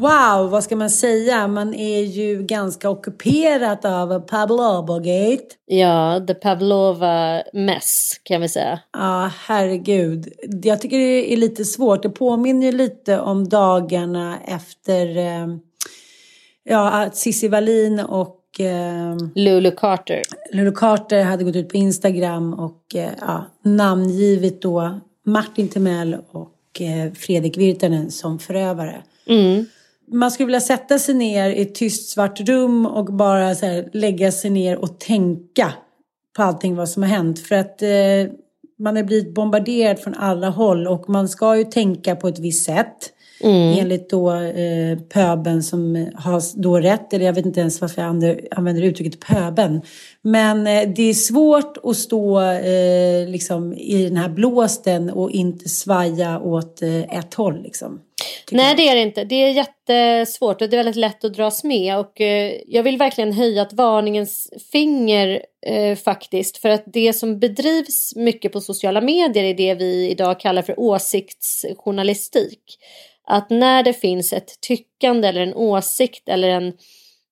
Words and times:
Wow, 0.00 0.50
vad 0.50 0.64
ska 0.64 0.76
man 0.76 0.90
säga? 0.90 1.48
Man 1.48 1.74
är 1.74 2.00
ju 2.02 2.42
ganska 2.42 2.90
ockuperat 2.90 3.84
av 3.84 4.20
Pavlova-gate. 4.20 5.54
Ja, 5.66 6.24
the 6.26 6.34
Pavlova 6.34 7.42
mess 7.52 8.20
kan 8.22 8.40
vi 8.40 8.48
säga. 8.48 8.80
Ja, 8.92 9.30
herregud. 9.46 10.28
Jag 10.62 10.80
tycker 10.80 10.98
det 10.98 11.32
är 11.32 11.36
lite 11.36 11.64
svårt. 11.64 12.02
Det 12.02 12.10
påminner 12.10 12.66
ju 12.66 12.72
lite 12.72 13.20
om 13.20 13.48
dagarna 13.48 14.38
efter 14.44 15.16
eh, 15.16 15.46
ja, 16.64 16.90
att 16.90 17.16
Cissi 17.16 17.48
Wallin 17.48 18.00
och 18.00 18.60
eh, 18.60 19.16
Lulu 19.34 19.70
Carter. 19.70 20.22
Lulu 20.52 20.72
Carter 20.72 21.22
hade 21.22 21.44
gått 21.44 21.56
ut 21.56 21.68
på 21.68 21.76
Instagram 21.76 22.54
och 22.54 22.94
eh, 22.94 23.10
ja, 23.20 23.44
namngivit 23.62 24.62
då 24.62 25.00
Martin 25.26 25.68
Timell 25.68 26.16
och 26.30 26.54
Fredrik 27.14 27.56
Virtanen 27.56 28.10
som 28.10 28.38
förövare. 28.38 29.02
Mm. 29.26 29.66
Man 30.12 30.30
skulle 30.30 30.46
vilja 30.46 30.60
sätta 30.60 30.98
sig 30.98 31.14
ner 31.14 31.50
i 31.50 31.62
ett 31.62 31.74
tyst 31.74 32.10
svart 32.10 32.40
rum 32.40 32.86
och 32.86 33.04
bara 33.04 33.54
så 33.54 33.66
här, 33.66 33.88
lägga 33.92 34.32
sig 34.32 34.50
ner 34.50 34.76
och 34.76 35.00
tänka 35.00 35.72
på 36.36 36.42
allting 36.42 36.76
vad 36.76 36.88
som 36.88 37.02
har 37.02 37.10
hänt. 37.10 37.38
För 37.40 37.54
att 37.54 37.82
eh, 37.82 38.32
man 38.78 38.96
har 38.96 39.02
blivit 39.02 39.34
bombarderad 39.34 39.98
från 39.98 40.14
alla 40.14 40.48
håll 40.48 40.86
och 40.86 41.08
man 41.08 41.28
ska 41.28 41.56
ju 41.56 41.64
tänka 41.64 42.16
på 42.16 42.28
ett 42.28 42.38
visst 42.38 42.66
sätt. 42.66 43.12
Mm. 43.40 43.78
Enligt 43.78 44.10
då 44.10 44.32
eh, 44.32 44.98
pöben 44.98 45.62
som 45.62 46.08
har 46.14 46.62
då 46.62 46.80
rätt, 46.80 47.12
eller 47.12 47.26
jag 47.26 47.32
vet 47.32 47.46
inte 47.46 47.60
ens 47.60 47.80
varför 47.80 48.02
jag 48.02 48.08
använder, 48.08 48.48
använder 48.50 48.82
uttrycket 48.82 49.20
pöben. 49.20 49.82
Men 50.22 50.66
eh, 50.66 50.88
det 50.96 51.02
är 51.02 51.14
svårt 51.14 51.76
att 51.82 51.96
stå 51.96 52.40
eh, 52.40 53.28
liksom, 53.28 53.72
i 53.72 54.04
den 54.04 54.16
här 54.16 54.28
blåsten 54.28 55.10
och 55.10 55.30
inte 55.30 55.68
svaja 55.68 56.40
åt 56.40 56.82
eh, 56.82 57.18
ett 57.18 57.34
håll. 57.34 57.62
Liksom, 57.62 58.00
Nej 58.50 58.68
jag. 58.68 58.76
det 58.76 58.88
är 58.88 58.94
det 58.94 59.02
inte. 59.02 59.24
Det 59.24 59.34
är 59.34 59.50
jättesvårt 59.50 60.62
och 60.62 60.68
det 60.68 60.76
är 60.76 60.78
väldigt 60.78 60.96
lätt 60.96 61.24
att 61.24 61.34
dras 61.34 61.64
med. 61.64 61.98
Och 61.98 62.20
eh, 62.20 62.60
jag 62.66 62.82
vill 62.82 62.96
verkligen 62.96 63.32
höja 63.32 63.62
ett 63.62 63.72
varningens 63.72 64.50
finger 64.72 65.42
eh, 65.66 65.96
faktiskt. 65.96 66.58
För 66.58 66.68
att 66.68 66.84
det 66.86 67.12
som 67.12 67.38
bedrivs 67.38 68.16
mycket 68.16 68.52
på 68.52 68.60
sociala 68.60 69.00
medier 69.00 69.44
är 69.44 69.54
det 69.54 69.74
vi 69.74 70.10
idag 70.10 70.40
kallar 70.40 70.62
för 70.62 70.80
åsiktsjournalistik. 70.80 72.78
Att 73.30 73.50
när 73.50 73.82
det 73.82 73.92
finns 73.92 74.32
ett 74.32 74.60
tyckande 74.60 75.28
eller 75.28 75.40
en 75.40 75.54
åsikt 75.54 76.28
eller 76.28 76.48
en, 76.48 76.72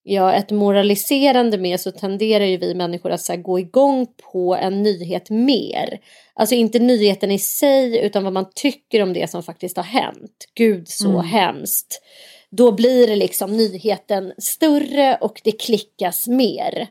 ja, 0.03 0.33
ett 0.33 0.51
moraliserande 0.51 1.59
med 1.59 1.81
så 1.81 1.93
tenderar 1.93 2.45
ju 2.45 2.57
vi 2.57 2.75
människor 2.75 3.11
att 3.11 3.21
så 3.21 3.33
här, 3.33 3.41
gå 3.41 3.59
igång 3.59 4.07
på 4.33 4.57
en 4.57 4.83
nyhet 4.83 5.31
mer. 5.31 6.01
Alltså 6.35 6.55
inte 6.55 6.79
nyheten 6.79 7.31
i 7.31 7.39
sig 7.39 7.99
utan 7.99 8.25
vad 8.25 8.33
man 8.33 8.47
tycker 8.55 9.03
om 9.03 9.13
det 9.13 9.31
som 9.31 9.43
faktiskt 9.43 9.77
har 9.77 9.85
hänt. 9.85 10.45
Gud 10.55 10.89
så 10.89 11.09
Mm. 11.09 11.21
hemskt. 11.25 12.03
Då 12.51 12.73
blir 12.73 13.07
det 13.07 13.17
liksom 13.17 13.57
nyheten 13.57 14.33
större 14.39 15.19
och 15.21 15.41
det 15.45 15.53
klickas 15.53 16.29
mer. 16.29 16.89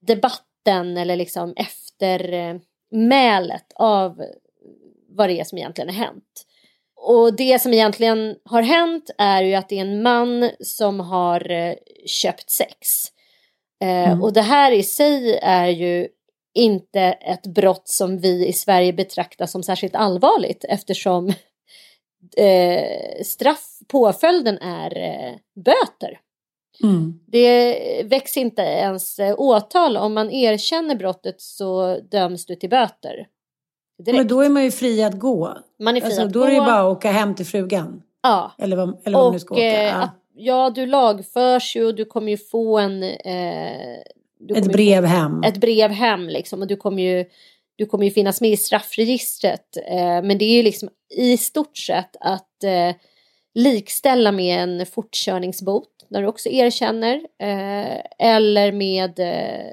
Debatten 0.00 0.96
eller 0.96 1.16
liksom 1.16 1.54
eftermälet 1.56 3.72
av 3.74 4.22
vad 5.08 5.28
det 5.28 5.40
är 5.40 5.44
som 5.44 5.58
egentligen 5.58 5.94
har 5.94 6.04
hänt. 6.04 6.44
Och 7.00 7.36
det 7.36 7.62
som 7.62 7.74
egentligen 7.74 8.36
har 8.44 8.62
hänt 8.62 9.10
är 9.18 9.42
ju 9.42 9.54
att 9.54 9.68
det 9.68 9.78
är 9.78 9.82
en 9.82 10.02
man 10.02 10.50
som 10.60 11.00
har 11.00 11.50
eh, 11.50 11.74
köpt 12.06 12.50
sex. 12.50 12.78
Eh, 13.82 14.08
Mm. 14.08 14.22
Och 14.22 14.32
det 14.32 14.42
här 14.42 14.72
i 14.72 14.82
sig 14.82 15.38
är 15.42 15.68
ju 15.68 16.08
inte 16.54 17.00
ett 17.00 17.46
brott 17.46 17.88
som 17.88 18.18
vi 18.18 18.46
i 18.46 18.52
Sverige 18.52 18.92
betraktar 18.92 19.46
som 19.46 19.62
särskilt 19.62 19.94
allvarligt 19.94 20.64
eftersom 20.68 21.28
eh, 22.36 23.22
straff, 23.24 23.78
påföljden 23.88 24.58
är 24.58 24.98
eh, 24.98 25.34
böter. 25.64 26.20
Mm. 26.82 27.20
Det 27.26 28.02
väcks 28.04 28.36
inte 28.36 28.62
ens 28.62 29.18
eh, 29.18 29.34
åtal. 29.38 29.96
Om 29.96 30.14
man 30.14 30.30
erkänner 30.30 30.94
brottet 30.94 31.40
så 31.40 32.00
döms 32.00 32.46
du 32.46 32.56
till 32.56 32.70
böter. 32.70 33.26
Direkt. 33.98 34.16
Men 34.18 34.28
då 34.28 34.40
är 34.40 34.48
man 34.48 34.64
ju 34.64 34.70
fri 34.70 35.02
att 35.02 35.14
gå. 35.18 35.58
man 35.80 35.96
är 35.96 36.00
fri 36.00 36.06
Alltså, 36.06 36.22
att 36.22 36.32
då 36.32 36.42
är 36.42 36.50
det 36.50 36.56
gå. 36.58 36.64
bara 36.64 36.80
att 36.90 36.96
åka 36.96 37.10
hem 37.10 37.34
till 37.34 37.46
frugan. 37.46 38.02
Ja. 38.22 38.52
Eller 38.58 38.76
vad, 38.76 39.00
eller 39.04 39.16
vad 39.18 39.26
man 39.26 39.32
nu 39.32 39.38
ska 39.38 39.54
Och 39.54 39.58
åka. 39.58 39.66
eh, 39.66 39.84
Ja. 39.88 40.10
ja, 40.34 40.70
du 40.74 40.86
lagförs 40.86 41.76
ju 41.76 41.84
och 41.86 41.94
du 41.94 42.04
kommer 42.04 42.30
ju 42.30 42.36
få 42.38 42.78
en... 42.78 43.02
Eh, 43.02 43.98
Ett 44.56 44.72
brev 44.72 45.04
hem. 45.04 45.42
Få 45.42 45.48
ett 45.48 45.56
brev 45.56 45.90
hem 45.90 46.28
liksom 46.28 46.60
och 46.62 46.66
du 46.68 46.76
kommer 46.76 47.02
ju, 47.02 47.24
du 47.76 47.86
kommer 47.86 48.04
ju 48.04 48.10
finnas 48.10 48.40
med 48.40 48.50
i 48.50 48.56
straffregistret. 48.56 49.76
Eh, 49.86 50.22
men 50.22 50.38
det 50.38 50.44
är 50.44 50.56
ju 50.56 50.62
liksom 50.62 50.88
i 51.16 51.36
stort 51.36 51.76
sett 51.76 52.16
att 52.20 52.64
eh, 52.64 52.94
likställa 53.54 54.32
med 54.32 54.62
en 54.62 54.86
fortkörningsbot 54.86 55.88
när 56.08 56.22
du 56.22 56.28
också 56.28 56.48
erkänner. 56.48 57.14
Eh, 57.42 58.00
eller 58.18 58.72
med 58.72 59.18
eh, 59.18 59.66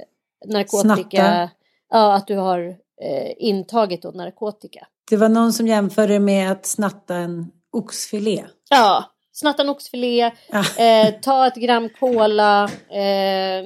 narkotika. 0.54 1.10
Snatta. 1.10 1.50
Ja, 1.90 2.14
att 2.16 2.28
du 2.28 2.36
har 2.36 2.76
eh, 3.02 3.34
intagit 3.38 4.02
då 4.02 4.12
narkotika. 4.12 4.88
Det 5.10 5.18
var 5.18 5.30
någon 5.30 5.54
som 5.54 5.68
jämförde 5.68 6.20
med 6.20 6.52
att 6.52 6.66
snatta 6.66 7.16
en 7.16 7.52
oxfilé. 7.72 8.44
Ja, 8.70 9.04
snatta 9.32 9.62
en 9.64 9.70
oxfilé, 9.70 10.32
Ja. 10.50 10.84
eh, 10.86 11.14
ta 11.22 11.48
ett 11.48 11.56
gram 11.56 11.90
cola 11.90 12.64
eh, 12.90 13.64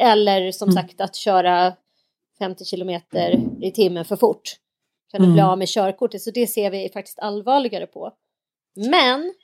eller 0.00 0.52
som 0.52 0.68
Mm. 0.68 0.82
sagt 0.84 1.00
att 1.00 1.16
köra 1.16 1.72
50 2.38 2.64
kilometer 2.64 3.40
i 3.62 3.70
timmen 3.70 4.04
för 4.04 4.16
fort. 4.16 4.56
Kan 5.10 5.20
du 5.20 5.24
Mm. 5.24 5.34
bli 5.34 5.42
av 5.42 5.58
med 5.58 5.68
körkortet, 5.68 6.22
så 6.22 6.30
det 6.30 6.46
ser 6.46 6.70
vi 6.70 6.90
faktiskt 6.94 7.18
allvarligare 7.18 7.86
på. 7.86 8.12
Men 8.90 9.34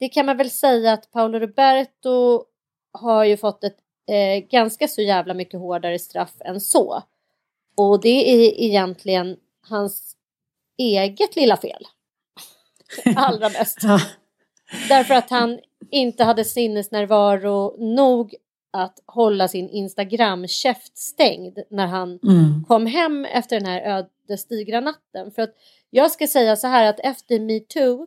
det 0.00 0.08
kan 0.08 0.26
man 0.26 0.36
väl 0.36 0.50
säga 0.50 0.92
att 0.92 1.10
Paolo 1.10 1.38
Roberto 1.38 2.44
har 2.92 3.24
ju 3.24 3.36
fått 3.36 3.64
ett 3.64 3.76
eh, 4.10 4.38
ganska 4.50 4.88
så 4.88 5.02
jävla 5.02 5.34
mycket 5.34 5.60
hårdare 5.60 5.98
straff 5.98 6.32
än 6.44 6.60
så. 6.60 7.02
Och 7.80 8.00
det 8.00 8.30
är 8.30 8.60
egentligen 8.60 9.36
hans 9.68 10.16
eget 10.78 11.36
lilla 11.36 11.56
fel. 11.56 11.86
Allra 13.16 13.48
mest. 13.48 13.78
Därför 14.88 15.14
att 15.14 15.30
han 15.30 15.58
inte 15.90 16.24
hade 16.24 16.44
sinnesnärvaro 16.44 17.76
nog 17.94 18.34
att 18.72 19.02
hålla 19.06 19.48
sin 19.48 19.68
Instagram-käft 19.68 20.98
stängd 20.98 21.58
när 21.70 21.86
han 21.86 22.18
Mm. 22.22 22.64
kom 22.68 22.86
hem 22.86 23.24
efter 23.24 23.60
den 23.60 23.68
här 23.68 24.06
ödesdigra 24.28 24.80
natten. 24.80 25.30
För 25.30 25.42
att 25.42 25.54
jag 25.90 26.10
ska 26.10 26.26
säga 26.26 26.56
så 26.56 26.66
här 26.66 26.84
att 26.84 27.00
efter 27.00 27.40
metoo 27.40 28.06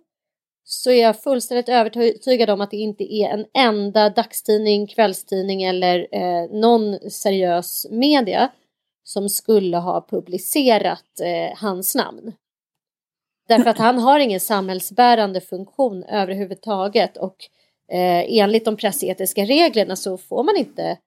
så 0.63 0.91
är 0.91 1.01
jag 1.01 1.21
fullständigt 1.23 1.69
övertygad 1.69 2.49
om 2.49 2.61
att 2.61 2.71
det 2.71 2.77
inte 2.77 3.13
är 3.13 3.29
en 3.29 3.45
enda 3.53 4.09
dagstidning, 4.09 4.87
kvällstidning 4.87 5.63
eller 5.63 6.07
eh, 6.11 6.49
någon 6.51 6.99
seriös 7.09 7.87
media 7.91 8.51
som 9.03 9.29
skulle 9.29 9.77
ha 9.77 10.05
publicerat 10.09 11.19
eh, 11.21 11.57
hans 11.57 11.95
namn. 11.95 12.33
Därför 13.47 13.69
att 13.69 13.77
han 13.77 13.99
har 13.99 14.19
ingen 14.19 14.39
samhällsbärande 14.39 15.41
funktion 15.41 16.03
överhuvudtaget 16.03 17.17
och 17.17 17.35
eh, 17.91 18.39
enligt 18.39 18.65
de 18.65 18.77
pressetiska 18.77 19.45
reglerna 19.45 19.95
så 19.95 20.17
får 20.17 20.43
man 20.43 20.57
inte 20.57 20.97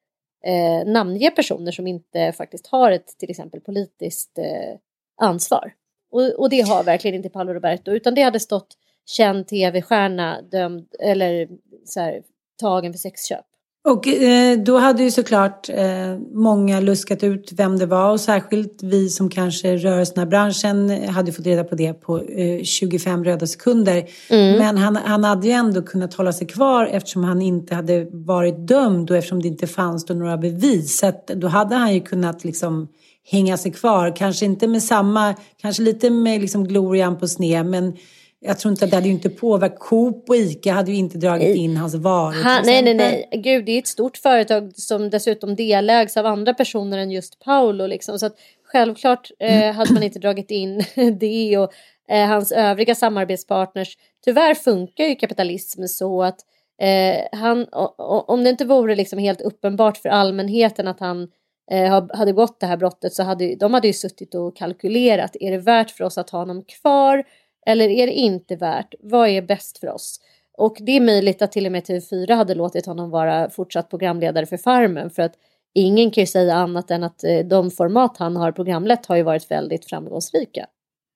eh, 0.44 0.86
namnge 0.86 1.30
personer 1.30 1.72
som 1.72 1.86
inte 1.86 2.32
faktiskt 2.32 2.66
har 2.66 2.90
ett 2.90 3.18
till 3.18 3.30
exempel 3.30 3.60
politiskt 3.60 4.38
eh, 4.38 4.78
ansvar. 5.16 5.74
Och, 6.10 6.22
och 6.22 6.50
det 6.50 6.60
har 6.60 6.84
verkligen 6.84 7.14
inte 7.14 7.28
Paolo 7.28 7.52
Roberto 7.52 7.90
utan 7.90 8.14
det 8.14 8.22
hade 8.22 8.40
stått 8.40 8.76
känd 9.06 9.48
tv-stjärna 9.48 10.42
dömd 10.42 10.94
eller 11.00 11.48
så 11.84 12.00
här, 12.00 12.22
tagen 12.60 12.92
för 12.92 12.98
sexköp. 12.98 13.46
Och 13.86 14.08
eh, 14.08 14.58
då 14.58 14.78
hade 14.78 15.02
ju 15.02 15.10
såklart 15.10 15.68
eh, 15.68 16.18
många 16.32 16.80
luskat 16.80 17.22
ut 17.22 17.52
vem 17.52 17.78
det 17.78 17.86
var 17.86 18.10
och 18.10 18.20
särskilt 18.20 18.82
vi 18.82 19.08
som 19.08 19.30
kanske 19.30 19.76
rör 19.76 20.00
oss 20.00 20.14
den 20.14 20.22
här 20.22 20.30
branschen 20.30 21.04
hade 21.08 21.32
fått 21.32 21.46
reda 21.46 21.64
på 21.64 21.74
det 21.74 21.92
på 21.92 22.22
eh, 22.22 22.62
25 22.62 23.24
röda 23.24 23.46
sekunder. 23.46 24.04
Mm. 24.30 24.58
Men 24.58 24.78
han, 24.78 24.96
han 24.96 25.24
hade 25.24 25.46
ju 25.46 25.52
ändå 25.52 25.82
kunnat 25.82 26.14
hålla 26.14 26.32
sig 26.32 26.46
kvar 26.46 26.86
eftersom 26.86 27.24
han 27.24 27.42
inte 27.42 27.74
hade 27.74 28.06
varit 28.10 28.68
dömd 28.68 29.10
och 29.10 29.16
eftersom 29.16 29.42
det 29.42 29.48
inte 29.48 29.66
fanns 29.66 30.08
några 30.08 30.36
bevis. 30.36 30.98
Så 30.98 31.06
att 31.06 31.26
då 31.26 31.48
hade 31.48 31.74
han 31.74 31.94
ju 31.94 32.00
kunnat 32.00 32.44
liksom 32.44 32.88
hänga 33.30 33.56
sig 33.56 33.72
kvar. 33.72 34.16
Kanske 34.16 34.44
inte 34.46 34.66
med 34.66 34.82
samma, 34.82 35.34
kanske 35.62 35.82
lite 35.82 36.10
med 36.10 36.40
liksom 36.40 36.68
glorian 36.68 37.18
på 37.18 37.28
sned 37.28 37.66
men 37.66 37.96
jag 38.40 38.58
tror 38.58 38.70
inte 38.72 38.84
att 38.84 38.90
det 38.90 38.96
hade 38.96 39.08
ju 39.08 39.14
inte 39.14 39.30
påverkat. 39.30 39.78
Coop 39.78 40.28
och 40.28 40.36
Ica 40.36 40.72
hade 40.72 40.90
ju 40.90 40.96
inte 40.96 41.18
dragit 41.18 41.56
in 41.56 41.76
hans 41.76 41.94
varor 41.94 42.32
Han, 42.42 42.62
nej, 42.66 42.82
nej, 42.82 42.94
nej. 42.94 43.28
Gud, 43.32 43.64
det 43.64 43.72
är 43.72 43.78
ett 43.78 43.86
stort 43.86 44.16
företag 44.16 44.72
som 44.76 45.10
dessutom 45.10 45.54
delägs 45.56 46.16
av 46.16 46.26
andra 46.26 46.54
personer 46.54 46.98
än 46.98 47.10
just 47.10 47.38
Paolo. 47.40 47.86
Liksom. 47.86 48.18
Så 48.18 48.26
att 48.26 48.36
självklart 48.64 49.30
eh, 49.38 49.72
hade 49.72 49.92
man 49.94 50.02
inte 50.02 50.18
dragit 50.18 50.50
in 50.50 50.84
det 51.20 51.58
och 51.58 51.72
eh, 52.10 52.26
hans 52.28 52.52
övriga 52.52 52.94
samarbetspartners. 52.94 53.96
Tyvärr 54.24 54.54
funkar 54.54 55.04
ju 55.04 55.14
kapitalism 55.14 55.84
så 55.86 56.22
att 56.22 56.38
eh, 56.82 57.38
han, 57.38 57.62
o- 57.62 57.94
o- 57.98 58.24
om 58.28 58.44
det 58.44 58.50
inte 58.50 58.64
vore 58.64 58.94
liksom 58.96 59.18
helt 59.18 59.40
uppenbart 59.40 59.96
för 59.96 60.08
allmänheten 60.08 60.88
att 60.88 61.00
han 61.00 61.28
eh, 61.70 61.88
ha- 61.90 62.16
hade 62.16 62.32
gått 62.32 62.60
det 62.60 62.66
här 62.66 62.76
brottet 62.76 63.14
så 63.14 63.22
hade 63.22 63.54
de 63.56 63.74
hade 63.74 63.86
ju 63.86 63.92
suttit 63.92 64.34
och 64.34 64.56
kalkylerat. 64.56 65.36
Är 65.40 65.50
det 65.50 65.58
värt 65.58 65.90
för 65.90 66.04
oss 66.04 66.18
att 66.18 66.30
ha 66.30 66.38
honom 66.38 66.64
kvar 66.64 67.24
eller 67.66 67.88
är 67.88 68.06
det 68.06 68.12
inte 68.12 68.56
värt? 68.56 68.94
Vad 69.00 69.28
är 69.28 69.42
bäst 69.42 69.78
för 69.78 69.92
oss? 69.94 70.20
Och 70.58 70.76
det 70.80 70.92
är 70.92 71.00
möjligt 71.00 71.42
att 71.42 71.52
till 71.52 71.66
och 71.66 71.72
med 71.72 71.84
typ 71.84 72.04
TV4 72.10 72.34
hade 72.34 72.54
låtit 72.54 72.86
honom 72.86 73.10
vara 73.10 73.50
fortsatt 73.50 73.90
programledare 73.90 74.46
för 74.46 74.56
Farmen 74.56 75.10
för 75.10 75.22
att 75.22 75.32
ingen 75.74 76.10
kan 76.10 76.22
ju 76.22 76.26
säga 76.26 76.54
annat 76.54 76.90
än 76.90 77.04
att 77.04 77.24
eh, 77.24 77.38
de 77.38 77.70
format 77.70 78.16
han 78.18 78.36
har 78.36 78.52
programlett 78.52 79.06
har 79.06 79.16
ju 79.16 79.22
varit 79.22 79.50
väldigt 79.50 79.84
framgångsrika. 79.84 80.66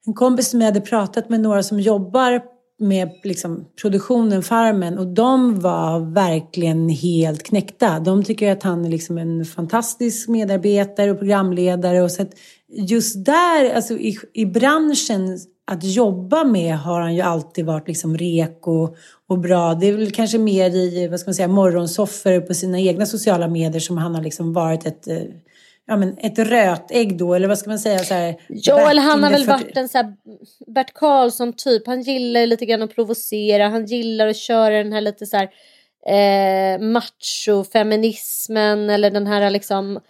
En 0.07 0.15
kompis 0.15 0.51
som 0.51 0.61
jag 0.61 0.67
hade 0.67 0.81
pratat 0.81 1.29
med 1.29 1.41
några 1.41 1.63
som 1.63 1.81
jobbar 1.81 2.43
med 2.79 3.11
liksom, 3.23 3.65
produktionen 3.83 4.43
Farmen 4.43 4.99
och 4.99 5.07
de 5.07 5.61
var 5.61 6.15
verkligen 6.15 6.89
helt 6.89 7.43
knäckta. 7.43 8.01
De 8.01 8.25
tycker 8.25 8.53
att 8.53 8.63
han 8.63 8.85
är 8.85 8.89
liksom 8.89 9.19
en 9.19 9.45
fantastisk 9.45 10.29
medarbetare 10.29 11.11
och 11.11 11.19
programledare 11.19 12.03
och 12.03 12.11
så 12.11 12.23
att 12.23 12.33
just 12.69 13.25
där, 13.25 13.75
alltså 13.75 13.95
i, 13.95 14.19
i 14.33 14.47
branschen 14.47 15.39
att 15.71 15.85
jobba 15.85 16.45
med 16.45 16.79
har 16.79 17.01
han 17.01 17.15
ju 17.15 17.21
alltid 17.21 17.67
varit 17.67 17.89
liksom 17.89 18.19
reko 18.19 18.95
och 19.29 19.39
bra. 19.39 19.75
Det 19.75 19.87
är 19.87 19.93
väl 19.93 20.11
kanske 20.11 20.39
mer 20.39 20.71
i, 20.71 21.09
vad 21.09 21.21
ska 21.21 21.29
man 21.29 21.35
säga, 21.35 21.49
morgonsoffer 21.49 22.41
på 22.41 22.55
sina 22.55 22.81
egna 22.81 23.07
sociala 23.07 23.49
medier 23.49 23.81
som 23.81 23.99
han 23.99 24.15
har 24.15 24.23
liksom 24.23 24.53
varit 24.53 24.87
ett 24.87 25.09
eh, 25.09 25.23
ja, 25.87 25.97
men 25.97 26.19
ett 26.19 26.39
rötägg 26.39 27.19
då, 27.19 27.35
eller 27.35 27.49
vad 27.49 27.59
ska 27.59 27.71
man 27.71 27.79
säga? 27.79 27.99
Så 27.99 28.15
här, 28.15 28.37
ja, 28.49 28.91
eller 28.91 29.03
han 29.03 29.23
har 29.23 29.31
väl 29.31 29.47
varit 29.47 29.77
en 29.77 29.89
så 29.89 29.99
här 29.99 30.17
Bert 30.67 30.95
Karlsson 30.95 31.53
typ. 31.53 31.87
Han 31.87 32.03
gillar 32.03 32.47
lite 32.47 32.67
grann 32.67 32.83
att 32.83 32.95
provocera. 32.95 33.69
Han 33.69 33.87
gillar 33.87 34.27
att 34.27 34.37
köra 34.37 34.79
den 34.79 34.93
här 34.93 35.01
lite 35.01 35.27
så 35.27 35.37
här 35.37 35.51
eh, 36.07 36.81
macho-feminismen 36.81 38.91
eller 38.91 39.11
den 39.11 39.27
här 39.27 39.51
liksom 39.51 40.01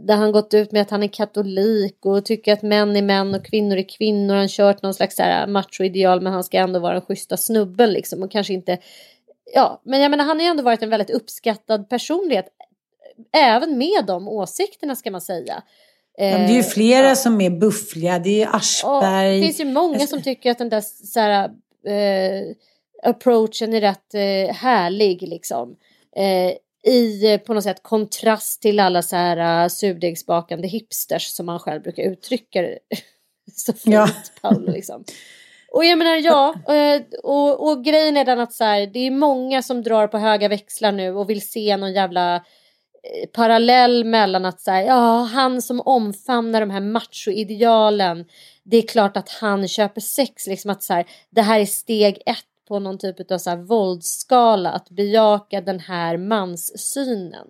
där 0.00 0.16
han 0.16 0.32
gått 0.32 0.54
ut 0.54 0.72
med 0.72 0.82
att 0.82 0.90
han 0.90 1.02
är 1.02 1.08
katolik 1.08 2.06
och 2.06 2.24
tycker 2.24 2.52
att 2.52 2.62
män 2.62 2.96
är 2.96 3.02
män 3.02 3.34
och 3.34 3.44
kvinnor 3.44 3.76
är 3.76 3.88
kvinnor. 3.88 4.34
Han 4.34 4.48
kört 4.48 4.82
någon 4.82 4.94
slags 4.94 5.18
macho-ideal 5.48 6.20
men 6.20 6.32
han 6.32 6.44
ska 6.44 6.58
ändå 6.58 6.80
vara 6.80 6.92
den 6.92 7.02
schyssta 7.02 7.36
snubben 7.36 7.92
liksom 7.92 8.22
och 8.22 8.30
kanske 8.30 8.52
inte 8.52 8.78
Ja, 9.54 9.82
men 9.84 10.00
jag 10.00 10.10
menar 10.10 10.24
han 10.24 10.36
har 10.36 10.44
ju 10.44 10.50
ändå 10.50 10.62
varit 10.62 10.82
en 10.82 10.90
väldigt 10.90 11.10
uppskattad 11.10 11.88
personlighet 11.88 12.46
även 13.32 13.78
med 13.78 14.04
de 14.06 14.28
åsikterna 14.28 14.96
ska 14.96 15.10
man 15.10 15.20
säga. 15.20 15.62
Ja, 16.18 16.24
det 16.24 16.32
är 16.32 16.48
ju 16.48 16.58
eh, 16.58 16.64
flera 16.64 17.08
ja. 17.08 17.14
som 17.14 17.40
är 17.40 17.50
buffliga. 17.50 18.18
Det 18.18 18.42
är 18.42 18.56
Aschberg. 18.56 19.26
Ja, 19.26 19.34
det 19.34 19.42
finns 19.42 19.60
ju 19.60 19.64
många 19.64 20.06
som 20.06 20.22
tycker 20.22 20.50
att 20.50 20.58
den 20.58 20.68
där 20.68 20.80
så 20.80 21.20
här, 21.20 21.50
eh, 21.86 22.42
approachen 23.02 23.74
är 23.74 23.80
rätt 23.80 24.14
eh, 24.14 24.54
härlig 24.54 25.22
liksom. 25.22 25.76
Eh, 26.16 26.52
I 26.86 27.38
på 27.38 27.54
något 27.54 27.64
sätt 27.64 27.82
kontrast 27.82 28.62
till 28.62 28.80
alla 28.80 29.02
så 29.02 29.16
här 29.16 29.64
uh, 29.64 29.68
surdegsbakande 29.68 30.68
hipsters 30.68 31.26
som 31.26 31.46
man 31.46 31.58
själv 31.58 31.82
brukar 31.82 32.02
uttrycka 32.02 32.62
det. 32.62 32.78
så 33.52 33.72
fint, 33.72 33.94
ja. 33.94 34.08
Paolo 34.40 34.72
liksom. 34.72 35.04
Och 35.72 35.84
jag 35.84 35.98
menar 35.98 36.16
ja, 36.16 36.54
eh, 36.74 37.02
och, 37.22 37.68
och 37.68 37.84
grejen 37.84 38.16
är 38.16 38.24
den 38.24 38.40
att 38.40 38.52
så 38.52 38.64
här, 38.64 38.86
det 38.86 38.98
är 38.98 39.10
många 39.10 39.62
som 39.62 39.82
drar 39.82 40.06
på 40.06 40.18
höga 40.18 40.48
växlar 40.48 40.92
nu 40.92 41.14
och 41.14 41.30
vill 41.30 41.48
se 41.48 41.76
någon 41.76 41.92
jävla 41.92 42.42
parallell 43.32 44.04
mellan 44.04 44.44
att 44.44 44.60
så 44.60 44.70
ja, 44.70 45.22
han 45.22 45.62
som 45.62 45.80
omfamnar 45.80 46.60
de 46.60 46.70
här 46.70 46.80
machoidealen, 46.80 48.24
det 48.62 48.76
är 48.76 48.82
klart 48.82 49.16
att 49.16 49.28
han 49.28 49.68
köper 49.68 50.00
sex. 50.00 50.46
Liksom 50.46 50.70
att 50.70 50.82
så 50.82 50.94
här, 50.94 51.06
det 51.30 51.42
här 51.42 51.60
är 51.60 51.66
steg 51.66 52.22
ett 52.26 52.44
på 52.68 52.78
någon 52.78 52.98
typ 52.98 53.30
av 53.30 53.38
så 53.38 53.50
här 53.50 53.56
våldsskala, 53.56 54.70
att 54.70 54.90
bejaka 54.90 55.60
den 55.60 55.80
här 55.80 56.16
manssynen. 56.16 57.46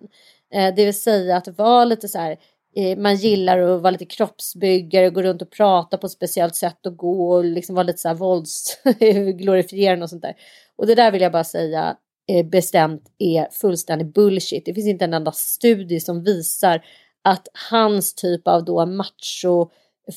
Eh, 0.53 0.75
det 0.75 0.85
vill 0.85 0.99
säga 0.99 1.37
att 1.37 1.57
vara 1.57 1.85
lite 1.85 2.07
så 2.07 2.17
här, 2.17 2.37
eh, 2.75 2.97
man 2.97 3.15
gillar 3.15 3.59
att 3.59 3.81
vara 3.81 3.91
lite 3.91 4.05
kroppsbyggare, 4.05 5.09
gå 5.09 5.21
runt 5.21 5.41
och 5.41 5.51
prata 5.51 5.97
på 5.97 6.07
ett 6.07 6.13
speciellt 6.13 6.55
sätt 6.55 6.85
och 6.85 6.97
gå 6.97 7.31
och 7.31 7.45
liksom 7.45 7.75
vara 7.75 7.83
lite 7.83 7.99
så 7.99 8.07
här 8.07 8.15
våldsglorifierande 8.15 10.03
och 10.03 10.09
sånt 10.09 10.21
där. 10.21 10.35
Och 10.75 10.87
det 10.87 10.95
där 10.95 11.11
vill 11.11 11.21
jag 11.21 11.31
bara 11.31 11.43
säga, 11.43 11.97
Eh, 12.29 12.45
bestämt 12.45 13.11
är 13.17 13.47
fullständig 13.51 14.13
bullshit. 14.13 14.65
Det 14.65 14.73
finns 14.73 14.87
inte 14.87 15.05
en 15.05 15.13
enda 15.13 15.31
studie 15.31 15.99
som 15.99 16.23
visar 16.23 16.85
att 17.21 17.47
hans 17.71 18.13
typ 18.13 18.47
av 18.47 18.65
då 18.65 18.85
macho 18.85 19.69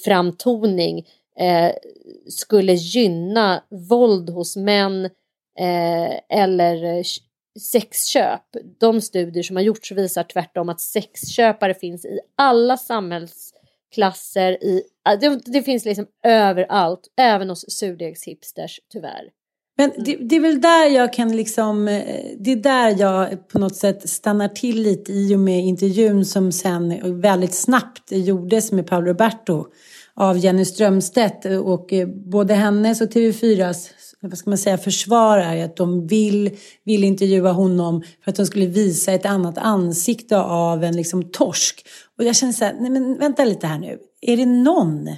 framtoning 0.04 1.06
eh, 1.38 1.72
skulle 2.28 2.72
gynna 2.72 3.64
våld 3.88 4.30
hos 4.30 4.56
män 4.56 5.04
eh, 5.58 6.38
eller 6.38 7.02
sexköp. 7.60 8.42
De 8.78 9.00
studier 9.00 9.42
som 9.42 9.56
har 9.56 9.62
gjorts 9.62 9.92
visar 9.92 10.22
tvärtom 10.22 10.68
att 10.68 10.80
sexköpare 10.80 11.74
finns 11.74 12.04
i 12.04 12.20
alla 12.36 12.76
samhällsklasser. 12.76 14.64
I, 14.64 14.82
det, 15.20 15.40
det 15.44 15.62
finns 15.62 15.84
liksom 15.84 16.06
överallt, 16.26 17.00
även 17.16 17.50
hos 17.50 17.64
surdegshipsters 17.70 18.80
tyvärr. 18.92 19.30
Men 19.80 19.92
det, 20.04 20.16
det, 20.16 20.36
är 20.36 20.40
väl 20.40 20.60
där 20.60 20.86
jag 20.86 21.12
kan 21.12 21.36
liksom, 21.36 21.88
eh, 21.88 22.24
det 22.38 22.52
är 22.52 22.56
där 22.56 23.00
jag 23.00 23.48
på 23.48 23.58
något 23.58 23.76
sätt 23.76 24.08
stannar 24.08 24.48
till 24.48 24.82
lite 24.82 25.12
i 25.12 25.34
och 25.34 25.40
med 25.40 25.60
intervjun 25.60 26.24
som 26.24 26.52
sen 26.52 27.20
väldigt 27.20 27.54
snabbt 27.54 28.12
gjordes 28.12 28.72
med 28.72 28.86
Paolo 28.86 29.06
Roberto 29.06 29.66
av 30.14 30.38
Jenny 30.38 30.64
Strömstedt 30.64 31.44
och 31.44 31.92
eh, 31.92 32.08
både 32.08 32.54
hennes 32.54 33.00
och 33.00 33.08
TV4s 33.08 33.90
vad 34.20 34.38
ska 34.38 34.50
man 34.50 34.58
säga, 34.58 34.78
försvar 34.78 35.38
är 35.38 35.64
att 35.64 35.76
de 35.76 36.06
vill, 36.06 36.50
vill 36.84 37.04
intervjua 37.04 37.52
honom 37.52 38.02
för 38.24 38.30
att 38.30 38.36
de 38.36 38.46
skulle 38.46 38.66
visa 38.66 39.12
ett 39.12 39.26
annat 39.26 39.58
ansikte 39.58 40.38
av 40.38 40.84
en 40.84 40.96
liksom 40.96 41.30
torsk. 41.30 41.86
Och 42.18 42.24
jag 42.24 42.36
känner 42.36 42.52
så 42.52 42.64
här, 42.64 42.76
nej 42.80 42.90
men 42.90 43.18
vänta 43.18 43.44
lite 43.44 43.66
här 43.66 43.78
nu. 43.78 43.98
Är 44.20 44.36
det 44.36 44.46
någon, 44.46 45.08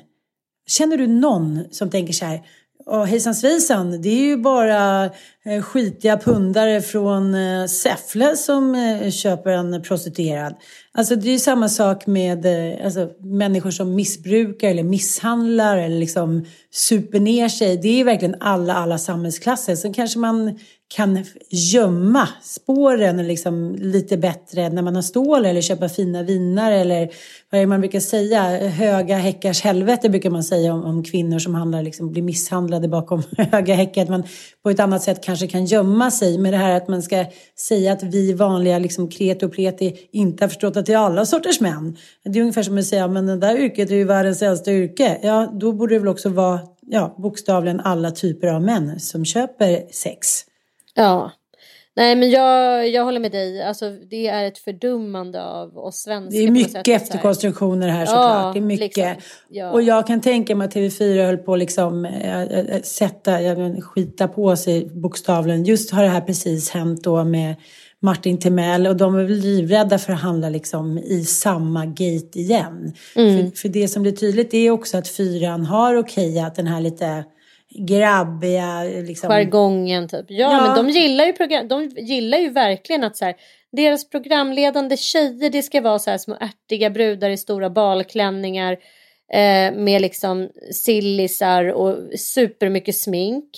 känner 0.66 0.96
du 0.96 1.06
någon 1.06 1.64
som 1.70 1.90
tänker 1.90 2.12
så 2.12 2.24
här, 2.24 2.40
och 2.86 3.06
hejsan 3.06 3.34
svejsan, 3.34 4.02
det 4.02 4.08
är 4.08 4.22
ju 4.22 4.36
bara 4.36 5.04
eh, 5.44 5.62
skitiga 5.62 6.16
pundare 6.16 6.80
från 6.80 7.34
eh, 7.34 7.66
Säffle 7.66 8.36
som 8.36 8.74
eh, 8.74 9.10
köper 9.10 9.50
en 9.50 9.82
prostituerad. 9.82 10.54
Alltså 10.92 11.16
det 11.16 11.28
är 11.28 11.32
ju 11.32 11.38
samma 11.38 11.68
sak 11.68 12.06
med 12.06 12.46
alltså, 12.84 13.08
människor 13.20 13.70
som 13.70 13.94
missbrukar 13.94 14.68
eller 14.68 14.82
misshandlar 14.82 15.76
eller 15.76 15.98
liksom 15.98 16.44
super 16.70 17.20
ner 17.20 17.48
sig. 17.48 17.76
Det 17.76 17.88
är 17.88 17.96
ju 17.96 18.04
verkligen 18.04 18.36
alla, 18.40 18.74
alla 18.74 18.98
samhällsklasser. 18.98 19.76
Sen 19.76 19.92
kanske 19.92 20.18
man 20.18 20.58
kan 20.96 21.24
gömma 21.50 22.28
spåren 22.42 23.26
liksom 23.26 23.74
lite 23.78 24.16
bättre 24.16 24.68
när 24.68 24.82
man 24.82 24.94
har 24.94 25.02
stål 25.02 25.44
eller 25.44 25.60
köpa 25.60 25.88
fina 25.88 26.22
viner 26.22 26.72
eller 26.72 27.10
vad 27.50 27.58
är 27.58 27.62
det 27.62 27.66
man 27.66 27.80
brukar 27.80 28.00
säga? 28.00 28.68
Höga 28.68 29.16
häckars 29.16 29.62
helvete 29.62 30.08
brukar 30.08 30.30
man 30.30 30.44
säga 30.44 30.74
om, 30.74 30.84
om 30.84 31.04
kvinnor 31.04 31.38
som 31.38 31.54
handlar, 31.54 31.82
liksom, 31.82 32.12
blir 32.12 32.22
misshandlade 32.22 32.88
bakom 32.88 33.22
höga 33.38 33.74
häckar. 33.74 34.02
Att 34.02 34.08
man 34.08 34.22
på 34.62 34.70
ett 34.70 34.80
annat 34.80 35.02
sätt 35.02 35.24
kanske 35.24 35.46
kan 35.46 35.64
gömma 35.64 36.10
sig 36.10 36.38
med 36.38 36.52
det 36.52 36.56
här 36.56 36.76
att 36.76 36.88
man 36.88 37.02
ska 37.02 37.24
säga 37.58 37.92
att 37.92 38.02
vi 38.02 38.32
vanliga 38.32 38.78
liksom, 38.78 39.08
kreti 39.08 39.46
och 39.46 39.52
pleti 39.52 40.08
inte 40.12 40.44
har 40.44 40.48
förstått 40.48 40.76
att 40.76 40.86
det 40.86 40.92
är 40.92 40.98
alla 40.98 41.26
sorters 41.26 41.60
män. 41.60 41.96
Det 42.24 42.38
är 42.38 42.40
ungefär 42.40 42.62
som 42.62 42.78
att 42.78 42.86
säga 42.86 43.08
men 43.08 43.26
det 43.26 43.36
där 43.36 43.56
yrket 43.56 43.90
är 43.90 43.94
ju 43.94 44.04
världens 44.04 44.42
äldsta 44.42 44.72
yrke. 44.72 45.18
Ja, 45.22 45.52
då 45.60 45.72
borde 45.72 45.94
det 45.94 45.98
väl 45.98 46.08
också 46.08 46.28
vara 46.28 46.60
ja, 46.86 47.14
bokstavligen 47.18 47.80
alla 47.80 48.10
typer 48.10 48.48
av 48.48 48.62
män 48.62 49.00
som 49.00 49.24
köper 49.24 49.92
sex. 49.92 50.44
Ja. 50.94 51.30
Nej 51.96 52.16
men 52.16 52.30
jag, 52.30 52.88
jag 52.88 53.04
håller 53.04 53.20
med 53.20 53.32
dig. 53.32 53.62
Alltså, 53.62 53.90
det 53.90 54.26
är 54.26 54.44
ett 54.44 54.58
fördummande 54.58 55.44
av 55.44 55.78
oss 55.78 55.96
svenskar. 55.96 56.38
Det 56.38 56.46
är 56.46 56.50
mycket 56.50 56.88
efterkonstruktioner 56.88 57.88
här 57.88 58.06
såklart. 58.06 58.44
Ja, 58.44 58.50
det 58.54 58.58
är 58.58 58.62
mycket. 58.62 58.96
Liksom, 58.96 59.14
ja. 59.48 59.70
Och 59.70 59.82
jag 59.82 60.06
kan 60.06 60.20
tänka 60.20 60.56
mig 60.56 60.64
att 60.68 60.74
TV4 60.74 61.26
höll 61.26 61.36
på 61.36 61.52
att 61.52 61.58
liksom, 61.58 62.04
äh, 62.04 62.82
sätta, 62.82 63.42
jag 63.42 63.84
skita 63.84 64.28
på 64.28 64.56
sig 64.56 64.86
bokstavligen. 64.86 65.64
Just 65.64 65.90
har 65.90 66.02
det 66.02 66.08
här 66.08 66.20
precis 66.20 66.70
hänt 66.70 67.04
då 67.04 67.24
med 67.24 67.54
Martin 68.00 68.38
Timell 68.38 68.86
och 68.86 68.96
de 68.96 69.14
är 69.14 69.24
väl 69.24 69.36
livrädda 69.36 69.98
för 69.98 70.12
att 70.12 70.20
handla 70.20 70.48
liksom 70.48 70.98
i 70.98 71.24
samma 71.24 71.86
gate 71.86 72.38
igen. 72.38 72.92
Mm. 73.16 73.50
För, 73.50 73.56
för 73.56 73.68
det 73.68 73.88
som 73.88 74.02
blir 74.02 74.12
tydligt 74.12 74.54
är 74.54 74.70
också 74.70 74.98
att 74.98 75.08
fyran 75.08 75.66
har 75.66 75.96
okejat 75.96 76.54
den 76.54 76.66
här 76.66 76.80
lite 76.80 77.24
grabbiga... 77.74 78.82
Liksom... 78.82 79.30
Jargongen 79.30 80.08
typ. 80.08 80.26
Ja, 80.28 80.52
ja, 80.52 80.62
men 80.62 80.86
de 80.86 80.92
gillar 80.92 81.24
ju, 81.24 81.32
program, 81.32 81.68
de 81.68 81.84
gillar 81.88 82.38
ju 82.38 82.48
verkligen 82.48 83.04
att 83.04 83.16
så 83.16 83.24
här, 83.24 83.34
deras 83.72 84.10
programledande 84.10 84.96
tjejer 84.96 85.50
det 85.50 85.62
ska 85.62 85.80
vara 85.80 85.98
så 85.98 86.10
här 86.10 86.18
små 86.18 86.36
ärtiga 86.40 86.90
brudar 86.90 87.30
i 87.30 87.36
stora 87.36 87.70
balklänningar 87.70 88.72
eh, 89.32 89.74
med 89.74 90.02
liksom 90.02 90.48
sillisar 90.72 91.64
och 91.64 91.96
supermycket 92.18 92.96
smink. 92.96 93.50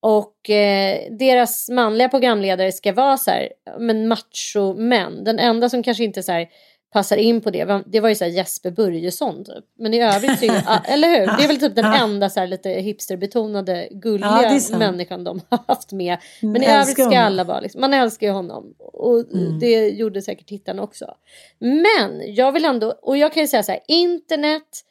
Och 0.00 0.50
eh, 0.50 0.98
deras 1.18 1.68
manliga 1.68 2.08
programledare 2.08 2.72
ska 2.72 2.92
vara 2.92 3.16
så 3.16 3.30
här, 3.30 3.48
men 3.78 4.08
macho 4.08 4.74
män. 4.74 5.24
Den 5.24 5.38
enda 5.38 5.68
som 5.68 5.82
kanske 5.82 6.04
inte 6.04 6.22
så 6.22 6.32
här 6.32 6.48
passar 6.92 7.16
in 7.16 7.40
på 7.40 7.50
det. 7.50 7.82
Det 7.86 8.00
var 8.00 8.08
ju 8.08 8.14
så 8.14 8.24
Jesper 8.24 8.70
Börjesson 8.70 9.44
typ. 9.44 9.64
Men 9.78 9.94
i 9.94 10.02
övrigt 10.02 10.38
så 10.38 10.44
är, 10.44 10.80
eller 10.92 11.08
hur? 11.08 11.26
Det 11.26 11.44
är 11.44 11.48
väl 11.48 11.60
typ 11.60 11.74
den 11.74 11.84
enda 11.84 12.30
så 12.30 12.40
här 12.40 12.46
lite 12.46 12.70
hipsterbetonade 12.70 13.88
gulliga 13.90 14.58
ja, 14.70 14.78
människan 14.78 15.24
de 15.24 15.40
har 15.48 15.58
haft 15.68 15.92
med. 15.92 16.18
Men 16.40 16.50
mm, 16.50 16.62
i 16.62 16.66
övrigt 16.66 16.92
ska 16.92 17.02
honom. 17.02 17.18
alla 17.18 17.44
vara 17.44 17.60
liksom, 17.60 17.80
man 17.80 17.94
älskar 17.94 18.26
ju 18.26 18.32
honom. 18.32 18.74
Och 18.78 19.18
mm. 19.18 19.58
det 19.58 19.88
gjorde 19.88 20.22
säkert 20.22 20.46
tittarna 20.46 20.82
också. 20.82 21.14
Men 21.58 22.34
jag 22.34 22.52
vill 22.52 22.64
ändå, 22.64 22.94
och 23.02 23.16
jag 23.16 23.32
kan 23.32 23.42
ju 23.42 23.46
säga 23.46 23.62
så 23.62 23.72
här, 23.72 23.80
internet 23.88 24.84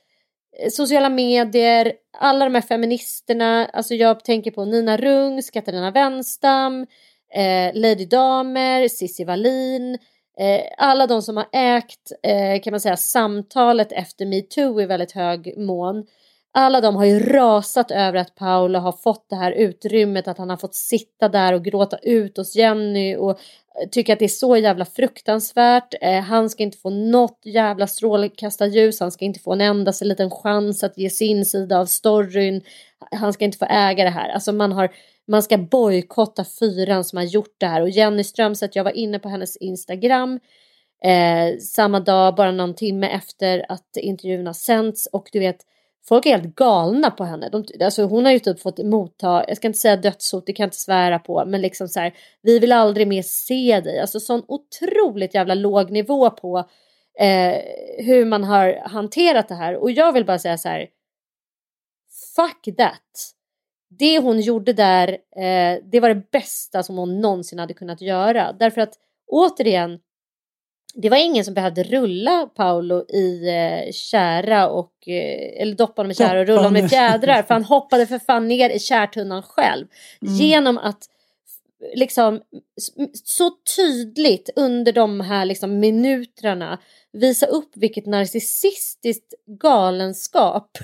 sociala 0.69 1.09
medier, 1.09 1.93
alla 2.17 2.45
de 2.45 2.55
här 2.55 2.61
feministerna, 2.61 3.65
alltså 3.65 3.93
jag 3.93 4.23
tänker 4.23 4.51
på 4.51 4.65
Nina 4.65 4.97
Rungs, 4.97 5.49
Katarina 5.49 5.91
Wenstam, 5.91 6.81
eh, 7.35 7.71
Lady 7.73 8.05
Damer, 8.05 8.87
Cissi 8.87 9.23
Wallin, 9.23 9.97
eh, 10.41 10.61
alla 10.77 11.07
de 11.07 11.21
som 11.21 11.37
har 11.37 11.47
ägt 11.51 12.11
eh, 12.23 12.61
kan 12.61 12.71
man 12.71 12.79
säga 12.79 12.97
samtalet 12.97 13.91
efter 13.91 14.25
metoo 14.25 14.81
i 14.81 14.85
väldigt 14.85 15.11
hög 15.11 15.57
mån. 15.57 16.05
Alla 16.53 16.81
de 16.81 16.95
har 16.95 17.05
ju 17.05 17.19
rasat 17.19 17.91
över 17.91 18.19
att 18.19 18.35
Paolo 18.35 18.79
har 18.79 18.91
fått 18.91 19.29
det 19.29 19.35
här 19.35 19.51
utrymmet, 19.51 20.27
att 20.27 20.37
han 20.37 20.49
har 20.49 20.57
fått 20.57 20.75
sitta 20.75 21.29
där 21.29 21.53
och 21.53 21.63
gråta 21.63 21.97
ut 21.97 22.37
hos 22.37 22.55
Jenny 22.55 23.15
och 23.15 23.29
eh, 23.29 23.89
tycker 23.91 24.13
att 24.13 24.19
det 24.19 24.25
är 24.25 24.29
så 24.29 24.57
jävla 24.57 24.85
fruktansvärt. 24.85 25.93
Eh, 26.01 26.19
han 26.21 26.49
ska 26.49 26.63
inte 26.63 26.77
få 26.77 26.89
något 26.89 27.39
jävla 27.43 27.87
strålkastarljus, 27.87 28.99
han 28.99 29.11
ska 29.11 29.25
inte 29.25 29.39
få 29.39 29.53
en 29.53 29.61
endaste 29.61 30.05
liten 30.05 30.31
chans 30.31 30.83
att 30.83 30.97
ge 30.97 31.09
sin 31.09 31.45
sida 31.45 31.79
av 31.79 31.85
storyn. 31.85 32.61
Han 33.11 33.33
ska 33.33 33.45
inte 33.45 33.57
få 33.57 33.65
äga 33.69 34.03
det 34.03 34.09
här. 34.09 34.29
Alltså 34.29 34.51
man, 34.51 34.71
har, 34.71 34.91
man 35.31 35.43
ska 35.43 35.57
bojkotta 35.57 36.45
fyran 36.59 37.03
som 37.03 37.17
har 37.17 37.23
gjort 37.23 37.55
det 37.57 37.65
här. 37.65 37.81
Och 37.81 37.89
Jenny 37.89 38.23
Strömstedt, 38.23 38.75
jag 38.75 38.83
var 38.83 38.97
inne 38.97 39.19
på 39.19 39.29
hennes 39.29 39.57
Instagram 39.57 40.39
eh, 41.03 41.57
samma 41.59 41.99
dag, 41.99 42.35
bara 42.35 42.51
någon 42.51 42.75
timme 42.75 43.07
efter 43.07 43.65
att 43.69 43.97
intervjun 43.97 44.47
har 44.47 44.53
sänts 44.53 45.07
och 45.11 45.29
du 45.31 45.39
vet 45.39 45.65
Folk 46.03 46.25
är 46.25 46.29
helt 46.29 46.55
galna 46.55 47.11
på 47.11 47.23
henne. 47.23 47.49
De, 47.49 47.65
alltså 47.83 48.03
hon 48.03 48.25
har 48.25 48.31
ju 48.31 48.39
typ 48.39 48.59
fått 48.59 48.77
motta, 48.77 49.45
jag 49.47 49.57
ska 49.57 49.67
inte 49.67 49.79
säga 49.79 49.95
dödshot, 49.95 50.45
det 50.45 50.53
kan 50.53 50.63
jag 50.63 50.67
inte 50.67 50.77
svära 50.77 51.19
på, 51.19 51.45
men 51.45 51.61
liksom 51.61 51.87
så 51.87 51.99
här, 51.99 52.13
vi 52.41 52.59
vill 52.59 52.71
aldrig 52.71 53.07
mer 53.07 53.21
se 53.21 53.81
dig. 53.81 53.99
Alltså 53.99 54.19
sån 54.19 54.43
otroligt 54.47 55.33
jävla 55.35 55.53
låg 55.53 55.91
nivå 55.91 56.29
på 56.29 56.57
eh, 57.19 57.55
hur 57.97 58.25
man 58.25 58.43
har 58.43 58.81
hanterat 58.85 59.47
det 59.47 59.55
här. 59.55 59.75
Och 59.75 59.91
jag 59.91 60.13
vill 60.13 60.25
bara 60.25 60.39
säga 60.39 60.57
så 60.57 60.69
här, 60.69 60.87
fuck 62.35 62.77
that. 62.77 63.33
Det 63.99 64.19
hon 64.19 64.41
gjorde 64.41 64.73
där, 64.73 65.09
eh, 65.35 65.79
det 65.91 65.99
var 65.99 66.09
det 66.09 66.31
bästa 66.31 66.83
som 66.83 66.97
hon 66.97 67.21
någonsin 67.21 67.59
hade 67.59 67.73
kunnat 67.73 68.01
göra. 68.01 68.53
Därför 68.53 68.81
att 68.81 68.93
återigen, 69.27 69.99
det 70.93 71.09
var 71.09 71.17
ingen 71.17 71.45
som 71.45 71.53
behövde 71.53 71.83
rulla 71.83 72.49
Paolo 72.55 73.05
i 73.09 73.47
eh, 73.47 73.91
kära 73.91 74.69
och 74.69 75.07
eh, 75.07 75.61
eller 75.61 75.75
doppa 75.75 75.99
honom 76.01 76.11
i 76.11 76.15
kära 76.15 76.39
och 76.39 76.47
rulla 76.47 76.61
honom 76.61 76.85
i 76.85 76.89
fjädrar 76.89 77.43
för 77.43 77.53
han 77.53 77.63
hoppade 77.63 78.07
för 78.07 78.19
fan 78.19 78.47
ner 78.47 78.69
i 78.69 78.79
kärtunnan 78.79 79.43
själv 79.43 79.87
mm. 80.21 80.33
genom 80.35 80.77
att 80.77 81.07
liksom 81.95 82.41
så 83.23 83.51
tydligt 83.75 84.49
under 84.55 84.93
de 84.93 85.19
här 85.19 85.45
liksom 85.45 85.79
minuterna 85.79 86.79
visa 87.11 87.45
upp 87.45 87.71
vilket 87.75 88.05
narcissistiskt 88.05 89.33
galenskap 89.45 90.77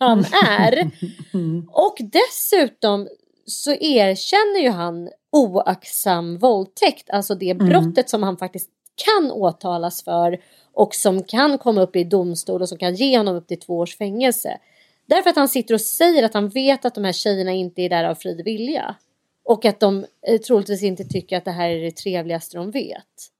han 0.00 0.24
är. 0.58 0.90
Mm. 1.34 1.68
Och 1.72 1.96
dessutom 2.00 3.08
så 3.46 3.72
erkänner 3.72 4.60
ju 4.60 4.70
han 4.70 5.10
oaktsam 5.32 6.38
våldtäkt, 6.38 7.10
alltså 7.10 7.34
det 7.34 7.50
mm. 7.50 7.68
brottet 7.68 7.96
mm. 7.96 8.06
som 8.08 8.22
han 8.22 8.36
faktiskt 8.36 8.70
kan 9.04 9.32
åtalas 9.32 10.04
för 10.04 10.40
och 10.72 10.94
som 10.94 11.22
kan 11.22 11.58
komma 11.58 11.82
upp 11.82 11.96
i 11.96 12.04
domstol 12.04 12.62
och 12.62 12.68
som 12.68 12.78
kan 12.78 12.94
ge 12.94 13.18
honom 13.18 13.36
upp 13.36 13.48
till 13.48 13.60
två 13.60 13.78
års 13.78 13.96
fängelse. 13.96 14.58
Därför 15.06 15.30
att 15.30 15.36
han 15.36 15.48
sitter 15.48 15.74
och 15.74 15.80
säger 15.80 16.22
att 16.22 16.34
han 16.34 16.48
vet 16.48 16.84
att 16.84 16.94
de 16.94 17.04
här 17.04 17.12
tjejerna 17.12 17.52
inte 17.52 17.82
är 17.82 17.88
där 17.88 18.04
av 18.04 18.14
fri 18.14 18.42
vilja. 18.42 18.94
Och 19.44 19.64
att 19.64 19.80
de 19.80 20.06
eh, 20.26 20.40
troligtvis 20.40 20.82
inte 20.82 21.04
tycker 21.04 21.36
att 21.36 21.44
det 21.44 21.50
här 21.50 21.70
är 21.70 21.82
det 21.82 21.96
trevligaste 21.96 22.56
de 22.56 22.70
vet. 22.70 23.30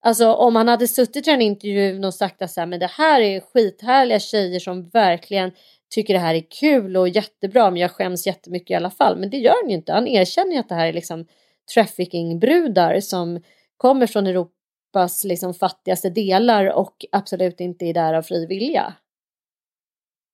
Alltså 0.00 0.32
om 0.32 0.56
han 0.56 0.68
hade 0.68 0.88
suttit 0.88 1.28
i 1.28 1.30
den 1.30 1.40
intervjun 1.42 2.04
och 2.04 2.14
sagt 2.14 2.42
att 2.42 2.50
så 2.50 2.60
här, 2.60 2.66
men 2.66 2.80
det 2.80 2.90
här 2.90 3.20
är 3.20 3.40
skithärliga 3.40 4.20
tjejer 4.20 4.60
som 4.60 4.88
verkligen 4.88 5.52
tycker 5.90 6.14
det 6.14 6.20
här 6.20 6.34
är 6.34 6.44
kul 6.60 6.96
och 6.96 7.08
jättebra 7.08 7.70
men 7.70 7.80
jag 7.80 7.90
skäms 7.90 8.26
jättemycket 8.26 8.70
i 8.70 8.74
alla 8.74 8.90
fall. 8.90 9.18
Men 9.18 9.30
det 9.30 9.36
gör 9.36 9.54
han 9.62 9.70
ju 9.70 9.76
inte. 9.76 9.92
Han 9.92 10.06
erkänner 10.06 10.52
ju 10.52 10.58
att 10.58 10.68
det 10.68 10.74
här 10.74 10.86
är 10.86 10.92
liksom 10.92 11.26
trafficking-brudar 11.74 13.00
som 13.00 13.42
kommer 13.76 14.06
från 14.06 14.26
Europa 14.26 14.52
Europas 14.88 15.24
liksom 15.24 15.54
fattigaste 15.54 16.10
delar 16.10 16.66
och 16.66 17.06
absolut 17.12 17.60
inte 17.60 17.84
är 17.84 17.94
där 17.94 18.14
av 18.14 18.22
fri 18.22 18.46
vilja. 18.46 18.94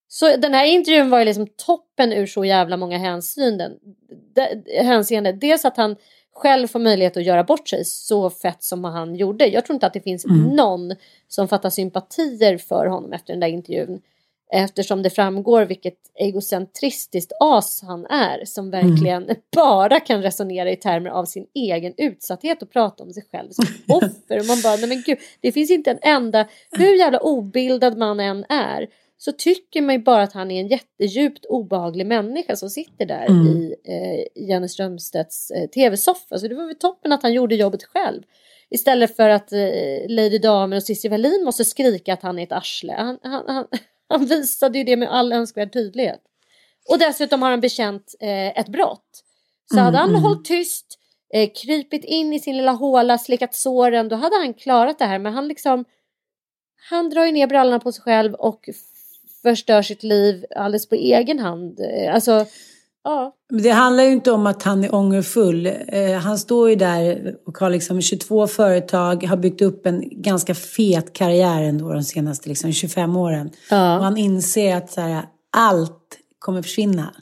Så 0.09 0.37
den 0.37 0.55
här 0.55 0.67
intervjun 0.67 1.11
var 1.11 1.19
ju 1.19 1.25
liksom 1.25 1.47
toppen 1.47 2.13
ur 2.13 2.27
så 2.27 2.45
jävla 2.45 2.77
många 2.77 2.99
hänseenden. 2.99 3.73
hänseende. 4.83 5.33
Dels 5.33 5.65
att 5.65 5.77
han 5.77 5.97
själv 6.33 6.67
får 6.67 6.79
möjlighet 6.79 7.17
att 7.17 7.25
göra 7.25 7.45
bort 7.45 7.69
sig 7.69 7.85
så 7.85 8.31
fett 8.31 8.63
som 8.63 8.85
han 8.85 9.15
gjorde. 9.15 9.47
Jag 9.47 9.65
tror 9.65 9.75
inte 9.75 9.87
att 9.87 9.93
det 9.93 10.01
finns 10.01 10.25
mm. 10.25 10.57
någon 10.57 10.95
som 11.29 11.49
fattar 11.49 11.71
sympatier 11.71 12.59
för 12.59 12.87
honom 12.87 13.13
efter 13.13 13.33
den 13.33 13.41
där 13.41 13.49
intervjun. 13.49 14.01
Eftersom 14.57 15.03
det 15.03 15.11
framgår 15.11 15.65
vilket 15.65 15.99
egocentristiskt 16.15 17.33
as 17.41 17.83
han 17.83 18.07
är 18.07 18.45
som 18.45 18.71
verkligen 18.71 19.23
mm. 19.23 19.37
bara 19.57 20.01
kan 20.01 20.23
resonera 20.23 20.71
i 20.71 20.77
termer 20.77 21.11
av 21.11 21.25
sin 21.25 21.47
egen 21.55 21.95
utsatthet 21.97 22.63
och 22.63 22.71
prata 22.71 23.03
om 23.03 23.13
sig 23.13 23.25
själv 23.33 23.51
som 23.51 23.65
offer. 23.97 24.39
Och 24.41 24.47
man 24.47 24.61
bara, 24.63 24.77
nej 24.77 24.89
men 24.89 25.03
gud, 25.07 25.19
det 25.41 25.53
finns 25.53 25.71
inte 25.71 25.91
en 25.91 25.99
enda, 26.03 26.47
hur 26.71 26.99
jävla 26.99 27.19
obildad 27.19 27.99
man 27.99 28.21
än 28.21 28.45
är, 28.49 28.89
så 29.19 29.33
tycker 29.33 29.83
man 29.83 29.95
ju 29.95 30.03
bara 30.03 30.23
att 30.23 30.33
han 30.33 30.51
är 30.51 30.61
en 30.61 30.69
jättedjupt 30.69 31.45
obehaglig 31.45 32.07
människa 32.07 32.57
som 32.57 32.71
sitter 32.71 33.07
där 33.07 33.27
mm. 33.27 33.47
i 33.47 33.75
eh, 33.85 34.45
Jenny 34.49 34.69
Strömstedts 34.69 35.51
eh, 35.51 35.69
tv-soffa. 35.69 36.39
Så 36.39 36.49
det 36.49 36.55
var 36.55 36.67
väl 36.67 36.79
toppen 36.79 37.13
att 37.13 37.23
han 37.23 37.33
gjorde 37.33 37.55
jobbet 37.55 37.85
själv. 37.85 38.23
Istället 38.71 39.17
för 39.17 39.29
att 39.29 39.53
eh, 39.53 39.59
Lady 40.09 40.39
Damer 40.39 40.77
och 40.77 40.83
Cissi 40.83 41.09
Wallin 41.09 41.45
måste 41.45 41.65
skrika 41.65 42.13
att 42.13 42.23
han 42.23 42.39
är 42.39 42.43
ett 42.43 42.53
arsle. 42.53 42.93
Han, 42.93 43.19
han, 43.23 43.45
han, 43.47 43.67
han 44.15 44.27
visade 44.27 44.79
ju 44.79 44.85
det 44.85 44.97
med 44.97 45.13
all 45.13 45.33
önskvärd 45.33 45.73
tydlighet. 45.73 46.21
Och 46.89 46.99
dessutom 46.99 47.43
har 47.43 47.51
han 47.51 47.61
bekänt 47.61 48.15
eh, 48.21 48.59
ett 48.59 48.69
brott. 48.69 49.25
Så 49.69 49.75
mm, 49.75 49.85
hade 49.85 49.99
han 49.99 50.11
mm. 50.11 50.23
hållit 50.23 50.45
tyst, 50.45 50.99
eh, 51.35 51.51
krypit 51.63 52.05
in 52.05 52.33
i 52.33 52.41
sin 52.41 52.57
lilla 52.57 52.73
håla, 52.73 53.19
slickat 53.19 53.55
såren, 53.55 54.09
då 54.09 54.17
hade 54.17 54.37
han 54.37 54.55
klarat 54.55 54.99
det 54.99 55.05
här. 55.05 55.19
Men 55.19 55.33
han 55.33 55.49
liksom, 55.49 55.85
han 56.91 57.11
drar 57.11 57.25
ju 57.25 57.33
ner 57.33 57.47
brallorna 57.47 57.81
på 57.81 57.93
sig 57.93 58.03
själv 58.03 58.35
och 58.35 58.69
förstör 59.43 59.83
sitt 59.83 60.03
liv 60.03 60.45
alldeles 60.57 60.89
på 60.89 60.95
egen 60.95 61.39
hand. 61.39 61.81
Eh, 61.81 62.15
alltså, 62.15 62.47
ja. 63.05 63.35
Det 63.63 63.71
handlar 63.71 64.05
ju 64.05 64.13
inte 64.13 64.33
om 64.33 64.47
att 64.47 64.63
han 64.63 64.85
är 64.85 64.95
ångerfull. 64.95 65.67
Eh, 65.89 66.13
han 66.13 66.39
står 66.39 66.71
ju 66.71 66.77
där 66.77 67.35
och 67.47 67.59
har 67.59 67.71
liksom 67.71 68.01
22 68.01 68.47
företag, 68.47 69.25
har 69.25 69.37
byggt 69.37 69.63
upp 69.63 69.87
en 69.87 70.23
ganska 70.23 70.55
fet 70.55 71.13
karriär 71.13 71.63
ändå 71.63 71.93
de 71.93 72.03
senaste 72.03 72.49
liksom 72.49 72.73
25 72.73 73.17
åren. 73.17 73.51
Ja. 73.71 73.99
Och 73.99 74.05
han 74.05 74.17
inser 74.17 74.77
att 74.77 74.91
så 74.91 75.01
här, 75.01 75.25
allt 75.57 76.19
kommer 76.39 76.63
försvinna. 76.63 77.15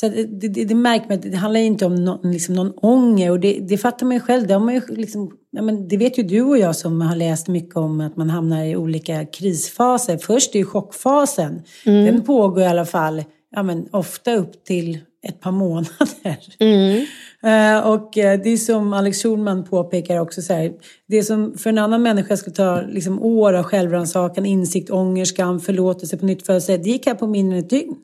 Så 0.00 0.08
det, 0.08 0.48
det, 0.48 0.64
det 0.64 0.74
märker 0.74 1.08
man, 1.08 1.20
det 1.20 1.36
handlar 1.36 1.60
inte 1.60 1.86
om 1.86 1.94
no, 1.94 2.20
liksom 2.22 2.54
någon 2.54 2.72
ånger 2.76 3.30
och 3.30 3.40
det, 3.40 3.58
det 3.68 3.78
fattar 3.78 4.06
man 4.06 4.14
ju 4.14 4.20
själv. 4.20 4.46
Det, 4.46 4.58
man 4.58 4.74
ju 4.74 4.82
liksom, 4.88 5.30
ja, 5.50 5.62
men 5.62 5.88
det 5.88 5.96
vet 5.96 6.18
ju 6.18 6.22
du 6.22 6.42
och 6.42 6.58
jag 6.58 6.76
som 6.76 7.00
har 7.00 7.16
läst 7.16 7.48
mycket 7.48 7.76
om 7.76 8.00
att 8.00 8.16
man 8.16 8.30
hamnar 8.30 8.64
i 8.64 8.76
olika 8.76 9.26
krisfaser. 9.26 10.18
Först 10.18 10.54
är 10.54 10.58
ju 10.58 10.64
chockfasen. 10.64 11.62
Mm. 11.86 12.04
Den 12.04 12.24
pågår 12.24 12.62
i 12.62 12.66
alla 12.66 12.86
fall 12.86 13.24
ja, 13.50 13.62
men, 13.62 13.88
ofta 13.90 14.34
upp 14.34 14.64
till 14.64 14.98
ett 15.22 15.40
par 15.40 15.52
månader. 15.52 16.38
Mm. 16.58 17.06
Uh, 17.44 17.86
och 17.86 18.16
uh, 18.16 18.42
det 18.42 18.50
är 18.50 18.56
som 18.56 18.92
Alex 18.92 19.22
Schulman 19.22 19.64
påpekar 19.64 20.20
också 20.20 20.42
så 20.42 20.52
här, 20.52 20.72
det 21.06 21.22
som 21.22 21.58
för 21.58 21.70
en 21.70 21.78
annan 21.78 22.02
människa 22.02 22.36
skulle 22.36 22.56
ta 22.56 22.80
liksom, 22.80 23.22
år 23.22 23.52
av 23.52 23.64
självrannsakan, 23.64 24.46
insikt, 24.46 24.90
ånger, 24.90 25.24
skam, 25.24 25.60
förlåtelse 25.60 26.16
på 26.16 26.26
nytt 26.26 26.46
födelse, 26.46 26.76
det 26.76 26.90
gick 26.90 27.06
här 27.06 27.14
på 27.14 27.26
mindre 27.26 27.58
än 27.58 27.64
ett 27.64 27.70
dygn. 27.70 27.96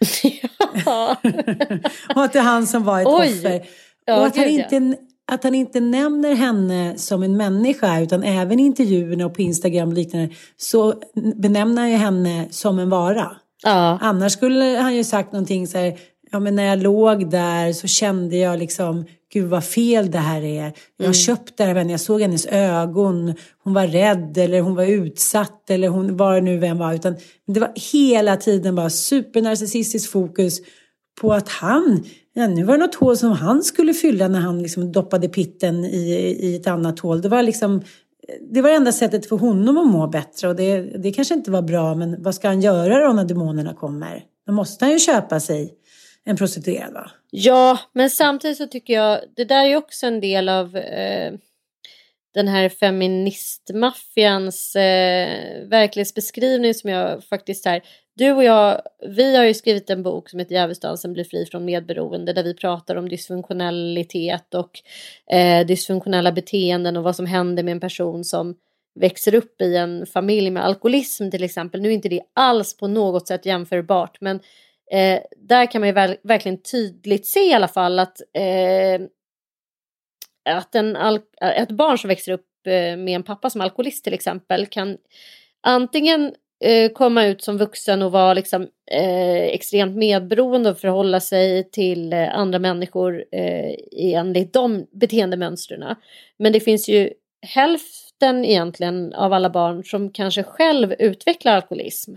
och 2.14 2.24
att 2.24 2.32
det 2.32 2.38
är 2.38 2.42
han 2.42 2.66
som 2.66 2.84
var 2.84 3.00
ett 3.00 3.06
Oj. 3.06 3.38
offer. 3.38 3.66
Ja, 4.04 4.20
och 4.20 4.26
att 4.26 4.36
han, 4.36 4.48
inte, 4.48 4.96
att 5.32 5.44
han 5.44 5.54
inte 5.54 5.80
nämner 5.80 6.34
henne 6.34 6.98
som 6.98 7.22
en 7.22 7.36
människa 7.36 8.00
utan 8.00 8.22
även 8.22 8.60
i 8.60 8.62
intervjuerna 8.62 9.26
och 9.26 9.34
på 9.34 9.42
Instagram 9.42 9.88
och 9.88 9.94
liknande 9.94 10.34
så 10.56 10.94
benämner 11.34 11.82
han 11.82 12.00
henne 12.00 12.46
som 12.50 12.78
en 12.78 12.90
vara. 12.90 13.36
Ja. 13.62 13.98
Annars 14.00 14.32
skulle 14.32 14.64
han 14.64 14.96
ju 14.96 15.04
sagt 15.04 15.32
någonting 15.32 15.66
så 15.66 15.78
här, 15.78 15.98
ja 16.32 16.40
men 16.40 16.54
när 16.54 16.64
jag 16.64 16.82
låg 16.82 17.30
där 17.30 17.72
så 17.72 17.86
kände 17.86 18.36
jag 18.36 18.58
liksom, 18.58 19.04
gud 19.32 19.48
vad 19.48 19.64
fel 19.64 20.10
det 20.10 20.18
här 20.18 20.42
är. 20.42 20.72
Jag 20.96 21.04
mm. 21.04 21.14
köpt 21.14 21.56
det 21.56 21.64
här, 21.64 21.90
jag 21.90 22.00
såg 22.00 22.20
hennes 22.20 22.46
ögon, 22.46 23.34
hon 23.64 23.74
var 23.74 23.86
rädd 23.86 24.38
eller 24.38 24.60
hon 24.60 24.74
var 24.74 24.84
utsatt 24.84 25.70
eller 25.70 25.88
hon 25.88 26.16
var 26.16 26.40
nu 26.40 26.58
vem 26.58 26.78
var. 26.78 26.94
Utan 26.94 27.16
det 27.46 27.60
var 27.60 27.72
hela 27.92 28.36
tiden 28.36 28.74
bara 28.74 28.90
supernarcissistiskt 28.90 30.12
fokus 30.12 30.60
på 31.20 31.32
att 31.32 31.48
han, 31.48 32.04
ja, 32.34 32.46
nu 32.46 32.64
var 32.64 32.78
det 32.78 32.84
något 32.84 32.94
hål 32.94 33.16
som 33.16 33.32
han 33.32 33.62
skulle 33.62 33.94
fylla 33.94 34.28
när 34.28 34.40
han 34.40 34.62
liksom 34.62 34.92
doppade 34.92 35.28
pitten 35.28 35.84
i, 35.84 36.10
i 36.40 36.56
ett 36.56 36.66
annat 36.66 36.98
hål. 36.98 37.20
Det 37.20 37.28
var 37.28 37.42
liksom 37.42 37.82
det 38.50 38.62
var 38.62 38.70
enda 38.70 38.92
sättet 38.92 39.26
för 39.26 39.36
honom 39.36 39.78
att 39.78 39.86
må 39.86 40.06
bättre 40.06 40.48
och 40.48 40.56
det, 40.56 40.80
det 40.80 41.12
kanske 41.12 41.34
inte 41.34 41.50
var 41.50 41.62
bra 41.62 41.94
men 41.94 42.22
vad 42.22 42.34
ska 42.34 42.48
han 42.48 42.60
göra 42.60 43.06
då 43.06 43.12
när 43.12 43.24
demonerna 43.24 43.74
kommer? 43.74 44.24
Då 44.46 44.52
måste 44.52 44.84
han 44.84 44.92
ju 44.92 44.98
köpa 44.98 45.40
sig 45.40 45.72
en 46.24 46.36
prostituerad 46.36 46.92
va? 46.92 47.10
Ja, 47.30 47.78
men 47.92 48.10
samtidigt 48.10 48.58
så 48.58 48.66
tycker 48.66 48.94
jag 48.94 49.20
det 49.36 49.44
där 49.44 49.64
är 49.64 49.76
också 49.76 50.06
en 50.06 50.20
del 50.20 50.48
av 50.48 50.76
eh, 50.76 51.32
den 52.34 52.48
här 52.48 52.68
feministmaffians 52.68 54.76
eh, 54.76 55.68
verklighetsbeskrivning 55.68 56.74
som 56.74 56.90
jag 56.90 57.24
faktiskt 57.24 57.64
här, 57.64 57.82
du 58.16 58.32
och 58.32 58.44
jag, 58.44 58.82
vi 59.08 59.36
har 59.36 59.44
ju 59.44 59.54
skrivit 59.54 59.90
en 59.90 60.02
bok 60.02 60.30
som 60.30 60.38
heter 60.38 60.54
Djävulsdansen 60.54 61.12
blir 61.12 61.24
fri 61.24 61.46
från 61.46 61.64
medberoende 61.64 62.32
där 62.32 62.42
vi 62.42 62.54
pratar 62.54 62.96
om 62.96 63.08
dysfunktionalitet 63.08 64.54
och 64.54 64.70
eh, 65.34 65.66
dysfunktionella 65.66 66.32
beteenden 66.32 66.96
och 66.96 67.02
vad 67.02 67.16
som 67.16 67.26
händer 67.26 67.62
med 67.62 67.72
en 67.72 67.80
person 67.80 68.24
som 68.24 68.54
växer 68.94 69.34
upp 69.34 69.62
i 69.62 69.76
en 69.76 70.06
familj 70.06 70.50
med 70.50 70.64
alkoholism 70.64 71.30
till 71.30 71.44
exempel. 71.44 71.80
Nu 71.80 71.88
är 71.88 71.92
inte 71.92 72.08
det 72.08 72.22
alls 72.34 72.76
på 72.76 72.86
något 72.86 73.28
sätt 73.28 73.46
jämförbart 73.46 74.20
men 74.20 74.40
eh, 74.92 75.20
där 75.36 75.70
kan 75.70 75.80
man 75.80 75.88
ju 75.88 75.92
väl, 75.92 76.16
verkligen 76.22 76.62
tydligt 76.62 77.26
se 77.26 77.50
i 77.50 77.54
alla 77.54 77.68
fall 77.68 77.98
att, 77.98 78.20
eh, 78.34 79.00
att 80.56 80.74
en 80.74 80.96
ett 81.56 81.70
barn 81.70 81.98
som 81.98 82.08
växer 82.08 82.32
upp 82.32 82.46
eh, 82.66 82.96
med 82.96 83.08
en 83.08 83.22
pappa 83.22 83.50
som 83.50 83.60
alkoholist 83.60 84.04
till 84.04 84.14
exempel 84.14 84.66
kan 84.66 84.96
antingen 85.60 86.34
eh, 86.64 86.92
komma 86.92 87.26
ut 87.26 87.42
som 87.42 87.58
vuxen 87.58 88.02
och 88.02 88.12
vara 88.12 88.34
liksom, 88.34 88.68
eh, 88.90 89.42
extremt 89.42 89.96
medberoende 89.96 90.70
och 90.70 90.78
förhålla 90.78 91.20
sig 91.20 91.70
till 91.70 92.12
eh, 92.12 92.34
andra 92.34 92.58
människor 92.58 93.24
eh, 93.32 93.74
enligt 93.96 94.52
de 94.52 94.86
beteendemönstren. 94.92 95.96
Men 96.38 96.52
det 96.52 96.60
finns 96.60 96.88
ju 96.88 97.10
hälften 97.46 98.44
egentligen 98.44 99.14
av 99.14 99.32
alla 99.32 99.50
barn 99.50 99.84
som 99.84 100.12
kanske 100.12 100.42
själv 100.42 100.94
utvecklar 100.98 101.54
alkoholism. 101.54 102.14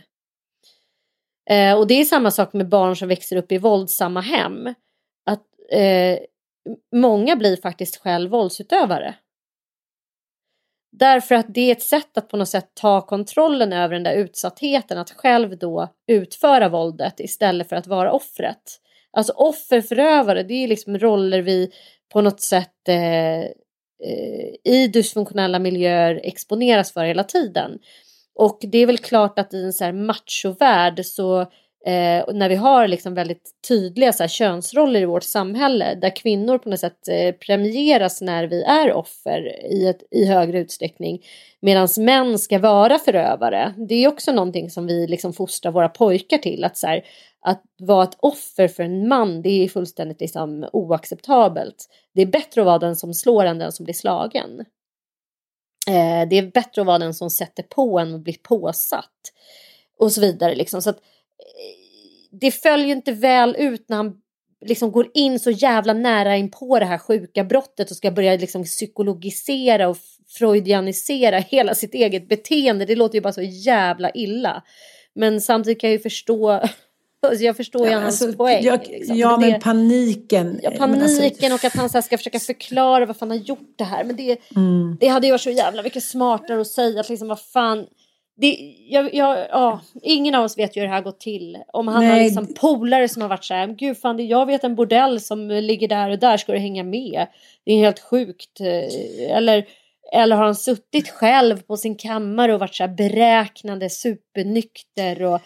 Eh, 1.49 1.77
och 1.77 1.87
det 1.87 1.93
är 1.93 2.05
samma 2.05 2.31
sak 2.31 2.53
med 2.53 2.69
barn 2.69 2.95
som 2.95 3.07
växer 3.07 3.35
upp 3.35 3.51
i 3.51 3.57
våldsamma 3.57 4.21
hem. 4.21 4.73
Att 5.25 5.45
eh, 5.71 6.19
många 6.95 7.35
blir 7.35 7.57
faktiskt 7.61 7.97
själv 7.97 8.31
våldsutövare. 8.31 9.15
Därför 10.91 11.35
att 11.35 11.45
det 11.49 11.61
är 11.61 11.71
ett 11.71 11.81
sätt 11.81 12.17
att 12.17 12.29
på 12.29 12.37
något 12.37 12.49
sätt 12.49 12.71
ta 12.73 13.01
kontrollen 13.01 13.73
över 13.73 13.93
den 13.93 14.03
där 14.03 14.15
utsattheten, 14.15 14.97
att 14.97 15.11
själv 15.11 15.57
då 15.57 15.87
utföra 16.07 16.69
våldet 16.69 17.19
istället 17.19 17.69
för 17.69 17.75
att 17.75 17.87
vara 17.87 18.11
offret. 18.11 18.79
Alltså 19.11 19.33
offer, 19.33 19.81
förövare, 19.81 20.43
det 20.43 20.53
är 20.53 20.67
liksom 20.67 20.99
roller 20.99 21.41
vi 21.41 21.71
på 22.13 22.21
något 22.21 22.41
sätt 22.41 22.87
eh, 22.87 23.39
eh 23.39 23.49
i 24.63 24.89
dysfunktionella 24.93 25.59
miljöer 25.59 26.21
exponeras 26.23 26.91
för 26.91 27.05
hela 27.05 27.23
tiden. 27.23 27.79
Och 28.35 28.59
det 28.61 28.77
är 28.77 28.85
väl 28.85 28.97
klart 28.97 29.39
att 29.39 29.53
i 29.53 29.63
en 29.63 29.73
så 29.73 29.83
här 29.83 29.93
machovärld 29.93 31.05
så 31.05 31.47
Eh, 31.85 32.33
när 32.33 32.49
vi 32.49 32.55
har 32.55 32.87
liksom 32.87 33.13
väldigt 33.13 33.51
tydliga 33.67 34.13
så 34.13 34.23
här, 34.23 34.27
könsroller 34.27 35.01
i 35.01 35.05
vårt 35.05 35.23
samhälle 35.23 35.95
där 35.95 36.15
kvinnor 36.15 36.57
på 36.57 36.69
något 36.69 36.79
sätt 36.79 37.07
eh, 37.07 37.35
premieras 37.35 38.21
när 38.21 38.47
vi 38.47 38.63
är 38.63 38.93
offer 38.93 39.65
i, 39.71 39.87
ett, 39.87 40.03
i 40.11 40.25
högre 40.25 40.59
utsträckning 40.59 41.25
medan 41.59 41.87
män 41.97 42.39
ska 42.39 42.59
vara 42.59 42.99
förövare. 42.99 43.73
Det 43.89 43.95
är 43.95 44.07
också 44.07 44.31
någonting 44.31 44.69
som 44.69 44.85
vi 44.85 45.07
liksom 45.07 45.33
fostrar 45.33 45.71
våra 45.71 45.89
pojkar 45.89 46.37
till 46.37 46.63
att, 46.63 46.77
så 46.77 46.87
här, 46.87 47.03
att 47.41 47.63
vara 47.79 48.03
ett 48.03 48.17
offer 48.19 48.67
för 48.67 48.83
en 48.83 49.07
man 49.07 49.41
det 49.41 49.49
är 49.49 49.69
fullständigt 49.69 50.21
liksom, 50.21 50.69
oacceptabelt. 50.73 51.85
Det 52.13 52.21
är 52.21 52.25
bättre 52.25 52.61
att 52.61 52.65
vara 52.65 52.79
den 52.79 52.95
som 52.95 53.13
slår 53.13 53.45
än 53.45 53.59
den 53.59 53.71
som 53.71 53.83
blir 53.83 53.93
slagen. 53.93 54.65
Eh, 55.87 56.29
det 56.29 56.37
är 56.37 56.51
bättre 56.51 56.81
att 56.81 56.87
vara 56.87 56.99
den 56.99 57.13
som 57.13 57.29
sätter 57.29 57.63
på 57.63 57.99
än 57.99 58.15
att 58.15 58.21
bli 58.21 58.33
påsatt 58.33 59.33
och 59.99 60.11
så 60.11 60.21
vidare. 60.21 60.55
Liksom. 60.55 60.81
Så 60.81 60.89
att, 60.89 60.97
eh, 60.97 60.99
det 62.31 62.51
följer 62.51 62.95
inte 62.95 63.11
väl 63.11 63.55
ut 63.59 63.89
när 63.89 63.97
han 63.97 64.21
liksom 64.65 64.91
går 64.91 65.11
in 65.13 65.39
så 65.39 65.51
jävla 65.51 65.93
nära 65.93 66.37
in 66.37 66.51
på 66.51 66.79
det 66.79 66.85
här 66.85 66.97
sjuka 66.97 67.43
brottet 67.43 67.91
och 67.91 67.97
ska 67.97 68.11
börja 68.11 68.35
liksom 68.35 68.63
psykologisera 68.63 69.87
och 69.87 69.97
freudianisera 70.27 71.37
hela 71.49 71.75
sitt 71.75 71.93
eget 71.93 72.29
beteende. 72.29 72.85
Det 72.85 72.95
låter 72.95 73.15
ju 73.15 73.21
bara 73.21 73.33
så 73.33 73.41
jävla 73.41 74.11
illa. 74.11 74.63
Men 75.15 75.41
samtidigt 75.41 75.81
kan 75.81 75.89
jag 75.89 75.97
ju 75.97 76.03
förstå 76.03 76.61
alltså 77.27 77.43
jag 77.43 77.57
förstår 77.57 77.85
ju 77.85 77.91
ja, 77.91 77.99
hans 77.99 78.21
alltså, 78.21 78.37
poäng. 78.37 78.63
Jag, 78.63 78.87
liksom. 78.87 79.17
Ja, 79.17 79.37
men, 79.37 79.51
det, 79.51 79.59
paniken. 79.59 80.59
Ja, 80.63 80.71
paniken 80.71 81.03
alltså, 81.03 81.53
och 81.53 81.65
att 81.65 81.75
han 81.75 81.89
så 81.89 82.01
ska 82.01 82.17
försöka 82.17 82.39
förklara 82.39 83.05
varför 83.05 83.19
han 83.19 83.29
har 83.29 83.37
gjort 83.37 83.73
det 83.75 83.83
här. 83.83 84.03
Men 84.03 84.15
det, 84.15 84.37
mm. 84.55 84.97
det 84.99 85.07
hade 85.07 85.27
ju 85.27 85.31
varit 85.31 85.41
så 85.41 85.49
jävla 85.49 85.83
mycket 85.83 86.03
smartare 86.03 86.61
att 86.61 86.67
säga 86.67 86.99
att 86.99 87.09
liksom 87.09 87.27
vad 87.27 87.41
fan 87.41 87.85
det, 88.35 88.75
jag, 88.89 89.13
jag, 89.13 89.47
ja, 89.49 89.81
ingen 90.01 90.35
av 90.35 90.43
oss 90.45 90.57
vet 90.57 90.77
ju 90.77 90.81
hur 90.81 90.87
det 90.87 90.93
här 90.93 91.01
gått 91.01 91.19
till. 91.19 91.57
Om 91.73 91.87
han 91.87 92.03
Nej. 92.03 92.11
har 92.11 92.19
liksom 92.19 92.53
polare 92.53 93.09
som 93.09 93.21
har 93.21 93.29
varit 93.29 93.45
så 93.45 93.53
här, 93.53 93.67
gud 93.67 93.97
fan 93.97 94.27
jag 94.27 94.45
vet 94.45 94.63
en 94.63 94.75
bordell 94.75 95.21
som 95.21 95.47
ligger 95.47 95.87
där 95.87 96.09
och 96.09 96.19
där, 96.19 96.37
ska 96.37 96.51
du 96.51 96.59
hänga 96.59 96.83
med? 96.83 97.27
Det 97.65 97.73
är 97.73 97.77
helt 97.77 97.99
sjukt. 97.99 98.61
Eller, 99.29 99.65
eller 100.13 100.35
har 100.35 100.45
han 100.45 100.55
suttit 100.55 101.09
själv 101.09 101.61
på 101.61 101.77
sin 101.77 101.95
kammare 101.95 102.53
och 102.53 102.59
varit 102.59 102.75
så 102.75 102.83
här 102.83 102.95
beräknande, 102.95 103.89
supernykter 103.89 105.23
och 105.23 105.41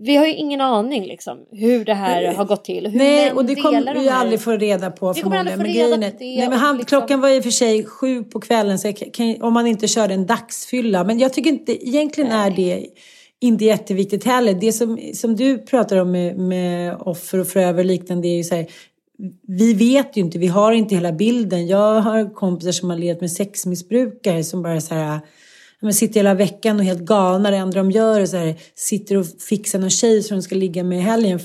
vi 0.00 0.16
har 0.16 0.26
ju 0.26 0.34
ingen 0.34 0.60
aning 0.60 1.06
liksom 1.06 1.38
hur 1.50 1.84
det 1.84 1.94
här 1.94 2.34
har 2.34 2.44
gått 2.44 2.64
till. 2.64 2.86
Hur 2.86 2.98
Nej, 2.98 3.32
och 3.32 3.44
det 3.44 3.54
kommer 3.54 3.94
vi 3.94 4.02
ju 4.02 4.08
aldrig 4.08 4.40
få 4.40 4.50
reda 4.50 4.90
på 4.90 5.12
vi 5.12 5.20
förmodligen. 5.20 6.00
Men 6.00 6.12
nej, 6.20 6.48
men 6.48 6.52
han, 6.52 6.76
liksom... 6.76 6.98
Klockan 6.98 7.20
var 7.20 7.28
i 7.28 7.38
och 7.38 7.42
för 7.42 7.50
sig 7.50 7.84
sju 7.84 8.24
på 8.24 8.40
kvällen 8.40 8.78
så 8.78 8.92
kan, 8.92 9.42
om 9.42 9.52
man 9.52 9.66
inte 9.66 9.88
körde 9.88 10.14
en 10.14 10.26
dagsfylla. 10.26 11.04
Men 11.04 11.18
jag 11.18 11.32
tycker 11.32 11.50
inte, 11.50 11.88
egentligen 11.88 12.30
nej. 12.30 12.46
är 12.46 12.56
det 12.56 12.86
inte 13.40 13.64
jätteviktigt 13.64 14.24
heller. 14.24 14.54
Det 14.54 14.72
som, 14.72 14.98
som 15.14 15.36
du 15.36 15.58
pratar 15.58 15.96
om 15.96 16.10
med, 16.10 16.38
med 16.38 16.96
offer 17.00 17.38
och 17.38 17.46
förövare 17.46 17.78
och 17.78 17.84
liknande, 17.84 18.22
det 18.22 18.28
är 18.28 18.36
ju 18.36 18.44
så 18.44 18.54
här, 18.54 18.66
vi 19.46 19.74
vet 19.74 20.16
ju 20.16 20.20
inte, 20.20 20.38
vi 20.38 20.46
har 20.46 20.72
inte 20.72 20.94
hela 20.94 21.12
bilden. 21.12 21.66
Jag 21.66 22.00
har 22.00 22.34
kompisar 22.34 22.72
som 22.72 22.90
har 22.90 22.96
levt 22.96 23.20
med 23.20 23.32
sexmissbrukare 23.32 24.44
som 24.44 24.62
bara 24.62 24.80
så 24.80 24.94
här 24.94 25.20
men 25.80 25.94
sitter 25.94 26.20
hela 26.20 26.34
veckan 26.34 26.78
och 26.78 26.84
helt 26.84 27.00
galna. 27.00 27.50
Det 27.50 27.56
enda 27.56 27.78
de 27.78 27.90
gör 27.90 28.20
är 28.20 28.26
så 28.26 28.36
här, 28.36 28.54
sitter 28.74 29.16
och 29.16 29.26
fixar 29.48 29.78
någon 29.78 29.90
tjej 29.90 30.22
som 30.22 30.36
de 30.36 30.42
ska 30.42 30.54
ligga 30.54 30.84
med 30.84 30.98
i 30.98 31.02
helgen. 31.02 31.40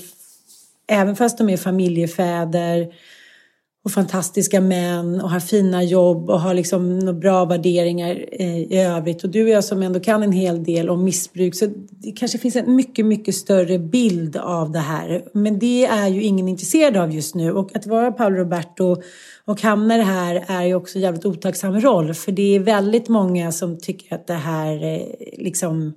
Även 0.86 1.16
fast 1.16 1.38
de 1.38 1.50
är 1.50 1.56
familjefäder 1.56 2.94
och 3.84 3.92
fantastiska 3.92 4.60
män 4.60 5.20
och 5.20 5.30
har 5.30 5.40
fina 5.40 5.82
jobb 5.82 6.30
och 6.30 6.40
har 6.40 6.54
liksom 6.54 7.00
bra 7.20 7.44
värderingar 7.44 8.24
eh, 8.32 8.58
i 8.58 8.78
övrigt. 8.78 9.24
Och 9.24 9.30
du 9.30 9.42
och 9.42 9.48
jag 9.48 9.64
som 9.64 9.82
ändå 9.82 10.00
kan 10.00 10.22
en 10.22 10.32
hel 10.32 10.64
del 10.64 10.90
om 10.90 11.04
missbruk 11.04 11.54
så 11.54 11.66
det 11.90 12.12
kanske 12.12 12.38
finns 12.38 12.56
en 12.56 12.76
mycket, 12.76 13.06
mycket 13.06 13.34
större 13.34 13.78
bild 13.78 14.36
av 14.36 14.72
det 14.72 14.78
här. 14.78 15.24
Men 15.34 15.58
det 15.58 15.86
är 15.86 16.08
ju 16.08 16.22
ingen 16.22 16.48
intresserad 16.48 16.96
av 16.96 17.14
just 17.14 17.34
nu 17.34 17.52
och 17.52 17.76
att 17.76 17.86
vara 17.86 18.12
Paolo 18.12 18.36
Roberto 18.36 18.96
och 19.44 19.62
hamna 19.62 19.94
i 19.94 19.98
det 19.98 20.04
här 20.04 20.44
är 20.46 20.64
ju 20.64 20.74
också 20.74 20.98
en 20.98 21.02
jävligt 21.02 21.26
otacksam 21.26 21.80
roll 21.80 22.14
för 22.14 22.32
det 22.32 22.56
är 22.56 22.60
väldigt 22.60 23.08
många 23.08 23.52
som 23.52 23.78
tycker 23.78 24.14
att 24.14 24.26
det 24.26 24.34
här 24.34 24.84
eh, 24.84 25.00
liksom 25.38 25.94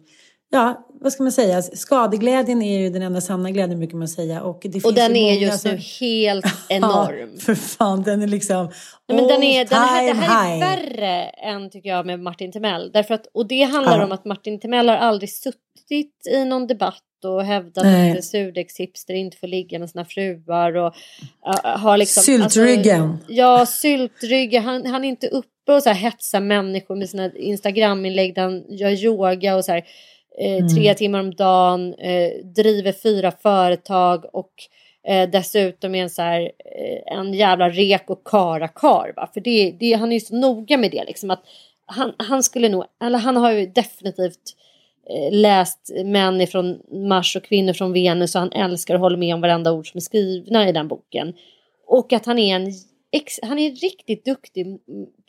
ja, 0.49 0.87
vad 1.01 1.13
ska 1.13 1.23
man 1.23 1.31
säga, 1.31 1.61
skadeglädjen 1.61 2.61
är 2.61 2.79
ju 2.79 2.89
den 2.89 3.01
enda 3.01 3.21
sanna 3.21 3.51
glädjen 3.51 3.79
brukar 3.79 3.97
man 3.97 4.07
säga. 4.07 4.41
Och, 4.41 4.59
det 4.63 4.85
och 4.85 4.93
den 4.93 5.15
är 5.15 5.33
just 5.33 5.61
som... 5.61 5.71
nu 5.71 5.77
helt 5.99 6.45
enorm. 6.69 7.31
ja, 7.33 7.39
för 7.39 7.55
fan, 7.55 8.03
den 8.03 8.21
är 8.21 8.27
liksom 8.27 8.65
Nej, 9.07 9.17
men 9.17 9.27
den 9.27 9.43
är, 9.43 9.65
den 9.65 9.79
här, 9.79 10.05
Det 10.05 10.19
här 10.19 10.55
är 10.55 10.59
värre 10.59 11.23
än 11.23 11.69
tycker 11.69 11.89
jag 11.89 12.05
med 12.05 12.19
Martin 12.19 12.51
Timell. 12.51 12.91
Därför 12.91 13.13
att, 13.13 13.27
och 13.33 13.47
det 13.47 13.63
handlar 13.63 13.97
ja. 13.97 14.05
om 14.05 14.11
att 14.11 14.25
Martin 14.25 14.59
Timell 14.59 14.89
har 14.89 14.95
aldrig 14.95 15.29
suttit 15.33 16.27
i 16.31 16.45
någon 16.45 16.67
debatt 16.67 17.03
och 17.25 17.43
hävdat 17.43 17.83
Nej. 17.83 18.17
att 18.17 18.25
surdegshipster 18.25 19.13
inte 19.13 19.37
får 19.37 19.47
ligga 19.47 19.79
med 19.79 19.89
sina 19.89 20.05
fruar 20.05 20.75
och 20.75 20.95
uh, 21.47 21.77
har 21.77 21.97
liksom... 21.97 22.23
Syltryggen. 22.23 23.03
Alltså, 23.11 23.33
ja, 23.33 23.65
syltryggen. 23.65 24.63
Han, 24.63 24.85
han 24.85 25.03
är 25.03 25.09
inte 25.09 25.27
uppe 25.27 25.73
och 25.73 25.83
så 25.83 25.89
här 25.89 25.95
hetsar 25.95 26.39
människor 26.39 26.95
med 26.95 27.09
sina 27.09 27.31
Instagraminlägg 27.35 28.35
där 28.35 28.41
han 28.41 28.63
gör 28.69 28.89
yoga 28.89 29.55
och 29.55 29.65
så 29.65 29.71
här 29.71 29.83
mm. 30.39 30.67
tre 30.67 30.93
timmar 30.93 31.19
om 31.19 31.35
dagen, 31.35 31.93
eh, 31.93 32.45
driver 32.55 32.91
fyra 32.91 33.31
företag 33.31 34.25
och 34.33 34.53
eh, 35.07 35.29
dessutom 35.29 35.95
är 35.95 36.03
en, 36.03 36.09
så 36.09 36.21
här, 36.21 36.41
eh, 36.41 37.17
en 37.17 37.33
jävla 37.33 37.69
rek 37.69 38.09
och 38.09 38.27
karakar. 38.27 39.13
Va? 39.15 39.29
För 39.33 39.41
det, 39.41 39.71
det, 39.79 39.93
han 39.93 40.11
är 40.11 40.13
ju 40.13 40.19
så 40.19 40.35
noga 40.35 40.77
med 40.77 40.91
det 40.91 41.03
liksom 41.03 41.31
att 41.31 41.43
han, 41.85 42.13
han 42.17 42.43
skulle 42.43 42.69
nog, 42.69 42.83
eller 43.03 43.19
han 43.19 43.37
har 43.37 43.51
ju 43.51 43.65
definitivt 43.65 44.55
eh, 45.09 45.31
läst 45.31 45.91
män 46.05 46.41
ifrån 46.41 46.79
Mars 46.91 47.35
och 47.35 47.43
kvinnor 47.43 47.73
från 47.73 47.93
Venus 47.93 48.35
och 48.35 48.41
han 48.41 48.51
älskar 48.51 48.93
och 48.95 49.01
håller 49.01 49.17
med 49.17 49.35
om 49.35 49.41
varenda 49.41 49.71
ord 49.71 49.91
som 49.91 49.97
är 49.97 50.01
skrivna 50.01 50.69
i 50.69 50.71
den 50.71 50.87
boken. 50.87 51.33
Och 51.87 52.13
att 52.13 52.25
han 52.25 52.39
är 52.39 52.55
en 52.55 52.71
han 53.41 53.59
är 53.59 53.71
riktigt 53.71 54.25
duktig 54.25 54.79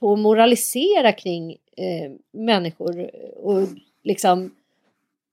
på 0.00 0.12
att 0.12 0.18
moralisera 0.18 1.12
kring 1.12 1.50
eh, 1.52 2.10
människor 2.32 3.10
och 3.36 3.68
liksom 4.04 4.54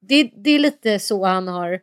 det, 0.07 0.31
det 0.43 0.49
är 0.49 0.59
lite 0.59 0.99
så 0.99 1.25
han 1.25 1.47
har 1.47 1.79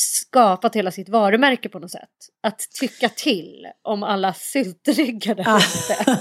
skapat 0.00 0.76
hela 0.76 0.90
sitt 0.90 1.08
varumärke 1.08 1.68
på 1.68 1.78
något 1.78 1.90
sätt. 1.90 2.08
Att 2.42 2.60
tycka 2.80 3.08
till 3.08 3.66
om 3.84 4.02
alla 4.02 4.34
syltryggar 4.34 5.34
där 5.34 5.44
Ah. 5.48 5.58
ute. 5.58 6.12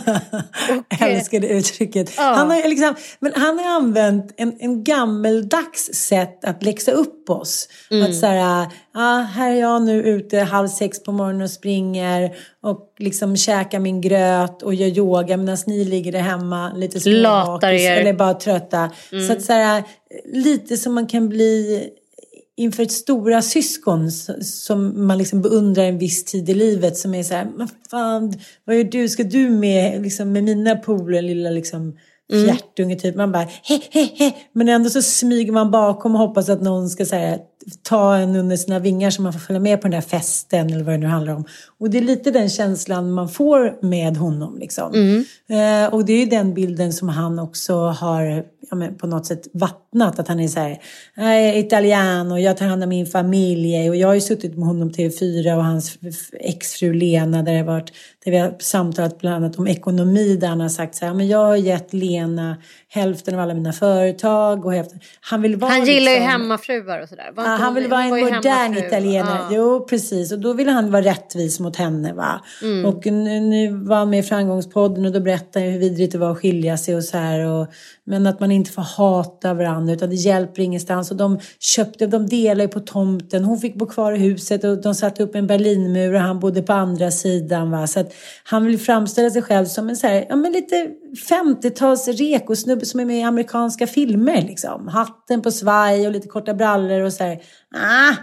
Jag 0.99 1.09
eh, 1.09 1.15
älskar 1.17 1.39
det 1.39 1.47
uttrycket. 1.47 2.13
Ja. 2.17 2.23
Han, 2.23 2.49
har, 2.51 2.69
liksom, 2.69 2.95
men 3.19 3.31
han 3.35 3.59
har 3.59 3.75
använt 3.75 4.33
en, 4.37 4.57
en 4.59 4.83
gammeldags 4.83 5.89
sätt 5.93 6.45
att 6.45 6.63
läxa 6.63 6.91
upp 6.91 7.29
oss. 7.29 7.67
Mm. 7.91 8.09
Att 8.09 8.15
så 8.17 8.25
här, 8.25 8.67
ah, 8.93 9.19
här 9.19 9.51
är 9.51 9.55
jag 9.59 9.81
nu 9.81 10.03
ute 10.03 10.39
halv 10.39 10.67
sex 10.67 11.03
på 11.03 11.11
morgonen 11.11 11.41
och 11.41 11.51
springer 11.51 12.35
och 12.63 12.93
liksom 12.99 13.37
käkar 13.37 13.79
min 13.79 14.01
gröt 14.01 14.61
och 14.63 14.73
gör 14.73 14.87
yoga 14.87 15.37
medan 15.37 15.57
ni 15.67 15.85
ligger 15.85 16.11
där 16.11 16.19
hemma 16.19 16.73
lite 16.73 16.99
småbakis 16.99 17.81
er. 17.81 17.97
eller 17.97 18.13
bara 18.13 18.33
trötta. 18.33 18.91
Så 19.27 19.33
att 19.33 19.41
så 19.41 19.53
här, 19.53 19.83
lite 20.25 20.77
som 20.77 20.93
man 20.93 21.07
kan 21.07 21.29
bli 21.29 21.89
inför 22.57 22.83
ett 22.83 22.91
stora 22.91 23.41
syskon 23.41 24.11
som 24.41 25.07
man 25.07 25.17
liksom 25.17 25.41
beundrar 25.41 25.83
en 25.83 25.97
viss 25.97 26.25
tid 26.25 26.49
i 26.49 26.53
livet 26.53 26.97
som 26.97 27.13
är 27.13 27.23
så 27.23 27.33
här, 27.33 27.47
men 27.57 27.67
fan, 27.91 28.33
vad 28.65 28.75
gör 28.75 28.83
du? 28.83 29.09
Ska 29.09 29.23
du 29.23 29.49
med, 29.49 30.01
liksom, 30.01 30.31
med 30.31 30.43
mina 30.43 30.75
polare, 30.75 31.21
lilla 31.21 31.49
liksom 31.49 31.97
fjärtunge 32.31 32.95
typ? 32.95 33.15
Man 33.15 33.31
bara, 33.31 33.47
he, 33.63 33.79
he, 33.91 34.03
he. 34.15 34.33
Men 34.53 34.69
ändå 34.69 34.89
så 34.89 35.01
smyger 35.01 35.51
man 35.51 35.71
bakom 35.71 36.15
och 36.15 36.19
hoppas 36.19 36.49
att 36.49 36.61
någon 36.61 36.89
ska 36.89 37.05
så 37.05 37.15
här, 37.15 37.39
ta 37.83 38.15
en 38.15 38.35
under 38.35 38.57
sina 38.57 38.79
vingar 38.79 39.09
så 39.09 39.21
man 39.21 39.33
får 39.33 39.39
följa 39.39 39.59
med 39.59 39.81
på 39.81 39.87
den 39.87 40.01
där 40.01 40.07
festen 40.07 40.73
eller 40.73 40.83
vad 40.83 40.93
det 40.93 40.97
nu 40.97 41.07
handlar 41.07 41.33
om. 41.33 41.45
Och 41.79 41.89
det 41.89 41.97
är 41.97 42.01
lite 42.01 42.31
den 42.31 42.49
känslan 42.49 43.11
man 43.11 43.29
får 43.29 43.85
med 43.85 44.17
honom 44.17 44.57
liksom. 44.57 44.93
Eh, 45.49 45.93
och 45.93 46.05
det 46.05 46.13
är 46.13 46.19
ju 46.19 46.25
den 46.25 46.53
bilden 46.53 46.93
som 46.93 47.09
han 47.09 47.39
också 47.39 47.75
har 47.75 48.43
ja, 48.69 48.75
men 48.77 48.97
på 48.97 49.07
något 49.07 49.25
sätt 49.25 49.47
vattnat. 49.53 50.19
Att 50.19 50.27
han 50.27 50.39
är 50.39 50.47
så 50.47 50.59
här, 50.59 50.79
jag 51.15 51.35
är 51.35 51.57
italian 51.57 52.31
och 52.31 52.39
jag 52.39 52.57
tar 52.57 52.65
hand 52.65 52.83
om 52.83 52.89
min 52.89 53.05
familj. 53.05 53.89
Och 53.89 53.95
jag 53.95 54.07
har 54.07 54.15
ju 54.15 54.21
suttit 54.21 54.57
med 54.57 54.67
honom 54.67 54.91
TV4 54.91 55.55
och 55.55 55.63
hans 55.63 55.97
exfru 56.39 56.93
Lena 56.93 57.43
där, 57.43 57.51
det 57.51 57.57
har 57.57 57.65
varit, 57.65 57.93
där 58.25 58.31
vi 58.31 58.37
har 58.37 58.55
samtalat 58.59 59.19
bland 59.19 59.35
annat 59.35 59.59
om 59.59 59.67
ekonomi. 59.67 60.35
Där 60.35 60.47
han 60.47 60.59
har 60.59 60.69
sagt 60.69 60.95
så 60.95 61.05
här, 61.05 61.13
men 61.13 61.27
jag 61.27 61.45
har 61.45 61.55
gett 61.55 61.93
Lena 61.93 62.57
hälften 62.89 63.33
av 63.33 63.39
alla 63.39 63.53
mina 63.53 63.73
företag. 63.73 64.65
Och 64.65 64.73
hälften. 64.73 64.99
Han 65.21 65.41
vill 65.41 65.55
vara 65.55 65.71
han 65.71 65.85
gillar 65.85 66.11
ju 66.11 66.17
liksom- 66.17 66.31
hemmafruar 66.31 67.01
och 67.01 67.09
sådär. 67.09 67.33
Ja, 67.35 67.41
han 67.41 67.75
vill 67.75 67.87
vara 67.87 68.03
en 68.03 68.17
ju 68.17 68.23
modern 68.23 68.77
italienare. 68.77 69.39
Ja. 69.39 69.49
Jo, 69.51 69.85
precis. 69.89 70.31
Och 70.31 70.39
då 70.39 70.53
vill 70.53 70.69
han 70.69 70.91
vara 70.91 71.01
rättvis 71.01 71.59
mot 71.59 71.75
henne. 71.75 72.13
Va? 72.13 72.41
Mm. 72.61 72.85
Och 72.85 73.05
nu, 73.05 73.39
nu 73.39 73.67
var 73.69 73.95
han 73.95 74.09
med 74.09 74.19
i 74.19 74.23
Framgångspodden 74.23 75.05
och 75.05 75.11
då 75.11 75.19
berättade 75.19 75.65
han 75.65 75.73
hur 75.73 75.79
vidrigt 75.79 76.11
det 76.11 76.17
var 76.17 76.31
att 76.31 76.37
skilja 76.37 76.77
sig 76.77 76.95
och 76.95 77.03
så 77.03 77.17
här. 77.17 77.45
Och, 77.45 77.67
men 78.03 78.27
att 78.27 78.39
man 78.39 78.51
inte 78.57 78.71
får 78.71 78.81
hata 78.81 79.53
varandra 79.53 79.93
utan 79.93 80.09
det 80.09 80.15
hjälper 80.15 80.61
ingenstans. 80.61 81.11
Och 81.11 81.17
de 81.17 81.39
köpte, 81.59 82.07
de 82.07 82.27
delade 82.27 82.67
på 82.67 82.79
tomten. 82.79 83.43
Hon 83.43 83.59
fick 83.59 83.75
bo 83.75 83.85
kvar 83.85 84.11
i 84.11 84.17
huset 84.17 84.63
och 84.63 84.81
de 84.81 84.95
satte 84.95 85.23
upp 85.23 85.35
en 85.35 85.47
Berlinmur 85.47 86.13
och 86.13 86.19
han 86.19 86.39
bodde 86.39 86.61
på 86.61 86.73
andra 86.73 87.11
sidan. 87.11 87.71
Va? 87.71 87.87
Så 87.87 87.99
att 87.99 88.13
han 88.43 88.65
vill 88.65 88.79
framställa 88.79 89.29
sig 89.29 89.41
själv 89.41 89.65
som 89.65 89.89
en 89.89 89.97
så 89.97 90.07
här, 90.07 90.25
ja 90.29 90.35
men 90.35 90.51
lite 90.51 90.89
50-tals 91.29 92.07
rekosnubbe 92.07 92.85
som 92.85 92.99
är 92.99 93.05
med 93.05 93.19
i 93.19 93.23
amerikanska 93.23 93.87
filmer 93.87 94.41
liksom. 94.41 94.87
Hatten 94.87 95.41
på 95.41 95.51
svaj 95.51 96.07
och 96.07 96.13
lite 96.13 96.27
korta 96.27 96.53
brallor 96.53 97.01
och 97.01 97.13
så 97.13 97.23
här. 97.23 97.41
Ah, 97.75 98.15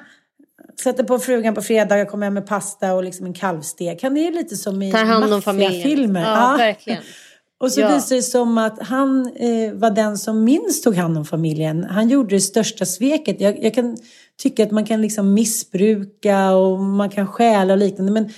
Sätter 0.80 1.04
på 1.04 1.18
frugan 1.18 1.54
på 1.54 1.62
fredagar, 1.62 2.04
kommer 2.04 2.26
hem 2.26 2.34
med 2.34 2.46
pasta 2.46 2.94
och 2.94 3.04
liksom 3.04 3.26
en 3.26 3.34
kalvstek. 3.34 4.02
Han 4.02 4.16
är 4.16 4.32
lite 4.32 4.56
som 4.56 4.82
i 4.82 4.92
maffiafilmer. 4.92 6.20
Ja, 6.20 6.54
verkligen. 6.58 7.02
Och 7.60 7.72
så 7.72 7.80
Ja. 7.80 7.94
visar 7.94 8.16
det 8.16 8.22
som 8.22 8.58
att 8.58 8.78
han 8.82 9.32
eh, 9.36 9.72
var 9.72 9.90
den 9.90 10.18
som 10.18 10.44
minst 10.44 10.84
tog 10.84 10.94
hand 10.94 11.18
om 11.18 11.24
familjen. 11.24 11.84
Han 11.84 12.08
gjorde 12.08 12.36
det 12.36 12.40
största 12.40 12.86
sveket. 12.86 13.40
Jag, 13.40 13.64
jag 13.64 13.74
kan 13.74 13.96
tycka 14.42 14.62
att 14.62 14.70
man 14.70 14.84
kan 14.84 15.02
liksom 15.02 15.34
missbruka 15.34 16.52
och 16.54 16.80
man 16.80 17.10
kan 17.10 17.26
stjäla 17.26 17.72
och 17.72 17.78
liknande. 17.78 18.12
Men 18.12 18.28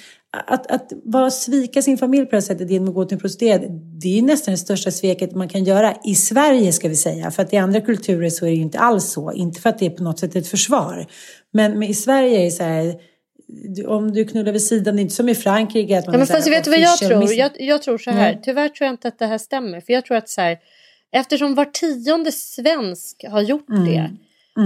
att, 0.47 0.71
att 0.71 0.93
bara 1.05 1.31
svika 1.31 1.83
sin 1.83 1.99
familj 1.99 2.25
på 2.25 2.31
det 2.31 2.37
här 2.37 2.41
sättet 2.41 2.71
genom 2.71 2.89
att 2.89 2.95
gå 2.95 3.05
till 3.05 3.15
en 3.15 3.21
prostituerad, 3.21 3.63
det 4.03 4.19
är 4.19 4.23
nästan 4.23 4.53
det 4.53 4.59
största 4.59 4.91
sveket 4.91 5.35
man 5.35 5.49
kan 5.49 5.65
göra. 5.65 5.95
I 6.05 6.15
Sverige 6.15 6.73
ska 6.73 6.89
vi 6.89 6.97
säga, 6.97 7.31
för 7.31 7.43
att 7.43 7.53
i 7.53 7.57
andra 7.57 7.81
kulturer 7.81 8.31
så 8.31 8.45
är 8.45 8.51
det 8.51 8.57
ju 8.57 8.63
inte 8.63 8.79
alls 8.79 9.05
så. 9.13 9.33
Inte 9.33 9.61
för 9.61 9.71
att 9.71 9.79
det 9.79 9.87
är 9.87 9.91
på 9.91 10.03
något 10.03 10.19
sätt 10.19 10.37
ett 10.37 10.49
försvar. 10.49 11.07
Men, 11.53 11.73
men 11.79 11.89
i 11.89 11.95
Sverige 11.95 12.41
är 12.41 12.45
det 12.45 12.51
så 12.51 12.63
här, 12.63 12.95
om 13.87 14.13
du 14.13 14.25
knullar 14.25 14.53
vid 14.53 14.63
sidan, 14.63 14.97
det 14.97 15.01
är 15.01 15.03
inte 15.03 15.15
som 15.15 15.29
i 15.29 15.35
Frankrike. 15.35 15.99
Att 15.99 16.07
man 16.07 16.13
Ja, 16.13 16.19
men 16.19 16.27
fast 16.27 16.49
vet 16.51 16.65
du 16.65 16.71
vad 16.71 16.81
jag 16.81 16.99
tror? 16.99 17.19
miss- 17.19 17.35
Jag, 17.37 17.51
jag 17.59 17.83
tror 17.83 17.99
så 17.99 18.11
här. 18.11 18.31
Mm. 18.31 18.43
Tyvärr 18.43 18.69
tror 18.69 18.87
jag 18.87 18.93
inte 18.93 19.09
att 19.09 19.19
det 19.19 19.27
här 19.27 19.39
stämmer. 19.39 19.81
För 19.81 19.93
jag 19.93 20.05
tror 20.05 20.17
att 20.17 20.29
så 20.29 20.41
här, 20.41 20.59
eftersom 21.13 21.55
var 21.55 21.65
tionde 21.65 22.33
svensk 22.33 23.25
har 23.29 23.41
gjort 23.43 23.67
det. 23.69 24.11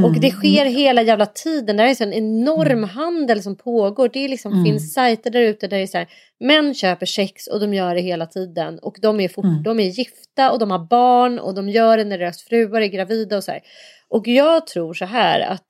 Och 0.04 0.20
det 0.20 0.30
sker 0.30 0.64
hela 0.64 1.02
jävla 1.02 1.26
tiden. 1.26 1.76
Det 1.76 1.82
är 1.82 1.94
så 1.94 2.04
en 2.04 2.12
enorm 2.12 2.84
handel 2.84 3.42
som 3.42 3.56
pågår. 3.56 4.10
Det 4.12 4.28
liksom, 4.28 4.64
finns 4.64 4.94
sajter 4.94 5.30
där 5.30 5.40
ute 5.40 5.66
där 5.66 5.76
det 5.76 5.82
är 5.82 5.86
så 5.86 5.98
här, 5.98 6.08
män 6.40 6.74
köper 6.74 7.06
sex 7.06 7.46
och 7.46 7.60
de 7.60 7.74
gör 7.74 7.94
det 7.94 8.00
hela 8.00 8.26
tiden. 8.26 8.78
Och 8.78 8.96
de 9.02 9.20
är, 9.20 9.28
fort, 9.28 9.44
de 9.64 9.80
är 9.80 9.84
gifta 9.84 10.52
och 10.52 10.58
de 10.58 10.70
har 10.70 10.78
barn 10.78 11.38
och 11.38 11.54
de 11.54 11.68
gör 11.68 11.96
det 11.96 12.04
när 12.04 12.18
deras 12.18 12.42
fruar 12.42 12.80
är 12.80 12.86
gravida 12.86 13.36
och 13.36 13.44
så 13.44 13.50
här. 13.50 13.60
Och 14.08 14.28
jag 14.28 14.66
tror 14.66 14.94
så 14.94 15.04
här 15.04 15.40
att 15.40 15.66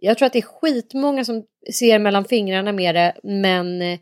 jag 0.00 0.18
tror 0.18 0.26
att 0.26 0.32
det 0.32 0.38
är 0.38 0.42
skitmånga 0.42 1.24
som 1.24 1.44
ser 1.72 1.98
mellan 1.98 2.24
fingrarna 2.24 2.72
med 2.72 2.94
det 2.94 3.14
men 3.22 3.82
eh, 3.82 3.98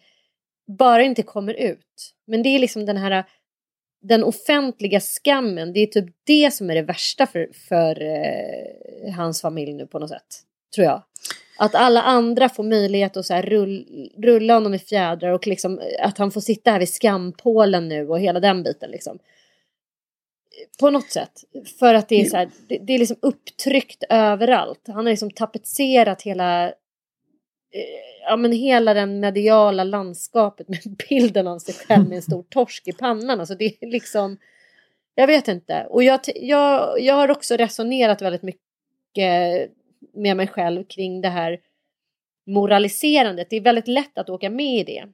bara 0.79 1.03
inte 1.03 1.23
kommer 1.23 1.55
ut. 1.55 2.15
Men 2.27 2.43
det 2.43 2.49
är 2.49 2.59
liksom 2.59 2.87
den 2.87 2.97
här 2.97 3.25
den 4.09 4.25
offentliga 4.25 5.01
skammen, 5.01 5.73
det 5.73 5.81
är 5.81 5.87
typ 5.87 6.15
det 6.27 6.55
som 6.55 6.71
är 6.71 6.75
det 6.75 6.83
värsta 6.83 7.27
för, 7.27 7.49
för 7.69 8.03
eh, 8.03 9.15
hans 9.15 9.41
familj 9.41 9.73
nu 9.73 9.87
på 9.87 9.99
något 9.99 10.11
sätt. 10.11 10.27
Tror 10.75 10.85
jag. 10.85 11.03
Att 11.59 11.75
alla 11.75 12.03
andra 12.03 12.49
får 12.49 12.65
möjlighet 12.65 13.17
att 13.17 13.27
så 13.27 13.35
här 13.35 13.43
rull, 13.43 13.87
rulla 14.17 14.55
honom 14.55 14.75
i 14.75 14.79
fjädrar 14.79 15.31
och 15.33 15.47
liksom, 15.47 15.79
eh, 15.79 16.07
att 16.07 16.19
han 16.19 16.31
får 16.31 16.41
sitta 16.41 16.71
här 16.71 16.79
vid 16.79 16.89
skampålen 16.89 17.89
nu 17.89 18.09
och 18.09 18.21
hela 18.21 18.41
den 18.41 18.63
biten. 18.63 18.91
Liksom. 18.91 19.19
På 20.81 20.91
något 20.91 21.11
sätt. 21.11 21.45
För 21.79 21.95
att 21.95 22.09
det 22.09 22.21
är, 22.21 22.25
så 22.25 22.37
här, 22.37 22.49
det, 22.69 22.79
det 22.79 22.95
är 22.95 22.99
liksom 22.99 23.17
upptryckt 23.23 24.05
överallt. 24.09 24.81
Han 24.87 24.97
har 24.97 25.05
liksom 25.05 25.31
tapetserat 25.31 26.23
hela 26.23 26.67
eh, 26.67 26.73
ja, 28.23 28.37
men 28.37 28.53
hela 28.53 28.95
den 28.95 29.21
mediala 29.21 29.85
landskapet 29.85 30.69
med 30.69 30.81
bilden 31.09 31.47
av 31.47 31.59
sig 31.59 31.75
själv 31.75 32.09
med 32.09 32.17
en 32.17 32.23
stor 32.23 32.43
torsk 32.51 32.89
i 32.89 32.93
pannan. 32.93 33.41
Alltså 33.41 33.55
det 33.55 33.65
är 33.65 33.87
liksom, 33.87 34.39
jag 35.15 35.27
vet 35.27 35.49
inte. 35.49 35.87
Och 35.91 36.03
jag, 36.03 36.21
jag, 36.35 37.01
jag 37.01 37.15
har 37.15 37.31
också 37.31 37.57
resonerat 37.57 38.23
väldigt 38.23 38.43
mycket 38.43 39.71
med 40.13 40.37
mig 40.37 40.47
själv 40.47 40.85
kring 40.85 41.21
det 41.21 41.29
här 41.29 41.61
moraliserandet. 42.47 43.51
Det 43.51 43.57
är 43.57 43.61
väldigt 43.61 43.89
lätt 43.89 44.19
att 44.19 44.31
åka 44.31 44.51
med 44.51 44.81
i 44.81 44.85
det. 44.85 45.07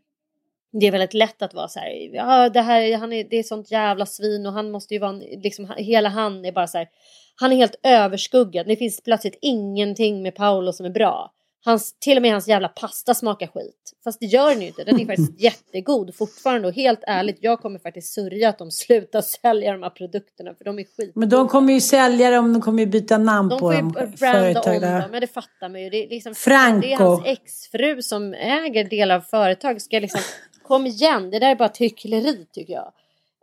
Det 0.80 0.86
är 0.86 0.90
väldigt 0.92 1.14
lätt 1.14 1.42
att 1.42 1.54
vara 1.54 1.68
så 1.68 1.78
här, 1.80 2.14
ja 2.14 2.48
det 2.48 2.60
här, 2.60 2.96
han 2.96 3.12
är, 3.12 3.24
det 3.24 3.36
är 3.38 3.42
sånt 3.42 3.70
jävla 3.70 4.06
svin 4.06 4.46
och 4.46 4.52
han 4.52 4.70
måste 4.70 4.94
ju 4.94 5.00
vara, 5.00 5.10
en- 5.10 5.40
liksom, 5.42 5.72
hela 5.76 6.08
han 6.08 6.44
är 6.44 6.52
bara 6.52 6.66
så 6.66 6.78
här, 6.78 6.88
han 7.36 7.52
är 7.52 7.56
helt 7.56 7.76
överskuggad. 7.82 8.66
Det 8.66 8.76
finns 8.76 9.00
plötsligt 9.02 9.38
ingenting 9.40 10.22
med 10.22 10.34
Paolo 10.34 10.72
som 10.72 10.86
är 10.86 10.90
bra. 10.90 11.32
Hans, 11.64 11.98
till 11.98 12.16
och 12.18 12.22
med 12.22 12.32
hans 12.32 12.48
jävla 12.48 12.68
pasta 12.68 13.14
smakar 13.14 13.46
skit. 13.46 13.92
Fast 14.04 14.20
det 14.20 14.26
gör 14.26 14.50
den 14.50 14.60
ju 14.60 14.66
inte. 14.66 14.84
Den 14.84 15.00
är 15.00 15.06
faktiskt 15.06 15.32
jättegod 15.40 16.14
fortfarande. 16.14 16.68
Och 16.68 16.74
helt 16.74 17.00
ärligt, 17.06 17.36
jag 17.40 17.60
kommer 17.60 17.78
faktiskt 17.78 18.12
sörja 18.12 18.48
att 18.48 18.58
de 18.58 18.70
slutar 18.70 19.20
sälja 19.20 19.72
de 19.72 19.82
här 19.82 19.90
produkterna. 19.90 20.54
För 20.54 20.64
de 20.64 20.78
är 20.78 20.84
skit. 20.96 21.12
Men 21.14 21.28
de 21.28 21.48
kommer 21.48 21.72
ju 21.72 21.80
sälja 21.80 22.30
dem, 22.30 22.52
de 22.52 22.62
kommer 22.62 22.80
ju 22.80 22.86
byta 22.86 23.18
namn 23.18 23.48
De 23.48 23.54
på 23.54 23.58
får 23.58 23.74
ju 23.74 23.80
dem. 23.80 23.92
branda 24.20 24.60
om 24.60 24.80
dem, 24.80 25.10
men 25.10 25.20
det 25.20 25.26
fattar 25.26 25.68
man 25.68 25.82
ju. 25.82 25.90
Det 25.90 26.04
är, 26.04 26.08
liksom, 26.08 26.34
Franco. 26.34 26.80
det 26.80 26.92
är 26.92 26.96
hans 26.96 27.22
exfru 27.26 28.02
som 28.02 28.34
äger 28.34 28.84
delar 28.84 29.16
av 29.16 29.20
företag. 29.20 29.82
Ska 29.82 29.98
liksom, 29.98 30.20
kom 30.62 30.86
igen, 30.86 31.30
det 31.30 31.38
där 31.38 31.50
är 31.50 31.54
bara 31.54 31.68
ett 31.68 31.78
hyckleri 31.78 32.46
tycker 32.52 32.72
jag. 32.72 32.92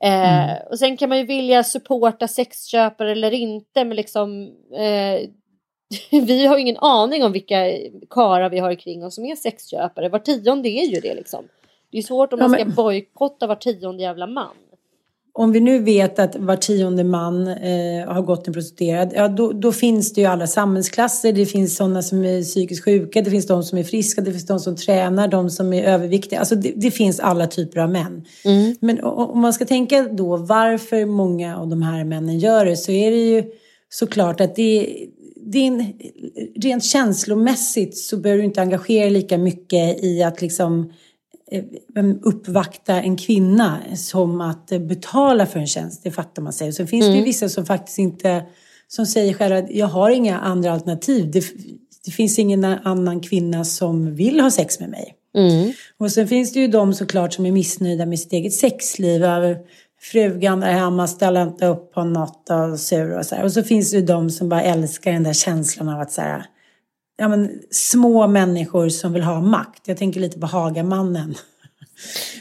Eh, 0.03 0.49
Mm. 0.49 0.57
Och 0.71 0.79
sen 0.79 0.97
kan 0.97 1.09
man 1.09 1.17
ju 1.17 1.23
vilja 1.25 1.63
supporta 1.63 2.27
sexköpare 2.27 3.11
eller 3.11 3.31
inte, 3.31 3.85
men 3.85 3.95
liksom 3.95 4.51
eh, 4.73 5.29
vi 6.21 6.45
har 6.45 6.55
ju 6.57 6.61
ingen 6.61 6.77
aning 6.77 7.23
om 7.23 7.31
vilka 7.31 7.57
karar 8.09 8.49
vi 8.49 8.59
har 8.59 8.75
kring 8.75 9.05
oss 9.05 9.15
som 9.15 9.25
är 9.25 9.35
sexköpare. 9.35 10.09
Var 10.09 10.19
tionde 10.19 10.69
är 10.69 10.85
ju 10.85 10.99
det 10.99 11.13
liksom. 11.15 11.47
Det 11.91 11.97
är 11.97 12.01
svårt 12.01 12.33
om 12.33 12.39
Ja, 12.39 12.47
man 12.47 12.57
ska 12.57 12.65
men- 12.65 12.75
bojkotta 12.75 13.47
var 13.47 13.55
tionde 13.55 14.03
jävla 14.03 14.27
man. 14.27 14.55
Om 15.33 15.51
vi 15.51 15.59
nu 15.59 15.79
vet 15.79 16.19
att 16.19 16.35
var 16.35 16.55
tionde 16.55 17.03
man 17.03 17.47
eh, 17.47 18.07
har 18.07 18.21
gått 18.21 18.47
en 18.47 18.53
prostituerad, 18.53 19.11
ja 19.15 19.27
då, 19.27 19.51
då 19.51 19.71
finns 19.71 20.13
det 20.13 20.21
ju 20.21 20.27
alla 20.27 20.47
samhällsklasser. 20.47 21.33
Det 21.33 21.45
finns 21.45 21.75
sådana 21.75 22.01
som 22.01 22.25
är 22.25 22.43
psykiskt 22.43 22.85
sjuka, 22.85 23.21
det 23.21 23.31
finns 23.31 23.47
de 23.47 23.63
som 23.63 23.77
är 23.77 23.83
friska, 23.83 24.21
det 24.21 24.31
finns 24.31 24.45
de 24.45 24.59
som 24.59 24.75
tränar, 24.75 25.27
de 25.27 25.49
som 25.49 25.73
är 25.73 25.83
överviktiga. 25.83 26.39
Alltså 26.39 26.55
det, 26.55 26.73
det 26.75 26.91
finns 26.91 27.19
alla 27.19 27.47
typer 27.47 27.79
av 27.79 27.89
män. 27.89 28.25
Men 28.79 29.03
o- 29.03 29.07
o- 29.07 29.31
om 29.33 29.39
man 29.39 29.53
ska 29.53 29.65
tänka 29.65 30.03
då 30.03 30.37
varför 30.37 31.05
många 31.05 31.57
av 31.57 31.67
de 31.67 31.81
här 31.81 32.03
männen 32.03 32.39
gör 32.39 32.65
det 32.65 32.77
så 32.77 32.91
är 32.91 33.11
det 33.11 33.17
ju 33.29 33.43
såklart 33.89 34.41
att 34.41 34.55
det, 34.55 34.95
det 35.45 35.57
är 35.59 35.67
en, 35.67 35.93
rent 36.61 36.83
känslomässigt 36.83 37.97
så 37.97 38.17
behöver 38.17 38.39
du 38.41 38.45
inte 38.45 38.61
engagera 38.61 39.03
dig 39.03 39.13
lika 39.13 39.37
mycket 39.37 40.03
i 40.03 40.23
att 40.23 40.41
liksom 40.41 40.93
uppvakta 42.21 43.01
en 43.01 43.17
kvinna 43.17 43.77
som 43.95 44.41
att 44.41 44.71
eh, 44.71 44.79
betala 44.79 45.45
för 45.45 45.59
en 45.59 45.67
tjänst. 45.67 46.03
Det 46.03 46.11
fattar 46.11 46.41
man 46.41 46.53
sig. 46.53 46.73
Sen 46.73 46.87
finns 46.87 47.05
det 47.05 47.15
ju 47.15 47.23
vissa 47.23 47.49
som 47.49 47.65
faktiskt 47.65 47.99
inte, 47.99 48.43
som 48.87 49.05
säger 49.05 49.33
själva 49.33 49.57
att 49.57 49.71
jag 49.71 49.87
har 49.87 50.09
inga 50.09 50.39
andra 50.39 50.71
alternativ. 50.71 51.31
Det, 51.31 51.43
det 52.05 52.11
finns 52.11 52.39
ingen 52.39 52.65
annan 52.65 53.21
kvinna 53.21 53.65
som 53.65 54.15
vill 54.15 54.39
ha 54.39 54.51
sex 54.51 54.79
med 54.79 54.89
mig. 54.89 55.15
Mm. 55.37 55.73
Och 55.97 56.11
sen 56.11 56.27
finns 56.27 56.53
det 56.53 56.59
ju 56.59 56.67
de 56.67 56.93
såklart 56.93 57.33
som 57.33 57.45
är 57.45 57.51
missnöjda 57.51 58.05
med 58.05 58.19
sitt 58.19 58.33
eget 58.33 58.53
sexliv. 58.53 59.23
Frugan 60.01 60.63
är 60.63 60.73
hemma, 60.73 61.07
ställer 61.07 61.43
inte 61.43 61.65
upp 61.65 61.93
på 61.93 62.03
något 62.03 62.49
och 62.49 62.79
sur 62.79 63.17
och 63.17 63.25
så 63.25 63.35
här. 63.35 63.43
Och 63.43 63.51
så 63.51 63.63
finns 63.63 63.91
det 63.91 63.97
ju 63.97 64.05
de 64.05 64.29
som 64.29 64.49
bara 64.49 64.61
älskar 64.61 65.11
den 65.11 65.23
där 65.23 65.33
känslan 65.33 65.89
av 65.89 66.01
att 66.01 66.11
så 66.11 66.21
här, 66.21 66.45
ja 67.19 67.27
men 67.27 67.59
små 67.71 68.27
människor 68.27 68.89
som 68.89 69.13
vill 69.13 69.23
ha 69.23 69.41
makt. 69.41 69.81
Jag 69.85 69.97
tänker 69.97 70.19
lite 70.19 70.39
på 70.39 70.47
Hagamannen. 70.47 71.35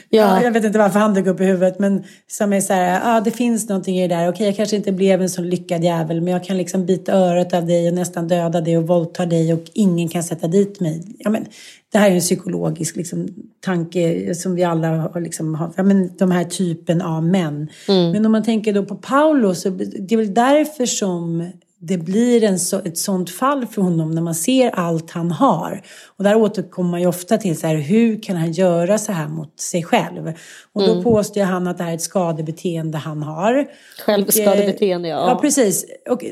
Ja. 0.09 0.43
jag 0.43 0.51
vet 0.51 0.63
inte 0.63 0.79
varför 0.79 0.99
han 0.99 1.13
dök 1.13 1.27
upp 1.27 1.41
i 1.41 1.45
huvudet 1.45 1.79
men 1.79 2.03
som 2.27 2.53
är 2.53 2.61
så 2.61 2.73
här, 2.73 3.13
ja 3.13 3.21
det 3.21 3.31
finns 3.31 3.69
någonting 3.69 3.99
i 3.99 4.07
det 4.07 4.15
där. 4.15 4.29
Okej 4.29 4.45
jag 4.45 4.55
kanske 4.55 4.75
inte 4.75 4.91
blev 4.91 5.21
en 5.21 5.29
så 5.29 5.41
lyckad 5.41 5.83
jävel 5.83 6.21
men 6.21 6.33
jag 6.33 6.43
kan 6.43 6.57
liksom 6.57 6.85
bita 6.85 7.11
örat 7.11 7.53
av 7.53 7.65
dig 7.65 7.87
och 7.87 7.93
nästan 7.93 8.27
döda 8.27 8.61
dig 8.61 8.77
och 8.77 8.87
våldta 8.87 9.25
dig 9.25 9.53
och 9.53 9.63
ingen 9.73 10.09
kan 10.09 10.23
sätta 10.23 10.47
dit 10.47 10.79
mig. 10.79 11.03
Ja, 11.17 11.29
men, 11.29 11.45
det 11.91 11.97
här 11.97 12.11
är 12.11 12.15
en 12.15 12.21
psykologisk 12.21 12.95
liksom, 12.95 13.27
tanke 13.59 14.35
som 14.35 14.55
vi 14.55 14.63
alla 14.63 14.87
har, 14.87 15.21
liksom, 15.21 15.55
har 15.55 15.71
ja, 15.75 15.83
men, 15.83 16.11
de 16.17 16.31
här 16.31 16.43
typen 16.43 17.01
av 17.01 17.23
män. 17.23 17.69
Mm. 17.87 18.11
Men 18.11 18.25
om 18.25 18.31
man 18.31 18.43
tänker 18.43 18.73
då 18.73 18.85
på 18.85 18.95
Paolo 18.95 19.55
så 19.55 19.69
det 19.69 20.15
är 20.15 20.17
väl 20.17 20.33
därför 20.33 20.85
som 20.85 21.51
det 21.81 21.97
blir 21.97 22.43
en 22.43 22.59
så, 22.59 22.79
ett 22.79 22.97
sånt 22.97 23.29
fall 23.29 23.65
för 23.65 23.81
honom 23.81 24.11
när 24.11 24.21
man 24.21 24.35
ser 24.35 24.69
allt 24.69 25.11
han 25.11 25.31
har. 25.31 25.81
Och 26.17 26.23
där 26.23 26.35
återkommer 26.35 26.89
man 26.89 27.01
ju 27.01 27.07
ofta 27.07 27.37
till 27.37 27.59
så 27.59 27.67
här, 27.67 27.75
hur 27.75 28.21
kan 28.21 28.35
han 28.35 28.51
göra 28.51 28.97
så 28.97 29.11
här 29.11 29.27
mot 29.27 29.59
sig 29.59 29.83
själv? 29.83 30.33
Och 30.73 30.81
då 30.81 30.91
mm. 30.91 31.03
påstår 31.03 31.41
han 31.41 31.67
att 31.67 31.77
det 31.77 31.83
här 31.83 31.91
är 31.91 31.95
ett 31.95 32.01
skadebeteende 32.01 32.97
han 32.97 33.23
har. 33.23 33.67
Självskadebeteende, 34.05 35.07
ja. 35.07 35.29
Ja, 35.29 35.39
precis. 35.41 35.85
Och, 36.09 36.23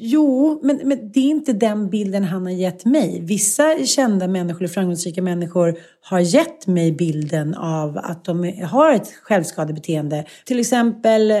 jo, 0.00 0.60
men, 0.62 0.80
men 0.84 1.12
det 1.12 1.20
är 1.20 1.30
inte 1.30 1.52
den 1.52 1.90
bilden 1.90 2.24
han 2.24 2.42
har 2.42 2.52
gett 2.52 2.84
mig. 2.84 3.20
Vissa 3.20 3.76
kända 3.84 4.28
människor, 4.28 4.66
framgångsrika 4.66 5.22
människor, 5.22 5.74
har 6.04 6.20
gett 6.20 6.66
mig 6.66 6.92
bilden 6.92 7.54
av 7.54 7.98
att 7.98 8.24
de 8.24 8.52
har 8.70 8.92
ett 8.92 9.12
självskadebeteende. 9.22 10.24
Till 10.44 10.60
exempel 10.60 11.30
eh, 11.30 11.38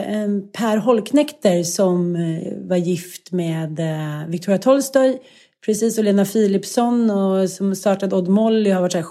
Per 0.52 0.76
Holknekter 0.76 1.62
som 1.62 2.16
eh, 2.16 2.68
var 2.68 2.76
gift 2.76 3.32
med 3.32 3.51
med 3.52 3.80
eh, 3.80 4.28
Victoria 4.28 4.58
Tolstoy 4.58 5.18
Precis, 5.66 5.98
och 5.98 6.04
Lena 6.04 6.24
Philipsson 6.24 7.10
och, 7.10 7.50
som 7.50 7.76
startade 7.76 8.16
Odd 8.16 8.28
Molly 8.28 8.70
har 8.70 8.80
varit 8.80 8.92
så 8.92 8.98
här 8.98 9.06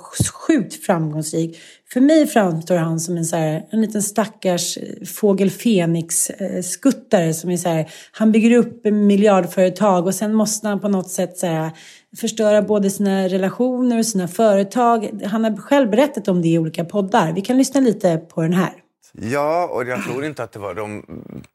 sjukt 0.48 0.86
framgångsrik. 0.86 1.60
För 1.94 2.02
mig 2.02 2.28
framstår 2.28 2.76
han 2.76 3.00
som 3.00 3.18
en, 3.18 3.26
så 3.26 3.36
här, 3.36 3.66
en 3.70 3.82
liten 3.82 4.04
stackars 4.04 4.78
eh, 4.78 5.06
fågel 5.06 5.50
Fenix-skuttare 5.50 7.34
som 7.34 7.50
är 7.50 7.58
så 7.58 7.70
här, 7.70 7.90
han 8.12 8.32
bygger 8.32 8.58
upp 8.58 8.86
miljardföretag 8.86 10.06
och 10.06 10.16
sen 10.16 10.34
måste 10.34 10.68
han 10.68 10.80
på 10.80 10.88
något 10.88 11.10
sätt 11.10 11.38
så 11.38 11.48
här, 11.48 11.72
förstöra 12.18 12.62
både 12.62 12.90
sina 12.90 13.28
relationer 13.28 14.00
och 14.00 14.06
sina 14.06 14.28
företag. 14.28 15.22
Han 15.26 15.44
har 15.44 15.58
själv 15.58 15.90
berättat 15.90 16.28
om 16.28 16.42
det 16.42 16.48
i 16.48 16.60
olika 16.60 16.86
poddar. 16.86 17.34
Vi 17.34 17.42
kan 17.42 17.58
lyssna 17.58 17.82
lite 17.82 18.18
på 18.18 18.42
den 18.42 18.54
här. 18.54 18.74
Ja, 19.14 19.68
och 19.72 19.88
jag 19.88 20.04
tror 20.04 20.26
inte 20.26 20.44
att 20.44 20.52
det 20.52 20.60
var 20.60 20.74
de 20.74 21.06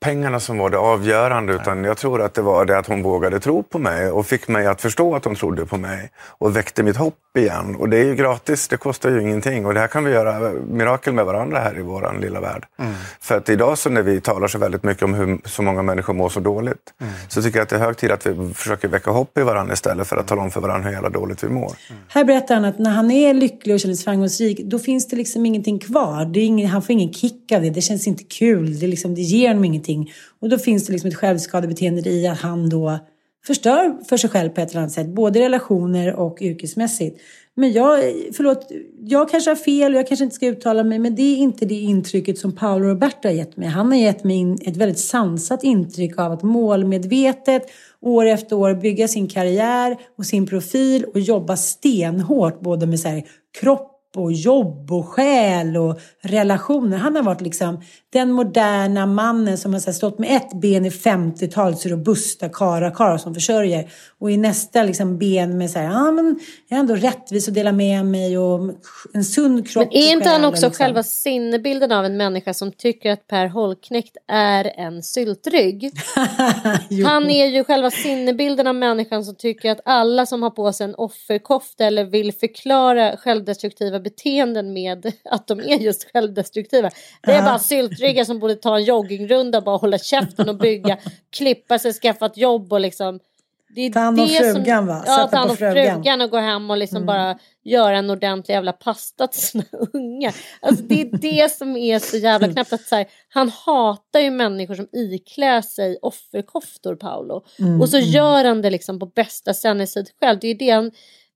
pengarna 0.01 0.41
som 0.41 0.59
var 0.59 0.71
det 0.71 0.79
avgörande 0.79 1.53
utan 1.53 1.85
jag 1.85 1.97
tror 1.97 2.23
att 2.23 2.35
det 2.35 2.43
var 2.43 2.65
det 2.65 2.79
att 2.79 2.87
hon 2.87 3.03
vågade 3.03 3.41
tro 3.41 3.63
på 3.63 3.79
mig 3.79 4.11
och 4.11 4.27
fick 4.27 4.49
mig 4.49 4.67
att 4.67 4.81
förstå 4.81 5.15
att 5.15 5.25
hon 5.25 5.35
trodde 5.35 5.67
på 5.67 5.77
mig 5.77 6.11
och 6.29 6.57
väckte 6.57 6.83
mitt 6.83 6.97
hopp 6.97 7.15
igen. 7.39 7.77
Och 7.77 7.89
det 7.89 7.99
är 7.99 8.05
ju 8.05 8.15
gratis, 8.15 8.69
det 8.69 8.77
kostar 8.77 9.11
ju 9.11 9.23
ingenting 9.23 9.67
och 9.67 9.75
det 9.75 9.81
här 9.81 9.87
kan 9.87 10.05
vi 10.05 10.11
göra 10.11 10.53
mirakel 10.71 11.13
med 11.13 11.25
varandra 11.25 11.59
här 11.59 11.79
i 11.79 11.83
vår 11.83 12.21
lilla 12.21 12.41
värld. 12.41 12.67
Mm. 12.79 12.93
För 13.21 13.37
att 13.37 13.49
idag 13.49 13.79
så 13.79 13.91
när 13.91 14.03
vi 14.03 14.21
talar 14.21 14.49
så 14.49 14.59
väldigt 14.59 14.83
mycket 14.83 15.03
om 15.03 15.15
hur 15.15 15.39
så 15.45 15.63
många 15.63 15.83
människor 15.83 16.15
mår 16.15 16.29
så 16.29 16.41
dåligt 16.41 16.95
mm. 17.01 17.13
så 17.29 17.43
tycker 17.43 17.59
jag 17.59 17.63
att 17.63 17.69
det 17.69 17.77
är 17.77 17.81
hög 17.81 17.97
tid 17.97 18.11
att 18.11 18.27
vi 18.27 18.55
försöker 18.55 18.89
väcka 18.89 19.11
hopp 19.11 19.39
i 19.39 19.43
varandra 19.43 19.75
istället 19.75 20.07
för 20.07 20.17
att 20.17 20.27
tala 20.27 20.43
om 20.43 20.51
för 20.51 20.61
varandra 20.61 20.89
hur 20.89 20.95
jävla 20.95 21.11
dåligt 21.11 21.45
vi 21.45 21.49
mår. 21.49 21.73
Mm. 21.91 22.03
Här 22.09 22.25
berättar 22.25 22.55
han 22.55 22.65
att 22.65 22.79
när 22.79 22.91
han 22.91 23.11
är 23.11 23.35
lycklig 23.35 23.75
och 23.75 23.81
känner 23.81 23.95
sig 23.95 24.05
framgångsrik 24.05 24.61
då 24.65 24.79
finns 24.79 25.09
det 25.09 25.17
liksom 25.17 25.47
ingenting 25.47 25.79
kvar. 25.79 26.25
Det 26.25 26.41
är 26.41 26.45
ingen, 26.45 26.69
han 26.69 26.83
får 26.83 26.93
ingen 26.93 27.13
kick 27.13 27.36
av 27.53 27.63
det. 27.63 27.71
Det 27.71 27.81
känns 27.81 28.07
inte 28.07 28.25
kul. 28.25 28.79
Det, 28.79 28.87
liksom, 28.87 29.15
det 29.15 29.21
ger 29.21 29.49
honom 29.49 29.65
ingenting. 29.65 30.13
Och 30.41 30.49
då 30.49 30.59
finns 30.59 30.87
det 30.87 30.93
liksom 30.93 31.09
ett 31.09 31.17
självskadebeteende 31.17 32.11
i 32.11 32.27
att 32.27 32.39
han 32.39 32.69
då 32.69 32.99
förstör 33.47 34.05
för 34.09 34.17
sig 34.17 34.31
själv 34.31 34.51
på 34.51 34.61
ett 34.61 34.71
eller 34.71 34.81
annat 34.81 34.93
sätt. 34.93 35.09
Både 35.09 35.41
relationer 35.41 36.15
och 36.15 36.39
yrkesmässigt. 36.41 37.21
Men 37.55 37.73
jag, 37.73 38.01
förlåt, 38.33 38.73
jag 39.01 39.31
kanske 39.31 39.51
har 39.51 39.57
fel 39.57 39.95
och 39.95 39.99
jag 39.99 40.09
kanske 40.09 40.25
inte 40.25 40.37
ska 40.37 40.47
uttala 40.47 40.85
mig 40.85 40.99
men 40.99 41.15
det 41.15 41.23
är 41.23 41.37
inte 41.37 41.67
det 41.67 41.75
intrycket 41.75 42.39
som 42.39 42.53
Paolo 42.53 42.89
Roberto 42.89 43.29
har 43.29 43.33
gett 43.33 43.57
mig. 43.57 43.69
Han 43.69 43.87
har 43.87 43.99
gett 43.99 44.25
mig 44.25 44.57
ett 44.61 44.77
väldigt 44.77 44.99
sansat 44.99 45.65
intryck 45.65 46.19
av 46.19 46.33
att 46.33 46.43
målmedvetet 46.43 47.63
år 48.01 48.27
efter 48.27 48.57
år 48.57 48.75
bygga 48.75 49.09
sin 49.09 49.29
karriär 49.29 49.97
och 50.19 50.27
sin 50.27 50.47
profil 50.47 51.05
och 51.05 51.21
jobba 51.21 51.57
stenhårt 51.57 52.61
både 52.61 52.87
med 52.87 53.01
så 53.01 53.09
här, 53.09 53.25
kropp 53.61 53.96
och 54.17 54.33
jobb 54.33 54.93
och 54.93 55.09
själ 55.09 55.77
och 55.77 56.01
relationer. 56.23 56.97
Han 56.97 57.17
har 57.17 57.23
varit 57.23 57.41
liksom 57.41 57.81
den 58.17 58.33
moderna 58.33 59.07
mannen 59.07 59.59
som 59.59 59.73
har 59.73 59.81
stått 59.81 60.19
med 60.19 60.37
ett 60.37 60.61
ben 60.61 60.85
i 60.85 60.91
50-talets 60.91 61.87
robusta 61.87 62.49
karakar 62.49 63.19
som 63.19 63.35
försörjer 63.35 63.91
och 64.19 64.31
i 64.31 64.37
nästa 64.37 64.83
liksom 64.83 65.19
ben 65.19 65.59
med 65.59 65.71
så 65.71 65.79
här, 65.79 65.87
ja 65.87 66.11
men 66.11 66.41
jag 66.69 66.77
är 66.77 66.81
ändå 66.81 66.95
rättvis 66.95 67.49
och 67.49 67.55
delar 67.55 67.73
med 67.73 68.07
mig 68.07 68.39
och 68.39 68.75
en 69.15 69.25
sund 69.25 69.69
kropp. 69.69 69.89
Men 69.93 70.03
är 70.03 70.13
inte 70.13 70.29
han 70.29 70.45
också 70.45 70.67
liksom. 70.67 70.85
själva 70.85 71.03
sinnebilden 71.03 71.93
av 71.93 72.05
en 72.05 72.17
människa 72.17 72.55
som 72.55 72.73
tycker 72.73 73.11
att 73.11 73.27
Per 73.27 73.47
Holknekt 73.47 74.17
är 74.29 74.73
en 74.77 75.03
syltrygg? 75.03 75.91
han 77.05 77.31
är 77.31 77.47
ju 77.47 77.65
själva 77.65 77.91
sinnebilden 77.91 78.67
av 78.67 78.75
människan 78.75 79.25
som 79.25 79.35
tycker 79.35 79.71
att 79.71 79.81
alla 79.85 80.27
som 80.27 80.43
har 80.43 80.51
på 80.51 80.73
sig 80.73 80.85
en 80.85 80.95
offerkofta 80.95 81.85
eller 81.85 82.05
vill 82.05 82.33
förklara 82.33 83.17
självdestruktiva 83.17 84.01
beteenden 84.01 84.73
med 84.73 85.13
att 85.31 85.47
de 85.47 85.61
är 85.61 85.79
just 85.79 86.13
självdestruktiva. 86.13 86.91
Det 87.23 87.33
är 87.33 87.43
bara 87.43 87.59
syltryggar 88.07 88.25
som 88.25 88.39
borde 88.39 88.55
ta 88.55 88.77
en 88.77 88.85
joggingrunda, 88.85 89.61
bara 89.61 89.77
hålla 89.77 89.99
käften 89.99 90.49
och 90.49 90.57
bygga, 90.57 90.99
klippa 91.31 91.79
sig, 91.79 91.93
skaffa 91.93 92.27
ett 92.27 92.37
jobb 92.37 92.73
och 92.73 92.81
liksom 92.81 93.21
det 93.69 93.83
är 93.83 93.91
ta 93.91 94.01
hand 94.01 94.21
om 94.21 94.29
frugan 94.29 94.65
som, 94.65 94.87
va? 94.87 95.01
Sätta 95.01 95.13
ja, 95.13 95.29
ta 95.29 95.37
hand 95.37 95.51
om 95.51 95.57
frugan. 95.57 96.21
och 96.21 96.31
gå 96.31 96.37
hem 96.39 96.71
och 96.71 96.77
liksom 96.77 96.97
mm. 96.97 97.07
bara 97.07 97.39
göra 97.65 97.99
en 97.99 98.11
ordentlig 98.11 98.55
jävla 98.55 98.73
pasta 98.73 99.27
till 99.27 99.43
sina 99.43 99.65
unga. 99.93 100.33
Alltså 100.61 100.83
det 100.83 101.01
är 101.01 101.19
det 101.19 101.53
som 101.53 101.77
är 101.77 101.99
så 101.99 102.17
jävla 102.17 102.53
knäppt. 102.53 102.73
Att 102.73 102.87
så 102.87 102.97
här, 102.97 103.07
han 103.29 103.49
hatar 103.49 104.21
ju 104.21 104.31
människor 104.31 104.75
som 104.75 104.89
iklär 104.93 105.63
sig 105.63 105.99
offerkoftor, 106.03 106.95
Paolo. 106.95 107.45
Mm, 107.59 107.81
och 107.81 107.89
så 107.89 107.97
mm. 107.97 108.09
gör 108.09 108.45
han 108.45 108.63
det 108.63 108.71
liksom 108.71 108.99
på 108.99 109.07
bästa 109.07 109.55
sändningstid 109.55 110.11
själv. 110.21 110.39
Det 110.41 110.49
är 110.49 110.55
det 110.55 110.71
han, 110.71 110.91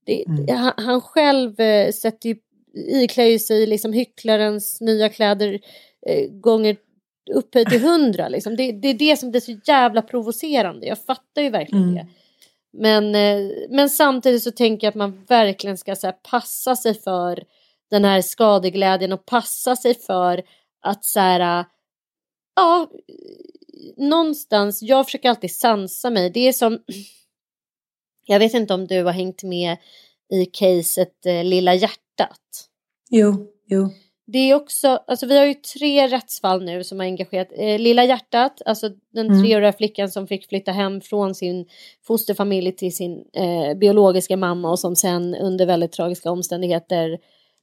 det, 0.05 0.25
mm. 0.25 0.57
han, 0.57 0.73
han, 0.77 1.01
själv 1.01 1.59
eh, 1.59 1.91
sätter 1.91 2.29
ju, 2.29 2.35
iklär 3.03 3.25
ju 3.25 3.39
sig 3.39 3.67
liksom 3.67 3.93
hycklarens 3.93 4.81
nya 4.81 5.09
kläder 5.09 5.59
eh, 6.07 6.29
gånger 6.29 6.77
upphöjt 7.33 7.69
till 7.69 7.81
hundra. 7.81 8.29
Liksom. 8.29 8.55
Det, 8.55 8.71
det, 8.71 8.87
är 8.87 8.93
det 8.93 9.17
som 9.17 9.31
blir 9.31 9.41
så 9.41 9.59
jävla 9.65 10.01
provocerande. 10.01 10.87
Jag 10.87 10.99
fattar 10.99 11.41
ju 11.41 11.49
verkligen 11.49 11.83
mm. 11.83 11.95
det. 11.95 12.07
Men, 12.73 13.15
eh, 13.15 13.51
men 13.69 13.89
samtidigt 13.89 14.43
så 14.43 14.51
tänker 14.51 14.87
jag 14.87 14.91
att 14.91 14.95
man 14.95 15.25
verkligen 15.27 15.77
ska 15.77 15.95
så 15.95 16.07
här, 16.07 16.15
passa 16.23 16.75
sig 16.75 16.93
för 16.93 17.43
den 17.89 18.05
här 18.05 18.21
skadeglädjen 18.21 19.13
och 19.13 19.25
passa 19.25 19.75
sig 19.75 19.95
för 19.95 20.43
att 20.81 21.05
så 21.05 21.19
här, 21.19 21.65
ja, 22.55 22.91
någonstans, 23.97 24.81
jag 24.81 25.05
försöker 25.05 25.29
alltid 25.29 25.55
sansa 25.55 26.09
mig. 26.09 26.29
Det 26.29 26.47
är 26.47 26.53
som, 26.53 26.79
jag 28.25 28.39
vet 28.39 28.53
inte 28.53 28.73
om 28.73 28.87
du 28.87 29.03
har 29.03 29.11
hängt 29.11 29.43
med 29.43 29.77
i 30.33 30.45
caset 30.45 31.25
eh, 31.25 31.43
Lilla 31.43 31.73
hjärtat? 31.73 32.69
Jo, 33.09 33.47
jo. 33.65 33.89
Det 34.25 34.37
är 34.37 34.55
också, 34.55 34.87
alltså 34.87 35.25
vi 35.25 35.37
har 35.37 35.45
ju 35.45 35.53
tre 35.53 36.07
rättsfall 36.07 36.63
nu 36.63 36.83
som 36.83 36.99
har 36.99 37.05
engagerat. 37.05 37.47
Eh, 37.51 37.79
Lilla 37.79 38.03
hjärtat, 38.03 38.61
alltså 38.65 38.89
den 39.13 39.27
mm. 39.27 39.43
treåriga 39.43 39.73
flickan 39.73 40.09
som 40.09 40.27
fick 40.27 40.49
flytta 40.49 40.71
hem 40.71 41.01
från 41.01 41.35
sin 41.35 41.65
fosterfamilj 42.03 42.71
till 42.71 42.95
sin 42.95 43.25
eh, 43.33 43.77
biologiska 43.77 44.37
mamma 44.37 44.71
och 44.71 44.79
som 44.79 44.95
sen 44.95 45.35
under 45.35 45.65
väldigt 45.65 45.91
tragiska 45.91 46.31
omständigheter 46.31 47.19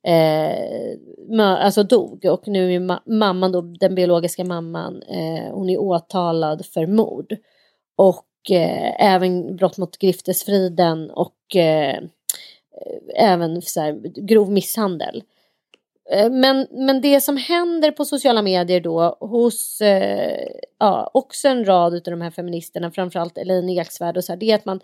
eh, 0.07 1.41
alltså 1.41 1.83
dog. 1.83 2.25
Och 2.25 2.49
nu 2.49 2.75
är 2.75 2.81
ma 2.81 3.03
mamman 3.07 3.53
då, 3.53 3.61
den 3.61 3.95
biologiska 3.95 4.45
mamman, 4.45 5.03
eh, 5.03 5.53
hon 5.53 5.71
är 5.71 5.79
åtalad 5.79 6.67
för 6.67 6.87
mord. 6.87 7.37
Och 7.97 8.51
eh, 8.51 9.05
även 9.15 9.57
brott 9.57 9.79
mot 9.79 9.99
griftesfriden 9.99 11.11
och 11.11 11.57
eh, 11.57 11.99
även 13.17 13.63
så 13.63 13.81
här, 13.81 13.93
grov 14.27 14.51
misshandel. 14.51 15.23
Eh, 16.13 16.31
men, 16.31 16.67
men 16.71 17.01
det 17.01 17.21
som 17.21 17.37
händer 17.37 17.91
på 17.91 18.05
sociala 18.05 18.43
medier 18.43 18.81
då 18.81 19.17
hos 19.21 19.81
eh, 19.81 20.49
ja, 20.79 21.11
också 21.15 21.49
en 21.49 21.65
rad 21.65 21.95
av 21.95 22.01
de 22.03 22.21
här 22.21 22.31
feministerna, 22.31 22.91
framförallt 22.91 23.39
Elaine 23.39 23.79
Eksvärd 23.79 24.17
och 24.17 24.25
så 24.25 24.33
här, 24.33 24.39
det 24.39 24.51
är 24.51 24.55
att 24.55 24.65
man 24.65 24.81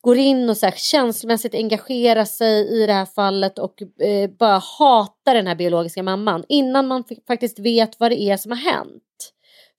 går 0.00 0.18
in 0.18 0.50
och 0.50 0.56
så 0.56 0.66
här, 0.66 0.74
känslomässigt 0.76 1.54
engagerar 1.54 2.24
sig 2.24 2.82
i 2.82 2.86
det 2.86 2.92
här 2.92 3.06
fallet 3.06 3.58
och 3.58 3.82
eh, 4.02 4.30
bara 4.30 4.62
hatar 4.78 5.34
den 5.34 5.46
här 5.46 5.54
biologiska 5.54 6.02
mamman 6.02 6.44
innan 6.48 6.86
man 6.86 7.04
faktiskt 7.26 7.58
vet 7.58 8.00
vad 8.00 8.10
det 8.10 8.20
är 8.20 8.36
som 8.36 8.50
har 8.50 8.58
hänt. 8.58 9.32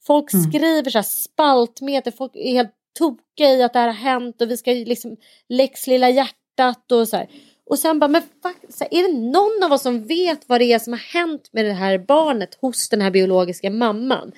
Folk 0.07 0.33
mm. 0.33 0.51
skriver 0.51 0.89
så 0.89 0.97
här 0.97 1.03
spaltmeter, 1.03 2.11
folk 2.11 2.35
är 2.35 2.51
helt 2.51 2.71
tokiga 2.99 3.49
i 3.49 3.63
att 3.63 3.73
det 3.73 3.79
här 3.79 3.87
har 3.87 3.93
hänt 3.93 4.41
och 4.41 4.51
vi 4.51 4.57
ska 4.57 4.71
liksom 4.71 5.17
lex 5.49 5.87
lilla 5.87 6.09
hjärtat 6.09 6.91
och 6.91 7.07
så 7.07 7.17
här. 7.17 7.29
Och 7.71 7.79
sen 7.79 7.99
bara, 7.99 8.07
men 8.07 8.21
fuck, 8.21 8.87
är 8.91 9.07
det 9.07 9.19
någon 9.31 9.63
av 9.63 9.71
oss 9.71 9.81
som 9.81 10.03
vet 10.03 10.49
vad 10.49 10.61
det 10.61 10.73
är 10.73 10.79
som 10.79 10.93
har 10.93 10.99
hänt 10.99 11.49
med 11.51 11.65
det 11.65 11.73
här 11.73 11.97
barnet 11.97 12.57
hos 12.61 12.89
den 12.89 13.01
här 13.01 13.11
biologiska 13.11 13.69
mamman? 13.69 14.31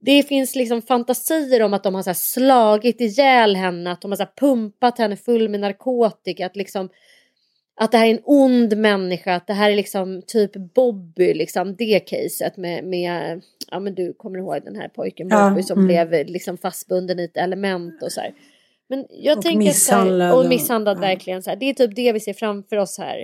Det 0.00 0.22
finns 0.22 0.54
liksom 0.54 0.82
fantasier 0.82 1.62
om 1.62 1.74
att 1.74 1.82
de 1.82 1.94
har 1.94 2.02
så 2.02 2.14
slagit 2.14 3.00
ihjäl 3.00 3.56
henne, 3.56 3.92
att 3.92 4.00
de 4.00 4.10
har 4.10 4.16
så 4.16 4.26
pumpat 4.36 4.98
henne 4.98 5.16
full 5.16 5.48
med 5.48 5.60
narkotika, 5.60 6.46
att 6.46 6.56
liksom 6.56 6.88
att 7.76 7.92
det 7.92 7.98
här 7.98 8.06
är 8.06 8.10
en 8.10 8.22
ond 8.24 8.76
människa, 8.76 9.34
att 9.34 9.46
det 9.46 9.52
här 9.52 9.70
är 9.70 9.76
liksom 9.76 10.22
typ 10.26 10.52
Bobby, 10.74 11.34
liksom 11.34 11.76
det 11.76 12.00
caset 12.00 12.56
med, 12.56 12.84
med 12.84 13.42
ja 13.70 13.80
men 13.80 13.94
du 13.94 14.12
kommer 14.12 14.38
ihåg 14.38 14.64
den 14.64 14.76
här 14.76 14.88
pojken 14.88 15.28
Bobby 15.28 15.60
ja, 15.60 15.62
som 15.62 15.78
mm. 15.78 15.86
blev 15.86 16.26
liksom 16.26 16.58
fastbunden 16.58 17.20
i 17.20 17.24
ett 17.24 17.36
element 17.36 18.02
och 18.02 18.12
så 18.12 18.20
här. 18.20 18.34
Men 18.92 19.06
jag 19.10 19.38
och 19.38 19.44
tänker 19.44 19.58
misshandlad. 19.58 20.34
och 20.34 20.48
misshandlad 20.48 20.96
och, 20.96 21.02
verkligen 21.02 21.42
så 21.42 21.50
här. 21.50 21.56
Det 21.56 21.66
är 21.66 21.74
typ 21.74 21.96
det 21.96 22.12
vi 22.12 22.20
ser 22.20 22.32
framför 22.32 22.76
oss 22.76 22.98
här. 22.98 23.18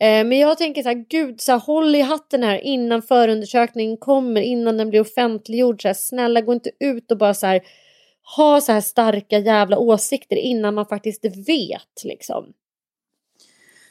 Eh, 0.00 0.24
men 0.24 0.38
jag 0.38 0.58
tänker 0.58 0.82
så 0.82 0.88
här, 0.88 1.04
gud, 1.08 1.40
så 1.40 1.52
här, 1.52 1.58
håll 1.58 1.94
i 1.94 2.00
hatten 2.00 2.42
här 2.42 2.58
innan 2.58 3.02
förundersökningen 3.02 3.96
kommer, 3.96 4.40
innan 4.40 4.76
den 4.76 4.90
blir 4.90 5.00
offentliggjord. 5.00 5.82
Så 5.82 5.88
här, 5.88 5.94
snälla, 5.94 6.40
gå 6.40 6.52
inte 6.52 6.70
ut 6.80 7.10
och 7.10 7.18
bara 7.18 7.34
så 7.34 7.46
här, 7.46 7.60
ha 8.36 8.60
så 8.60 8.72
här 8.72 8.80
starka 8.80 9.38
jävla 9.38 9.78
åsikter 9.78 10.36
innan 10.36 10.74
man 10.74 10.86
faktiskt 10.86 11.24
vet 11.24 12.04
liksom. 12.04 12.52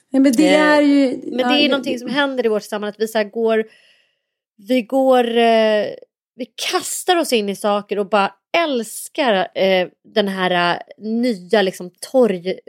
Nej, 0.09 0.21
men 0.21 0.31
det 0.31 0.55
är 0.55 0.81
ju... 0.81 1.21
Men 1.23 1.37
det 1.37 1.59
är 1.59 1.63
ja, 1.63 1.69
någonting 1.69 1.99
som 1.99 2.09
händer 2.09 2.45
i 2.45 2.49
vårt 2.49 2.63
samhälle, 2.63 2.89
att 2.89 2.99
vi 2.99 3.07
så 3.07 3.23
går... 3.23 3.65
Vi 4.67 4.81
går... 4.81 5.37
Eh, 5.37 5.85
vi 6.35 6.45
kastar 6.45 7.15
oss 7.15 7.33
in 7.33 7.49
i 7.49 7.55
saker 7.55 7.99
och 7.99 8.09
bara 8.09 8.33
älskar 8.57 9.47
eh, 9.55 9.87
den 10.13 10.27
här 10.27 10.75
uh, 10.75 10.81
nya 10.97 11.61
liksom 11.61 11.91
torg... 12.11 12.59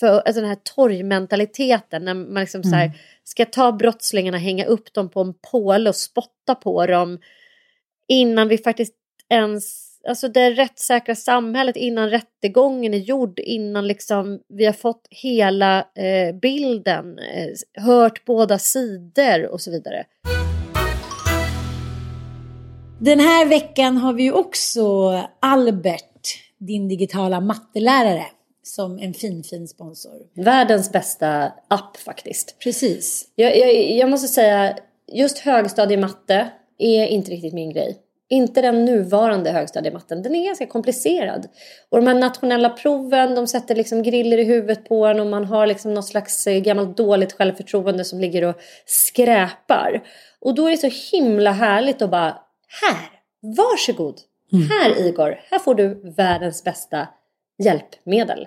För, 0.00 0.20
alltså 0.20 0.40
den 0.40 0.48
här 0.48 0.58
torgmentaliteten 0.74 2.04
när 2.04 2.14
man 2.14 2.40
liksom 2.40 2.60
mm. 2.60 2.72
här, 2.72 2.92
ska 3.24 3.44
ta 3.44 3.72
brottslingarna, 3.72 4.38
hänga 4.38 4.64
upp 4.64 4.92
dem 4.92 5.10
på 5.10 5.20
en 5.20 5.34
påle 5.50 5.88
och 5.88 5.96
spotta 5.96 6.54
på 6.54 6.86
dem 6.86 7.18
innan 8.08 8.48
vi 8.48 8.58
faktiskt 8.58 8.94
ens 9.28 9.92
alltså 10.08 10.28
det 10.28 10.50
rättssäkra 10.50 11.14
samhället 11.14 11.76
innan 11.76 12.10
rättegången 12.10 12.94
är 12.94 12.98
gjord, 12.98 13.38
innan 13.38 13.86
liksom 13.86 14.40
vi 14.48 14.66
har 14.66 14.72
fått 14.72 15.06
hela 15.10 15.78
eh, 15.78 16.34
bilden, 16.42 17.18
eh, 17.18 17.82
hört 17.82 18.24
båda 18.24 18.58
sidor 18.58 19.46
och 19.46 19.60
så 19.60 19.70
vidare. 19.70 20.04
Den 23.04 23.20
här 23.20 23.46
veckan 23.46 23.96
har 23.96 24.12
vi 24.12 24.30
också 24.30 24.82
Albert, 25.40 26.38
din 26.58 26.88
digitala 26.88 27.40
mattelärare, 27.40 28.26
som 28.62 28.98
en 28.98 29.14
fin, 29.14 29.44
fin 29.44 29.68
sponsor. 29.68 30.12
Världens 30.34 30.92
bästa 30.92 31.52
app 31.68 31.96
faktiskt. 31.96 32.58
Precis. 32.58 33.24
Jag, 33.34 33.58
jag, 33.58 33.90
jag 33.90 34.10
måste 34.10 34.28
säga, 34.28 34.76
just 35.12 35.38
högstadiematte 35.38 36.50
är 36.78 37.06
inte 37.06 37.30
riktigt 37.30 37.54
min 37.54 37.72
grej. 37.72 37.96
Inte 38.28 38.62
den 38.62 38.84
nuvarande 38.84 39.50
högstadiematten. 39.50 40.22
Den 40.22 40.34
är 40.34 40.46
ganska 40.46 40.66
komplicerad. 40.66 41.48
Och 41.90 41.98
de 41.98 42.06
här 42.06 42.14
nationella 42.14 42.70
proven, 42.70 43.34
de 43.34 43.46
sätter 43.46 43.74
liksom 43.74 44.02
griller 44.02 44.38
i 44.38 44.44
huvudet 44.44 44.88
på 44.88 45.06
en 45.06 45.20
och 45.20 45.26
man 45.26 45.44
har 45.44 45.66
liksom 45.66 45.94
något 45.94 46.06
slags 46.06 46.46
eh, 46.46 46.62
gammalt 46.62 46.96
dåligt 46.96 47.32
självförtroende 47.32 48.04
som 48.04 48.20
ligger 48.20 48.44
och 48.44 48.56
skräpar. 48.86 50.02
Och 50.40 50.54
då 50.54 50.66
är 50.66 50.70
det 50.70 50.90
så 50.90 51.16
himla 51.16 51.52
härligt 51.52 52.02
att 52.02 52.10
bara, 52.10 52.38
här, 52.80 53.10
varsågod. 53.56 54.20
Mm. 54.52 54.68
Här 54.68 55.06
Igor, 55.06 55.40
här 55.50 55.58
får 55.58 55.74
du 55.74 56.12
världens 56.16 56.64
bästa 56.64 57.08
hjälpmedel. 57.58 58.46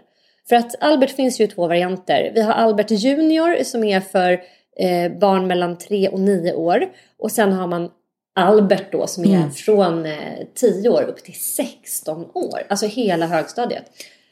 För 0.50 0.56
att 0.56 0.76
Albert 0.80 1.16
finns 1.16 1.40
ju 1.40 1.44
i 1.44 1.48
två 1.48 1.68
varianter. 1.68 2.32
Vi 2.36 2.42
har 2.42 2.54
Albert 2.54 2.92
Junior 2.92 3.64
som 3.64 3.84
är 3.84 4.00
för 4.00 4.32
eh, 4.78 5.12
barn 5.20 5.48
mellan 5.48 5.78
3 5.78 6.10
och 6.10 6.20
9 6.20 6.54
år. 6.54 6.86
Och 7.18 7.32
sen 7.32 7.54
har 7.54 7.68
man 7.68 7.90
Albert 8.36 8.92
då 8.92 9.08
som 9.08 9.24
är 9.24 9.36
mm. 9.36 9.52
från 9.52 10.06
eh, 10.06 10.46
10 10.56 10.90
år 10.90 11.02
upp 11.02 11.24
till 11.24 11.40
16 11.40 12.26
år. 12.34 12.64
Alltså 12.70 12.86
hela 12.86 13.28
högstadiet. 13.28 13.86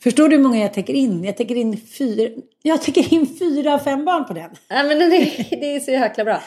Förstår 0.04 0.30
du 0.30 0.36
hur 0.36 0.44
många 0.44 0.60
jag 0.60 0.74
täcker 0.74 0.94
in? 0.94 1.24
Jag 1.24 1.38
täcker 1.38 1.56
in 1.56 1.78
fyra, 1.78 2.30
jag 2.62 2.82
täcker 2.82 3.14
in 3.14 3.38
fyra, 3.40 3.80
fem 3.80 4.06
barn 4.06 4.26
på 4.26 4.34
den. 4.34 4.50
Ja, 4.68 4.84
men 4.84 5.00
det, 5.00 5.08
det 5.50 5.76
är 5.76 5.80
så 5.80 5.92
jäkla 5.92 6.24
bra. 6.24 6.42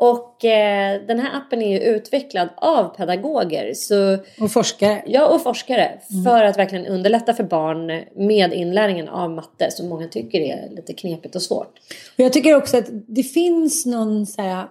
Och 0.00 0.44
eh, 0.44 1.00
den 1.06 1.20
här 1.20 1.36
appen 1.36 1.62
är 1.62 1.70
ju 1.70 1.96
utvecklad 1.96 2.48
av 2.56 2.96
pedagoger. 2.96 3.72
Så, 3.74 4.18
och 4.44 4.52
forskare. 4.52 5.02
Ja, 5.06 5.26
och 5.26 5.42
forskare. 5.42 5.98
Mm. 6.10 6.24
För 6.24 6.44
att 6.44 6.58
verkligen 6.58 6.86
underlätta 6.86 7.34
för 7.34 7.44
barn 7.44 7.86
med 8.16 8.52
inlärningen 8.52 9.08
av 9.08 9.30
matte 9.30 9.70
som 9.70 9.88
många 9.88 10.08
tycker 10.08 10.40
är 10.40 10.70
lite 10.70 10.92
knepigt 10.92 11.36
och 11.36 11.42
svårt. 11.42 11.78
Och 12.18 12.24
jag 12.24 12.32
tycker 12.32 12.56
också 12.56 12.76
att 12.76 12.86
det 12.90 13.22
finns 13.22 13.86
någon 13.86 14.26
så 14.26 14.42
här 14.42 14.66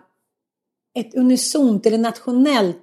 ett 1.00 1.16
unisont 1.16 1.86
eller 1.86 1.98
nationellt 1.98 2.78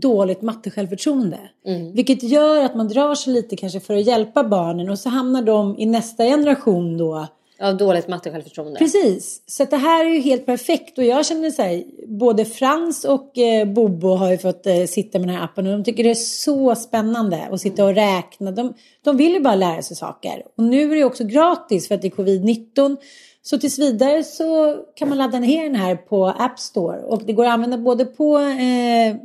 dåligt 0.00 0.42
mattesjälvförtroende. 0.42 1.38
Mm. 1.66 1.92
Vilket 1.92 2.22
gör 2.22 2.64
att 2.64 2.74
man 2.74 2.88
drar 2.88 3.14
sig 3.14 3.32
lite 3.32 3.56
kanske 3.56 3.80
för 3.80 3.96
att 3.96 4.06
hjälpa 4.06 4.44
barnen 4.44 4.90
och 4.90 4.98
så 4.98 5.08
hamnar 5.08 5.42
de 5.42 5.78
i 5.78 5.86
nästa 5.86 6.24
generation 6.24 6.98
då 6.98 7.26
av 7.60 7.76
dåligt 7.76 8.08
mattesjälvförtroende. 8.08 8.78
Precis. 8.78 9.42
Så 9.46 9.64
det 9.64 9.76
här 9.76 10.04
är 10.04 10.10
ju 10.10 10.20
helt 10.20 10.46
perfekt. 10.46 10.98
Och 10.98 11.04
jag 11.04 11.26
känner 11.26 11.50
så 11.50 11.62
här, 11.62 11.84
både 12.06 12.44
Frans 12.44 13.04
och 13.04 13.38
eh, 13.38 13.68
Bobo 13.68 14.08
har 14.08 14.30
ju 14.30 14.38
fått 14.38 14.66
eh, 14.66 14.84
sitta 14.84 15.18
med 15.18 15.28
den 15.28 15.36
här 15.36 15.44
appen 15.44 15.66
och 15.66 15.72
de 15.72 15.84
tycker 15.84 16.04
det 16.04 16.10
är 16.10 16.14
så 16.14 16.74
spännande 16.74 17.48
att 17.50 17.60
sitta 17.60 17.84
och 17.84 17.94
räkna. 17.94 18.50
De, 18.50 18.74
de 19.04 19.16
vill 19.16 19.32
ju 19.32 19.40
bara 19.40 19.54
lära 19.54 19.82
sig 19.82 19.96
saker. 19.96 20.42
Och 20.56 20.64
nu 20.64 20.92
är 20.92 20.96
det 20.96 21.04
också 21.04 21.24
gratis 21.24 21.88
för 21.88 21.94
att 21.94 22.02
det 22.02 22.08
är 22.08 22.12
covid-19. 22.12 22.96
Så 23.42 23.58
tills 23.58 23.78
vidare 23.78 24.24
så 24.24 24.78
kan 24.94 25.08
man 25.08 25.18
ladda 25.18 25.38
ner 25.38 25.62
den 25.62 25.74
här 25.74 25.96
på 25.96 26.26
App 26.26 26.58
Store. 26.58 26.98
Och 26.98 27.22
det 27.26 27.32
går 27.32 27.44
att 27.44 27.52
använda 27.52 27.78
både 27.78 28.04
på 28.04 28.38
eh, 28.38 29.16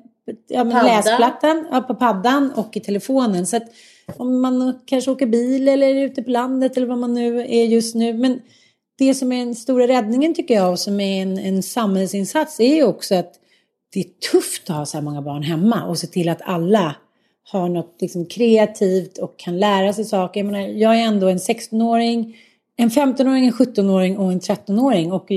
ja, 0.47 0.63
läsplattan, 0.63 1.67
ja, 1.71 1.81
på 1.81 1.95
paddan 1.95 2.51
och 2.51 2.77
i 2.77 2.79
telefonen. 2.79 3.45
Så 3.45 3.57
att 3.57 3.63
om 4.17 4.41
man 4.41 4.79
kanske 4.85 5.11
åker 5.11 5.25
bil 5.25 5.67
eller 5.67 5.87
är 5.87 6.05
ute 6.05 6.23
på 6.23 6.29
landet 6.29 6.77
eller 6.77 6.87
vad 6.87 6.97
man 6.97 7.13
nu 7.13 7.39
är 7.39 7.65
just 7.65 7.95
nu. 7.95 8.13
Men 8.13 8.41
det 8.97 9.13
som 9.13 9.31
är 9.31 9.45
den 9.45 9.55
stora 9.55 9.87
räddningen 9.87 10.33
tycker 10.33 10.53
jag, 10.53 10.71
och 10.71 10.79
som 10.79 10.99
är 10.99 11.21
en, 11.21 11.37
en 11.37 11.63
samhällsinsats, 11.63 12.59
är 12.59 12.75
ju 12.75 12.83
också 12.83 13.15
att 13.15 13.33
det 13.93 13.99
är 13.99 14.31
tufft 14.31 14.69
att 14.69 14.75
ha 14.75 14.85
så 14.85 14.97
här 14.97 15.03
många 15.03 15.21
barn 15.21 15.43
hemma 15.43 15.83
och 15.83 15.97
se 15.97 16.07
till 16.07 16.29
att 16.29 16.41
alla 16.41 16.95
har 17.43 17.69
något 17.69 17.97
liksom 17.99 18.25
kreativt 18.25 19.17
och 19.17 19.39
kan 19.39 19.59
lära 19.59 19.93
sig 19.93 20.05
saker. 20.05 20.39
Jag, 20.39 20.51
menar, 20.51 20.67
jag 20.67 20.99
är 20.99 21.03
ändå 21.03 21.27
en 21.27 21.37
16-åring 21.37 22.35
en 22.81 22.89
15-åring, 22.89 23.45
en 23.45 23.53
17-åring 23.53 24.17
och 24.17 24.31
en 24.31 24.39
13-åring. 24.39 25.11
Och 25.11 25.31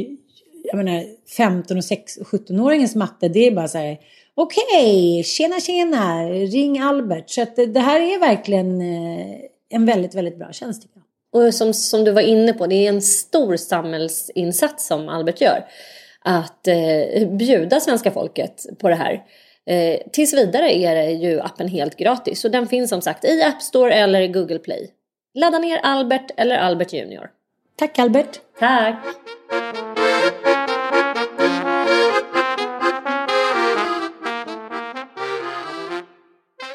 jag 0.65 0.77
menar 0.77 1.05
15 1.37 1.77
och 1.77 1.83
17-åringens 1.83 2.97
matte, 2.97 3.29
det 3.29 3.47
är 3.47 3.55
bara 3.55 3.69
så 3.69 3.79
här 3.79 3.99
okej, 4.37 4.65
okay, 4.65 5.23
tjena 5.23 5.61
tjena, 5.61 6.25
ring 6.29 6.79
Albert. 6.79 7.31
Så 7.31 7.43
att 7.43 7.57
det 7.57 7.81
här 7.81 8.01
är 8.01 8.19
verkligen 8.19 8.81
eh, 8.81 9.37
en 9.71 9.87
väldigt, 9.87 10.15
väldigt 10.15 10.39
bra 10.39 10.53
tjänst 10.53 10.83
tycker 10.83 10.97
jag. 10.97 11.05
Och 11.35 11.55
som, 11.55 11.75
som 11.75 12.05
du 12.05 12.11
var 12.11 12.23
inne 12.23 12.53
på, 12.53 12.67
det 12.67 12.75
är 12.75 12.89
en 12.89 13.03
stor 13.03 13.57
samhällsinsats 13.57 14.87
som 14.87 15.09
Albert 15.09 15.41
gör. 15.41 15.65
Att 16.21 16.69
eh, 16.69 17.29
bjuda 17.29 17.81
svenska 17.81 18.11
folket 18.11 18.67
på 18.79 18.89
det 18.89 18.95
här. 18.95 19.23
Eh, 19.67 20.01
tills 20.13 20.35
vidare 20.35 20.75
är 20.75 21.09
ju 21.09 21.41
appen 21.41 21.69
helt 21.69 21.97
gratis. 21.97 22.45
Och 22.45 22.51
den 22.51 22.67
finns 22.67 22.91
som 22.91 23.03
sagt 23.03 23.25
i 23.25 23.43
App 23.43 23.63
Store 23.63 23.95
eller 23.95 24.27
Google 24.27 24.59
Play. 24.59 24.91
Ladda 25.35 25.59
ner 25.59 25.79
Albert 25.79 26.31
eller 26.37 26.59
Albert 26.59 26.93
Junior. 26.93 27.31
Tack 27.77 27.99
Albert. 27.99 28.41
Tack. 28.59 28.97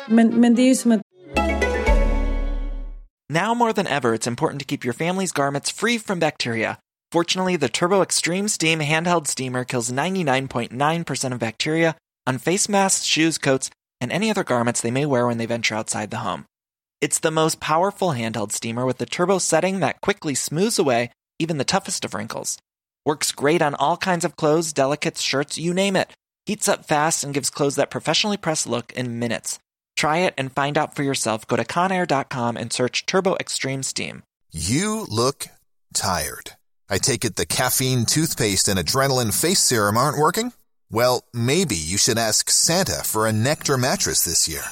Men, 0.10 0.40
men 0.40 0.56
det 0.56 0.62
är 0.62 0.68
ju 0.68 0.76
som 0.76 0.92
att 0.92 1.02
Now 3.32 3.54
more 3.54 3.74
than 3.74 3.88
ever, 3.88 4.16
it's 4.16 4.28
important 4.28 4.60
to 4.60 4.66
keep 4.66 4.84
your 4.84 4.94
family's 4.94 5.32
garments 5.32 5.70
free 5.72 6.00
from 6.00 6.20
bacteria. 6.20 6.78
Fortunately, 7.12 7.58
the 7.58 7.70
Turbo 7.70 8.02
Extreme 8.02 8.48
Steam 8.48 8.80
handheld 8.80 9.28
steamer 9.28 9.64
kills 9.64 9.92
99.9% 9.92 11.34
of 11.34 11.40
bacteria 11.40 11.96
on 12.28 12.40
face 12.40 12.68
masks, 12.70 13.06
shoes, 13.06 13.38
coats, 13.38 13.70
and 14.02 14.12
any 14.12 14.32
other 14.32 14.44
garments 14.44 14.82
they 14.82 14.92
may 14.92 15.06
wear 15.06 15.28
when 15.28 15.38
they 15.38 15.46
venture 15.46 15.76
outside 15.76 16.10
the 16.10 16.18
home. 16.18 16.46
It's 17.02 17.20
the 17.20 17.32
most 17.32 17.60
powerful 17.60 18.10
handheld 18.10 18.52
steamer 18.52 18.86
with 18.86 18.98
the 18.98 19.06
turbo 19.06 19.38
setting 19.38 19.80
that 19.80 20.02
quickly 20.02 20.36
smooths 20.36 20.80
away 20.80 21.12
even 21.40 21.58
the 21.58 21.64
toughest 21.64 22.06
of 22.06 22.14
wrinkles. 22.14 22.58
Works 23.06 23.32
great 23.32 23.62
on 23.62 23.74
all 23.76 23.98
kinds 23.98 24.26
of 24.26 24.36
clothes, 24.36 24.74
delicates, 24.74 25.22
shirts, 25.22 25.58
you 25.58 25.74
name 25.74 25.96
it. 25.96 26.12
Heats 26.46 26.68
up 26.68 26.86
fast 26.86 27.24
and 27.24 27.34
gives 27.34 27.50
clothes 27.50 27.76
that 27.78 27.90
professionally 27.90 28.38
press 28.38 28.68
look 28.68 28.92
in 28.92 29.20
minutes. 29.20 29.60
Try 30.00 30.20
it 30.20 30.34
and 30.38 30.50
find 30.50 30.78
out 30.78 30.96
for 30.96 31.04
yourself. 31.04 31.46
Go 31.46 31.58
to 31.58 31.66
conair.com 31.66 32.56
and 32.56 32.72
search 32.72 33.06
Turbo 33.06 33.36
Extreme 33.36 33.84
Steam. 33.84 34.24
You 34.50 35.06
look 35.10 35.48
tired. 35.94 36.52
I 36.90 37.00
take 37.00 37.26
it 37.26 37.36
the 37.36 37.46
caffeine 37.46 38.06
toothpaste 38.06 38.70
and 38.70 38.80
adrenaline 38.80 39.38
face 39.38 39.60
serum 39.60 39.98
aren't 39.98 40.18
working? 40.18 40.54
Well, 40.90 41.26
maybe 41.34 41.76
you 41.76 41.98
should 41.98 42.18
ask 42.18 42.50
Santa 42.50 43.04
for 43.04 43.28
a 43.28 43.34
Nectar 43.34 43.78
mattress 43.78 44.24
this 44.24 44.48
year. 44.48 44.64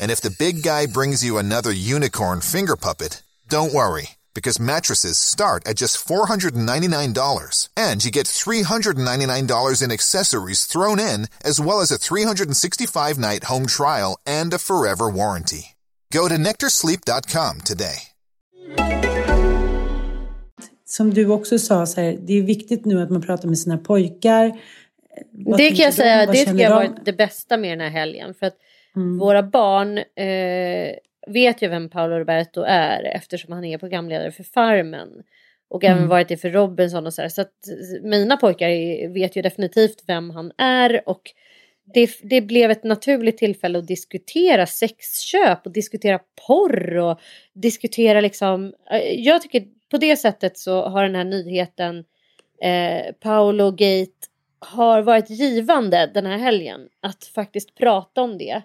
And 0.00 0.10
if 0.10 0.22
the 0.22 0.34
big 0.38 0.62
guy 0.62 0.86
brings 0.86 1.22
you 1.22 1.36
another 1.36 1.70
unicorn 1.70 2.40
finger 2.40 2.76
puppet, 2.76 3.22
don't 3.46 3.74
worry, 3.74 4.08
because 4.34 4.58
mattresses 4.60 5.18
start 5.18 5.66
at 5.68 5.76
just 5.80 5.96
$499. 6.08 7.68
And 7.76 8.04
you 8.04 8.10
get 8.10 8.26
$399 8.26 9.82
in 9.82 9.90
accessories 9.92 10.66
thrown 10.66 10.98
in, 11.00 11.28
as 11.44 11.60
well 11.60 11.80
as 11.80 11.90
a 11.92 11.98
365 11.98 13.18
night 13.18 13.44
home 13.44 13.66
trial 13.66 14.18
and 14.26 14.54
a 14.54 14.58
forever 14.58 15.08
warranty. 15.08 15.74
Go 16.12 16.28
to 16.28 16.34
NectarSleep.com 16.36 17.60
today. 17.64 17.96
Som 20.84 21.14
du 21.14 21.26
också 21.28 21.58
sa, 21.58 21.86
så 21.86 22.00
här, 22.00 22.18
det 22.26 22.38
är 22.38 22.42
viktigt 22.42 22.84
nu 22.84 23.02
att 23.02 23.10
man 23.10 23.22
pratar 23.22 23.48
med 23.48 23.58
sina 23.58 23.78
pojkar. 23.78 24.60
Vad 25.32 25.58
det 25.58 25.68
kan 25.68 25.76
jag 25.78 25.92
de? 25.92 25.96
säga, 25.96 26.26
Vad 26.26 26.34
det 26.34 26.44
tycker 26.44 26.58
jag 26.62 26.70
de? 26.72 26.74
varit 26.74 27.04
det 27.04 27.12
bästa 27.12 27.56
med 27.56 27.78
den 27.78 27.80
här 27.80 28.00
helgen. 28.00 28.34
För 28.34 28.46
att 28.46 28.56
Mm. 28.96 29.18
våra 29.18 29.42
barn 29.42 29.98
eh, 29.98 30.94
vet 31.26 31.62
ju 31.62 31.68
vem 31.68 31.88
Paolo 31.88 32.18
Roberto 32.18 32.62
är 32.66 33.02
eftersom 33.04 33.52
han 33.52 33.64
är 33.64 33.78
programledare 33.78 34.32
för 34.32 34.44
Farmen. 34.44 35.08
Och 35.68 35.84
även 35.84 35.96
Mm. 35.98 36.08
varit 36.08 36.28
det 36.28 36.36
för 36.36 36.50
Robinson 36.50 37.06
och 37.06 37.14
så 37.14 37.22
här. 37.22 37.28
Så 37.28 37.40
att 37.40 37.54
mina 38.02 38.36
pojkar 38.36 38.68
vet 39.12 39.36
ju 39.36 39.42
definitivt 39.42 40.04
vem 40.06 40.30
han 40.30 40.52
är. 40.58 41.08
Och 41.08 41.22
det, 41.94 42.10
det 42.22 42.40
blev 42.40 42.70
ett 42.70 42.84
naturligt 42.84 43.38
tillfälle 43.38 43.78
att 43.78 43.86
diskutera 43.86 44.66
sexköp 44.66 45.66
och 45.66 45.72
diskutera 45.72 46.20
porr 46.46 46.96
och 46.96 47.20
diskutera 47.54 48.20
liksom. 48.20 48.74
eh, 48.90 49.20
Jag 49.20 49.42
tycker 49.42 49.64
på 49.90 49.96
det 49.96 50.16
sättet 50.16 50.58
så 50.58 50.88
har 50.88 51.02
den 51.02 51.14
här 51.14 51.24
nyheten 51.24 52.04
eh, 52.62 53.12
Paolo 53.20 53.70
Gate 53.70 54.12
har 54.58 55.02
varit 55.02 55.30
givande 55.30 56.10
den 56.14 56.26
här 56.26 56.38
helgen 56.38 56.88
att 57.00 57.24
faktiskt 57.24 57.74
prata 57.74 58.22
om 58.22 58.38
det. 58.38 58.62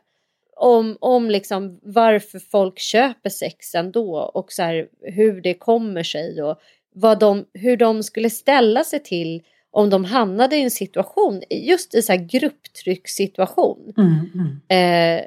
Om, 0.60 0.98
om 1.00 1.30
liksom 1.30 1.80
varför 1.84 2.40
folk 2.40 2.80
köper 2.80 3.30
sex 3.30 3.76
ändå 3.76 4.20
och 4.20 4.52
så 4.52 4.64
här, 4.64 4.88
hur 5.02 5.42
det 5.42 5.54
kommer 5.54 6.04
sig 6.04 6.44
och 6.44 6.60
vad 6.96 7.20
de, 7.20 7.46
hur 7.54 7.78
de 7.78 8.04
skulle 8.04 8.30
ställa 8.30 8.84
sig 8.84 9.04
till 9.04 9.44
om 9.72 9.90
de 9.90 10.06
hamnade 10.06 10.56
i 10.56 10.62
en 10.62 10.72
situation, 10.72 11.44
just 11.50 11.96
i 11.96 12.02
så 12.02 12.12
här 12.12 12.20
grupptryckssituation. 12.20 13.94
Mm, 13.98 14.30
mm. 14.34 15.20
Eh, 15.20 15.26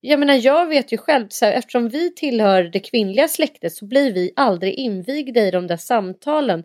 jag 0.00 0.20
menar 0.20 0.34
jag 0.34 0.66
vet 0.66 0.92
ju 0.92 0.98
själv, 0.98 1.26
så 1.28 1.44
här, 1.44 1.52
eftersom 1.52 1.88
vi 1.88 2.14
tillhör 2.14 2.62
det 2.62 2.80
kvinnliga 2.80 3.28
släktet 3.28 3.72
så 3.72 3.84
blir 3.84 4.12
vi 4.12 4.32
aldrig 4.36 4.74
invigda 4.74 5.40
i 5.40 5.50
de 5.50 5.66
där 5.66 5.76
samtalen 5.76 6.64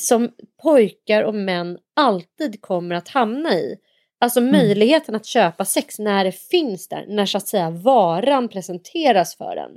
som 0.00 0.30
pojkar 0.62 1.22
och 1.22 1.34
män 1.34 1.78
alltid 1.96 2.60
kommer 2.60 2.94
att 2.94 3.08
hamna 3.08 3.54
i. 3.54 3.76
Alltså 4.24 4.40
möjligheten 4.40 5.14
att 5.14 5.26
köpa 5.26 5.64
sex 5.64 5.98
när 5.98 6.24
det 6.24 6.32
finns 6.32 6.88
där, 6.88 7.04
när 7.08 7.26
så 7.26 7.38
att 7.38 7.48
säga 7.48 7.70
varan 7.70 8.48
presenteras 8.48 9.36
för 9.36 9.56
en. 9.56 9.70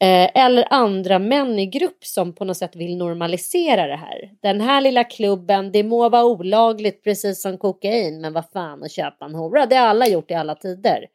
Eh, 0.00 0.44
eller 0.44 0.66
andra 0.70 1.18
män 1.18 1.58
i 1.58 1.66
grupp 1.66 2.04
som 2.04 2.34
på 2.34 2.44
något 2.44 2.56
sätt 2.56 2.76
vill 2.76 2.96
normalisera 2.96 3.86
det 3.86 3.96
här. 3.96 4.30
Den 4.42 4.60
här 4.60 4.80
lilla 4.80 5.04
klubben, 5.04 5.72
det 5.72 5.82
må 5.82 6.08
vara 6.08 6.24
olagligt 6.24 7.04
precis 7.04 7.42
som 7.42 7.58
kokain, 7.58 8.20
men 8.20 8.32
vad 8.32 8.50
fan 8.52 8.82
att 8.82 8.92
köpa 8.92 9.24
en 9.24 9.34
hora, 9.34 9.66
det 9.66 9.76
har 9.76 9.86
alla 9.86 10.08
gjort 10.08 10.30
i 10.30 10.34
alla 10.34 10.54
tider. 10.54 11.06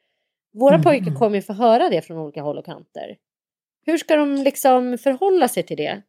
Våra 0.54 0.76
Mm, 0.76 0.84
pojkar 0.84 1.08
mm. 1.08 1.20
kommer 1.20 1.36
ju 1.36 1.42
få 1.42 1.54
höra 1.54 1.90
det 1.90 2.02
från 2.02 2.18
olika 2.18 2.42
håll 2.42 2.58
och 2.58 2.66
kanter. 2.66 3.16
Hur 3.86 3.98
ska 3.98 4.16
de 4.16 4.36
liksom 4.36 4.98
förhålla 4.98 5.48
sig 5.48 5.64
till 5.64 5.78
det? 5.78 6.02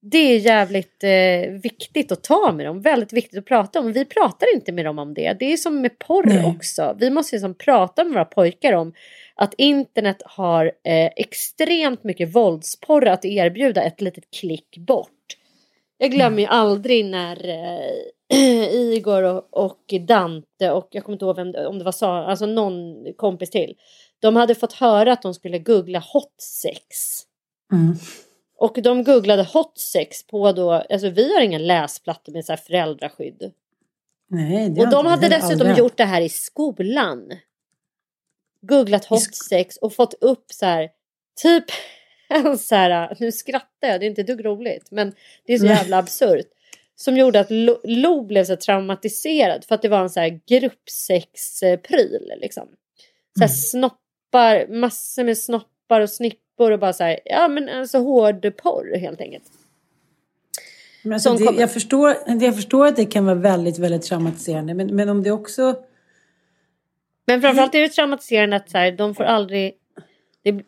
Det 0.00 0.18
är 0.18 0.38
jävligt 0.38 1.04
eh, 1.04 1.60
viktigt 1.62 2.12
att 2.12 2.22
ta 2.22 2.52
med 2.52 2.66
dem, 2.66 2.80
väldigt 2.80 3.12
viktigt 3.12 3.38
att 3.38 3.44
prata 3.44 3.80
om. 3.80 3.92
Vi 3.92 4.04
pratar 4.04 4.54
inte 4.54 4.72
med 4.72 4.84
dem 4.84 4.98
om 4.98 5.14
det. 5.14 5.36
Det 5.38 5.52
är 5.52 5.56
som 5.56 5.80
med 5.80 5.98
porr 5.98 6.24
Nej. 6.26 6.44
också. 6.44 6.96
Vi 6.98 7.10
måste 7.10 7.36
liksom 7.36 7.54
prata 7.54 8.04
med 8.04 8.12
våra 8.12 8.24
pojkar 8.24 8.72
om 8.72 8.92
att 9.34 9.54
internet 9.58 10.22
har 10.24 10.64
eh, 10.66 11.10
extremt 11.16 12.04
mycket 12.04 12.34
våldsporr 12.34 13.06
att 13.06 13.24
erbjuda 13.24 13.82
ett 13.82 14.00
litet 14.00 14.24
klick 14.40 14.78
bort. 14.78 15.10
Jag 15.98 16.10
glömmer 16.10 16.38
ju 16.38 16.46
aldrig 16.46 17.04
när 17.04 17.48
eh, 17.48 18.38
Igor 18.72 19.22
och, 19.22 19.48
och 19.50 19.94
Dante 20.08 20.70
och 20.70 20.88
jag 20.90 21.04
kommer 21.04 21.14
inte 21.14 21.24
ihåg 21.24 21.36
vem, 21.36 21.54
om 21.66 21.78
det 21.78 21.84
var 21.84 21.92
Sara, 21.92 22.26
alltså 22.26 22.46
någon 22.46 23.06
kompis 23.16 23.50
till. 23.50 23.74
De 24.20 24.36
hade 24.36 24.54
fått 24.54 24.72
höra 24.72 25.12
att 25.12 25.22
de 25.22 25.34
skulle 25.34 25.58
googla 25.58 25.98
hot 26.12 26.40
sex. 26.62 26.86
Mm. 27.72 27.96
Och 28.60 28.78
de 28.82 29.04
googlade 29.04 29.42
hot 29.42 29.78
sex 29.78 30.26
på 30.26 30.52
då, 30.52 30.72
alltså 30.72 31.08
vi 31.08 31.34
har 31.34 31.40
inga 31.42 31.58
läsplattor 31.58 32.32
med 32.32 32.44
så 32.44 32.52
här 32.52 32.56
föräldraskydd. 32.56 33.52
Nej, 34.30 34.70
det 34.70 34.80
Och 34.80 34.90
de 34.90 35.06
hade 35.06 35.28
dessutom 35.28 35.50
aldrig 35.60 35.78
gjort 35.78 35.96
det 35.96 36.04
här 36.04 36.20
i 36.20 36.28
skolan. 36.28 37.32
Googlat 38.60 39.04
hot 39.04 39.18
sk- 39.18 39.48
sex 39.48 39.76
och 39.76 39.92
fått 39.94 40.14
upp 40.20 40.44
så 40.52 40.66
här, 40.66 40.90
typ 41.42 41.64
en 42.28 42.58
så 42.58 42.74
här, 42.74 43.16
nu 43.20 43.32
skrattar 43.32 43.88
jag, 43.88 44.00
det 44.00 44.06
är 44.06 44.10
inte 44.10 44.22
dugg 44.22 44.44
roligt, 44.44 44.90
men 44.90 45.14
det 45.46 45.52
är 45.52 45.58
så 45.58 45.64
Nej. 45.64 45.74
jävla 45.76 45.98
absurt. 45.98 46.46
Som 46.96 47.16
gjorde 47.16 47.40
att 47.40 47.50
Lo, 47.50 47.80
Lo 47.84 48.22
blev 48.26 48.44
så 48.44 48.56
traumatiserad 48.56 49.64
för 49.64 49.74
att 49.74 49.82
det 49.82 49.88
var 49.88 50.00
en 50.02 50.10
så 50.10 50.20
här 50.20 50.40
gruppsexpryl 50.46 52.32
liksom. 52.40 52.68
Så 53.38 53.40
här 53.40 53.46
Mm. 53.48 53.56
snoppar, 53.56 54.66
massor 54.68 55.24
med 55.24 55.38
snoppar 55.38 55.68
och 55.90 56.10
snippor 56.10 56.70
och 56.72 56.78
bara 56.78 56.92
så 56.92 57.04
här, 57.04 57.20
ja 57.24 57.48
men 57.48 57.68
alltså 57.68 57.98
hård 57.98 58.56
porr 58.56 58.98
helt 58.98 59.20
enkelt. 59.20 59.44
Men 61.02 61.12
alltså, 61.12 61.32
det, 61.32 61.44
kommer- 61.44 61.60
jag, 61.60 61.72
förstår, 61.72 62.14
jag 62.26 62.54
förstår 62.54 62.86
att 62.86 62.96
det 62.96 63.04
kan 63.04 63.24
vara 63.24 63.34
väldigt, 63.34 63.78
väldigt 63.78 64.02
traumatiserande. 64.02 64.74
Men, 64.74 64.96
men 64.96 65.08
om 65.08 65.22
det 65.22 65.30
också... 65.30 65.76
Men 67.26 67.40
framförallt 67.40 67.74
är 67.74 67.80
det 67.80 67.88
traumatiserande 67.88 68.56
att 68.56 68.70
så 68.70 68.78
här, 68.78 68.92
de 68.92 69.14
får 69.14 69.24
aldrig 69.24 69.74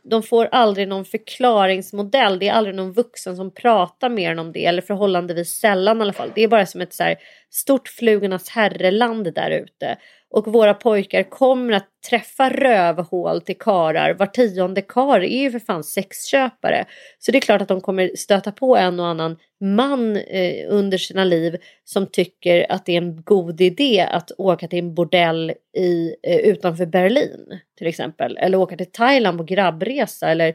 de 0.03 0.23
får 0.23 0.49
aldrig 0.53 0.89
någon 0.89 1.05
förklaringsmodell. 1.05 2.39
Det 2.39 2.49
är 2.49 2.53
aldrig 2.53 2.77
någon 2.77 2.93
vuxen 2.93 3.37
som 3.37 3.51
pratar 3.51 4.09
mer 4.09 4.39
om 4.39 4.53
det. 4.53 4.67
Eller 4.67 4.83
förhållandevis 4.83 5.59
sällan 5.59 5.99
i 5.99 6.01
alla 6.03 6.13
fall. 6.13 6.33
Det 6.35 6.43
är 6.43 6.49
bara 6.49 6.67
som 6.67 6.81
ett 6.81 6.95
så 6.95 7.03
här, 7.03 7.17
stort 7.51 7.89
flugornas 7.89 8.49
herreland 8.49 9.35
där 9.35 9.51
ute. 9.51 9.97
Och 10.31 10.53
våra 10.53 10.75
pojkar 10.75 11.23
kommer 11.23 11.73
att 11.73 11.89
träffa 12.11 12.51
rövhål 12.51 13.41
till 13.41 13.59
karar. 13.59 14.15
Var 14.15 14.27
tionde 14.27 14.83
kar 14.83 15.21
är 15.21 15.41
ju 15.41 15.51
för 15.51 15.59
fan 15.59 15.85
sexköpare. 15.85 16.85
Så 17.19 17.33
det 17.33 17.39
är 17.39 17.41
klart 17.41 17.63
att 17.63 17.69
de 17.69 17.81
kommer 17.81 18.11
stöta 18.17 18.53
på 18.53 18.77
en 18.77 19.01
och 19.01 19.07
annan 19.07 19.37
man 19.61 20.17
eh, 20.17 20.67
under 20.69 20.99
sina 20.99 21.25
liv 21.25 21.57
som 21.85 22.07
tycker 22.07 22.73
att 22.73 22.87
det 22.87 22.93
är 22.93 23.03
en 23.03 23.23
god 23.23 23.61
idé 23.61 24.01
att 24.11 24.31
åka 24.39 24.69
till 24.69 24.79
en 24.79 24.95
bordell 24.95 25.53
i, 25.77 26.15
eh, 26.23 26.37
utanför 26.37 26.87
Berlin 26.87 27.61
till 27.79 27.87
exempel. 27.87 28.37
Eller 28.37 28.59
åka 28.59 28.77
till 28.77 28.93
Thailand 28.93 29.39
på 29.39 29.45
grabbresa 29.45 30.31
eller 30.31 30.55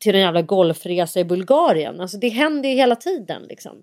till 0.00 0.14
en 0.14 0.20
jävla 0.20 0.42
golfresa 0.42 1.20
i 1.20 1.24
Bulgarien. 1.24 2.00
Alltså 2.00 2.18
det 2.18 2.28
händer 2.28 2.68
ju 2.68 2.74
hela 2.74 2.96
tiden 2.96 3.42
liksom. 3.42 3.82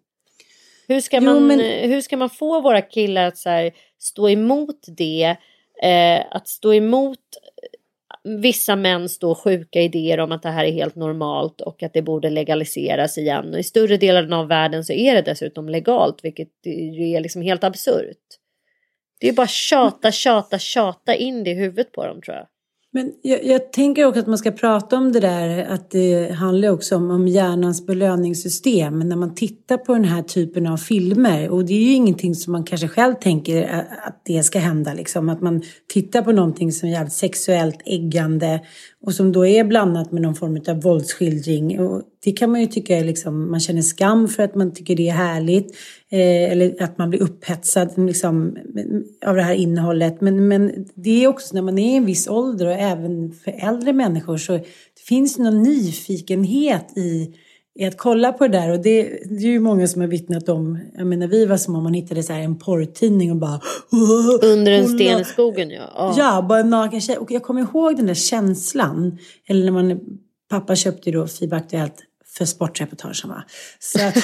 Hur 0.94 1.02
ska, 1.02 1.18
Jo, 1.18 1.24
man, 1.24 1.48
men- 1.48 1.90
hur 1.90 2.02
ska 2.02 2.18
man 2.18 2.30
få 2.30 2.62
våra 2.62 2.82
killar 2.82 3.24
att 3.28 3.38
så 3.38 3.50
här, 3.50 3.72
stå 4.00 4.30
emot 4.30 4.86
det? 4.98 5.36
Eh, 5.84 6.26
att 6.32 6.48
stå 6.48 6.74
emot 6.74 7.18
eh, 7.18 8.40
vissa 8.40 8.76
män 8.76 9.10
stå 9.10 9.36
sjuka 9.36 9.82
idéer 9.82 10.20
om 10.20 10.32
att 10.32 10.44
det 10.44 10.50
här 10.50 10.66
är 10.66 10.72
helt 10.72 10.96
normalt 10.96 11.62
och 11.62 11.84
att 11.84 11.94
det 11.94 12.02
borde 12.02 12.30
legaliseras 12.30 13.18
igen. 13.18 13.54
Och 13.54 13.60
i 13.60 13.64
större 13.64 13.98
delen 13.98 14.34
av 14.34 14.48
världen 14.48 14.84
så 14.84 14.94
är 14.94 15.16
det 15.16 15.22
dessutom 15.22 15.70
legalt, 15.70 16.24
vilket 16.24 16.50
ju 16.66 17.10
är 17.10 17.20
liksom 17.20 17.42
helt 17.42 17.64
absurt. 17.64 18.18
Det 19.20 19.30
är 19.30 19.34
bara 19.34 19.48
tjata, 19.48 20.12
tjata, 20.12 20.60
tjata 20.60 21.16
in 21.16 21.44
det 21.44 21.50
i 21.52 21.54
huvudet 21.54 21.92
på 21.92 22.06
dem 22.06 22.22
tror 22.22 22.38
jag. 22.38 22.48
Men 22.94 23.12
jag, 23.22 23.46
jag 23.46 23.74
tänker 23.74 24.06
också 24.06 24.20
att 24.20 24.28
man 24.28 24.38
ska 24.38 24.52
prata 24.52 24.98
om 24.98 25.12
det 25.12 25.20
där 25.20 25.66
att 25.66 25.92
det 25.92 26.32
handlar 26.32 26.70
också 26.70 26.96
om, 26.96 27.12
om 27.12 27.28
hjärnans 27.28 27.86
belöningssystem 27.86 29.00
när 29.00 29.16
man 29.16 29.36
tittar 29.36 29.78
på 29.78 29.94
den 29.94 30.04
här 30.04 30.22
typen 30.22 30.68
av 30.68 30.78
filmer. 30.78 31.50
Och 31.50 31.66
det 31.66 31.74
är 31.74 31.82
ju 31.82 31.94
ingenting 31.94 32.36
som 32.36 32.52
man 32.52 32.64
kanske 32.64 32.88
själv 32.88 33.14
tänker 33.14 33.70
att, 33.70 34.08
att 34.08 34.22
det 34.26 34.44
ska 34.44 34.60
hända. 34.60 34.94
Liksom. 34.94 35.30
Att 35.30 35.42
man 35.42 35.62
tittar 35.88 36.22
på 36.22 36.32
någonting 36.32 36.72
som 36.72 36.90
är 36.90 36.94
jävligt 36.94 37.14
sexuellt 37.14 37.82
äggande 37.86 38.62
och 39.04 39.14
som 39.14 39.32
då 39.32 39.46
är 39.46 39.64
blandat 39.64 40.12
med 40.12 40.22
någon 40.22 40.36
form 40.36 40.62
av 40.68 40.82
våldsskildring. 40.82 41.80
Och 41.80 42.02
det 42.24 42.32
kan 42.32 42.52
man 42.52 42.62
ju 42.62 42.68
tycka 42.68 42.98
är 42.98 43.04
liksom, 43.04 43.52
man 43.52 43.60
känner 43.60 43.82
skam 43.82 44.28
för 44.28 44.44
att 44.44 44.56
man 44.56 44.74
tycker 44.74 44.96
det 44.96 45.10
är 45.10 45.14
härligt. 45.14 45.76
Eh, 46.12 46.52
eller 46.52 46.84
att 46.84 46.98
man 46.98 47.10
blir 47.10 47.22
upphetsad 47.22 47.92
liksom, 47.98 48.58
av 49.26 49.36
det 49.36 49.42
här 49.42 49.54
innehållet. 49.54 50.22
Men, 50.22 50.48
men 50.48 50.86
det 50.96 51.24
är 51.24 51.28
också 51.28 51.56
när 51.56 51.62
man 51.62 51.78
är 51.78 51.94
i 51.94 51.96
en 51.96 52.06
viss 52.06 52.28
ålder 52.28 52.68
och 52.68 52.74
även 52.74 53.32
för 53.32 53.52
äldre 53.52 53.94
människor 53.94 54.38
så 54.38 54.54
det 54.54 55.06
finns 55.08 55.38
någon 55.38 55.64
nyfikenhet 55.64 56.98
i, 56.98 57.36
i 57.80 57.86
att 57.86 57.98
kolla 57.98 58.34
på 58.34 58.48
det 58.48 58.58
där. 58.58 58.72
Och 58.72 58.82
det, 58.82 59.04
det 59.04 59.36
är 59.46 59.52
ju 59.52 59.60
många 59.60 59.88
som 59.88 60.02
har 60.02 60.08
vittnat 60.08 60.50
om, 60.50 60.80
jag 60.94 61.08
menar 61.08 61.28
vi 61.28 61.46
var 61.46 61.58
som 61.58 61.76
om 61.76 61.84
man 61.84 61.94
hittade 61.94 62.24
så 62.24 62.34
en 62.34 62.60
porrtidning 62.60 63.32
och 63.32 63.38
bara 63.38 63.62
Under 64.42 64.72
en 64.72 64.88
sten 64.88 65.22
i 65.22 65.24
skogen 65.24 65.70
ja. 65.70 65.90
ja. 65.96 66.14
Ja, 66.18 66.46
bara 66.50 66.60
en 66.60 66.70
naken 66.70 67.02
tjej. 67.02 67.18
Och 67.18 67.32
jag 67.32 67.44
kommer 67.44 67.62
ihåg 67.62 67.98
den 67.98 68.06
där 68.06 68.14
känslan. 68.14 69.18
Eller 69.48 69.66
när 69.66 69.72
man, 69.72 70.00
pappa 70.50 70.76
köpte 70.76 71.10
ju 71.10 71.20
då 71.20 71.28
FIB 71.28 71.54
Aktuellt 71.54 71.96
för 72.38 72.46
sportreportagen. 72.46 73.16
Så 73.80 74.00
att 74.02 74.16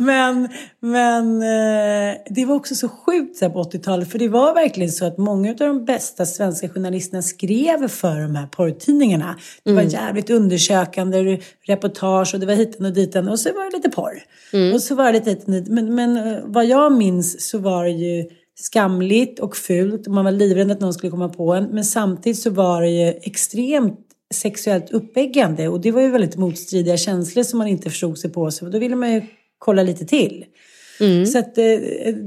Men, 0.00 0.48
men 0.80 1.42
eh, 1.42 2.16
det 2.30 2.44
var 2.44 2.54
också 2.54 2.74
så 2.74 2.88
sjukt 2.88 3.36
så 3.36 3.50
på 3.50 3.62
80-talet 3.62 4.10
för 4.10 4.18
det 4.18 4.28
var 4.28 4.54
verkligen 4.54 4.92
så 4.92 5.04
att 5.04 5.18
många 5.18 5.50
av 5.50 5.56
de 5.56 5.84
bästa 5.84 6.26
svenska 6.26 6.68
journalisterna 6.68 7.22
skrev 7.22 7.88
för 7.88 8.20
de 8.20 8.34
här 8.34 8.46
porrtidningarna. 8.46 9.38
Det 9.64 9.72
var 9.72 9.80
mm. 9.80 9.92
jävligt 9.92 10.30
undersökande 10.30 11.40
reportage 11.66 12.34
och 12.34 12.40
det 12.40 12.46
var 12.46 12.54
hitan 12.54 12.86
och 12.86 12.92
ditan 12.92 13.28
och 13.28 13.40
så 13.40 13.52
var 13.52 13.70
det 13.70 13.76
lite 13.76 13.90
porr. 13.90 14.22
Mm. 14.52 14.74
Och 14.74 14.82
så 14.82 14.94
var 14.94 15.12
det 15.12 15.26
lite 15.26 15.70
men, 15.70 15.94
men 15.94 16.16
eh, 16.16 16.38
vad 16.44 16.66
jag 16.66 16.92
minns 16.92 17.48
så 17.48 17.58
var 17.58 17.84
det 17.84 17.90
ju 17.90 18.24
skamligt 18.54 19.40
och 19.40 19.56
fult. 19.56 20.06
Man 20.06 20.24
var 20.24 20.32
livrädd 20.32 20.70
att 20.70 20.80
någon 20.80 20.94
skulle 20.94 21.10
komma 21.10 21.28
på 21.28 21.54
en. 21.54 21.64
Men 21.64 21.84
samtidigt 21.84 22.38
så 22.38 22.50
var 22.50 22.82
det 22.82 22.90
ju 22.90 23.08
extremt 23.08 24.01
sexuellt 24.32 24.90
uppeggande 24.90 25.68
och 25.68 25.80
det 25.80 25.90
var 25.90 26.00
ju 26.00 26.10
väldigt 26.10 26.36
motstridiga 26.36 26.96
känslor 26.96 27.42
som 27.42 27.58
man 27.58 27.68
inte 27.68 27.90
förstod 27.90 28.18
sig 28.18 28.30
på. 28.30 28.50
Så 28.50 28.68
då 28.68 28.78
ville 28.78 28.96
man 28.96 29.12
ju 29.12 29.22
kolla 29.58 29.82
lite 29.82 30.06
till. 30.06 30.44
Mm. 31.00 31.26
Så 31.26 31.38
att, 31.38 31.58
eh, 31.58 31.64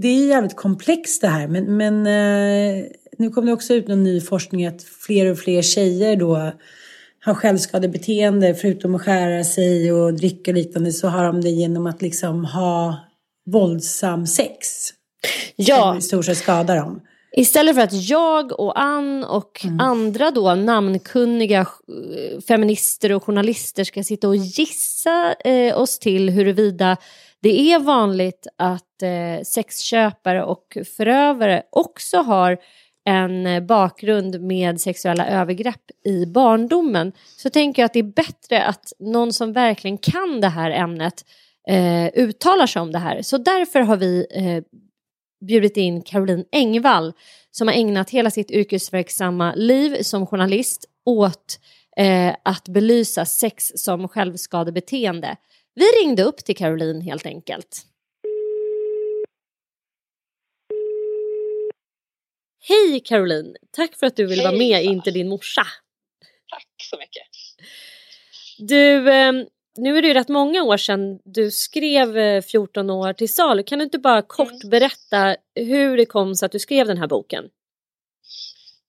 det 0.02 0.08
är 0.08 0.28
jävligt 0.28 0.56
komplext 0.56 1.22
det 1.22 1.28
här. 1.28 1.48
Men, 1.48 1.78
men 1.78 2.08
eh, 2.08 2.86
nu 3.18 3.30
kommer 3.30 3.48
det 3.48 3.54
också 3.54 3.74
ut 3.74 3.88
någon 3.88 4.04
ny 4.04 4.22
forskning 4.22 4.66
att 4.66 4.84
fler 4.84 5.32
och 5.32 5.38
fler 5.38 5.62
tjejer 5.62 6.16
då 6.16 6.52
har 7.20 7.34
självskadebeteende. 7.34 8.56
Förutom 8.56 8.96
att 8.96 9.02
skära 9.02 9.44
sig 9.44 9.94
och 9.94 10.14
dricka 10.14 10.52
och 10.52 10.56
liknande 10.56 10.92
så 10.92 11.08
har 11.08 11.26
de 11.26 11.42
det 11.42 11.50
genom 11.50 11.88
att 11.88 12.02
liksom 12.02 12.46
ha 12.46 13.00
våldsam 13.46 14.28
sex. 14.28 14.90
Ja. 15.56 15.92
Som 15.92 15.98
i 15.98 16.02
stort 16.02 16.26
sett 16.26 16.38
skadar 16.38 16.78
dem. 16.78 17.02
Istället 17.38 17.76
för 17.76 17.82
att 17.82 18.10
jag 18.10 18.60
och 18.60 18.80
Ann 18.80 19.24
och 19.24 19.66
mm. 19.66 19.80
andra 19.80 20.32
då 20.32 20.56
namnkunniga 20.56 21.60
eh, 21.60 22.42
feminister 22.48 23.12
och 23.12 23.24
journalister 23.24 23.84
ska 23.84 24.04
sitta 24.04 24.28
och 24.28 24.36
gissa 24.36 25.34
eh, 25.34 25.82
oss 25.82 26.00
till 26.00 26.30
huruvida 26.30 26.98
det 27.42 27.72
är 27.72 27.80
vanligt 27.80 28.48
att 28.58 29.02
eh, 29.04 29.44
sexköpare 29.44 30.44
och 30.44 30.78
förövare 30.98 31.64
också 31.72 32.18
har 32.18 32.58
en 33.06 33.68
bakgrund 33.68 34.42
med 34.42 34.82
sexuella 34.82 35.28
övergrepp 35.28 35.92
i 36.06 36.26
barndomen 36.26 37.12
så 37.38 37.50
tänker 37.50 37.82
jag 37.82 37.86
att 37.86 37.94
det 37.94 38.00
är 38.00 38.04
bättre 38.04 38.64
att 38.64 38.94
någon 39.00 39.34
som 39.34 39.54
verkligen 39.54 39.98
kan 39.98 40.42
det 40.42 40.48
här 40.48 40.72
ämnet 40.72 41.26
eh, 41.70 42.06
uttalar 42.14 42.68
sig 42.68 42.82
om 42.82 42.92
det 42.92 43.00
här. 43.00 43.22
Så 43.22 43.38
därför 43.38 43.80
har 43.80 43.98
vi 43.98 44.26
eh, 44.32 44.80
bjudit 45.42 45.78
in 45.78 46.02
Caroline 46.02 46.46
Engvall 46.52 47.14
som 47.52 47.68
har 47.68 47.76
ägnat 47.76 48.10
hela 48.10 48.32
sitt 48.32 48.52
yrkesverksamma 48.52 49.56
liv 49.56 50.02
som 50.02 50.28
journalist 50.28 50.86
åt 51.06 51.60
eh, 51.98 52.36
att 52.44 52.68
belysa 52.68 53.26
sex 53.26 53.72
som 53.76 54.08
självskadebeteende. 54.08 55.36
Vi 55.76 55.86
ringde 55.86 56.24
upp 56.24 56.46
till 56.46 56.56
Caroline 56.56 57.02
helt 57.02 57.26
enkelt. 57.26 57.86
Hej 62.68 63.00
Caroline! 63.00 63.56
Tack 63.72 63.96
för 63.96 64.08
att 64.08 64.16
du 64.16 64.26
vill 64.26 64.42
vara 64.42 64.58
med 64.58 64.84
in 64.84 65.02
till 65.02 65.14
din 65.14 65.30
morsa. 65.30 65.68
Tack 66.50 66.68
så 66.78 66.98
mycket. 66.98 67.24
Du, 68.58 69.10
eh, 69.10 69.34
nu 69.78 69.98
är 69.98 70.02
det 70.02 70.08
ju 70.08 70.14
rätt 70.14 70.30
många 70.30 70.64
år 70.64 70.78
sedan 70.78 71.20
du 71.26 71.52
skrev 71.52 72.42
14 72.42 72.90
eh, 72.90 72.96
år 72.96 73.14
till 73.14 73.34
salu. 73.34 73.64
Kan 73.64 73.80
du 73.80 73.86
inte 73.86 74.00
bara 74.00 74.22
kort 74.22 74.64
mm. 74.64 74.70
berätta 74.70 75.36
hur 75.56 75.98
det 75.98 76.06
kom 76.06 76.36
sig 76.36 76.46
att 76.46 76.52
du 76.52 76.60
skrev 76.60 76.88
den 76.88 76.98
här 76.98 77.08
boken? 77.08 77.44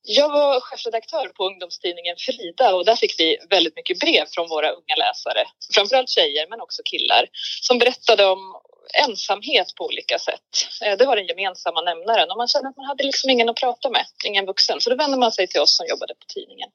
Jag 0.08 0.28
var 0.28 0.60
chefredaktör 0.60 1.28
på 1.28 1.44
ungdomstidningen 1.46 2.16
Frida 2.18 2.74
och 2.74 2.84
där 2.84 2.96
fick 2.96 3.20
vi 3.20 3.38
väldigt 3.50 3.76
mycket 3.76 3.98
brev 3.98 4.24
från 4.34 4.48
våra 4.48 4.70
unga 4.70 4.96
läsare, 4.98 5.44
framförallt 5.74 6.08
tjejer 6.08 6.46
men 6.50 6.60
också 6.60 6.82
killar, 6.84 7.26
som 7.62 7.78
berättade 7.78 8.26
om 8.26 8.38
ensamhet 8.94 9.74
på 9.74 9.84
olika 9.84 10.18
sätt. 10.18 10.50
Eh, 10.84 10.96
det 10.98 11.06
var 11.06 11.16
den 11.16 11.26
gemensamma 11.26 11.80
nämnaren 11.80 12.30
och 12.30 12.36
man 12.36 12.48
kände 12.48 12.68
att 12.68 12.76
man 12.76 12.86
hade 12.86 13.04
liksom 13.04 13.30
ingen 13.30 13.48
att 13.48 13.56
prata 13.56 13.90
med, 13.90 14.06
ingen 14.24 14.46
vuxen. 14.46 14.80
Så 14.80 14.90
då 14.90 14.96
vände 14.96 15.16
man 15.16 15.32
sig 15.32 15.46
till 15.46 15.60
oss 15.60 15.76
som 15.76 15.86
jobbade 15.86 16.14
på 16.14 16.26
tidningen. 16.34 16.68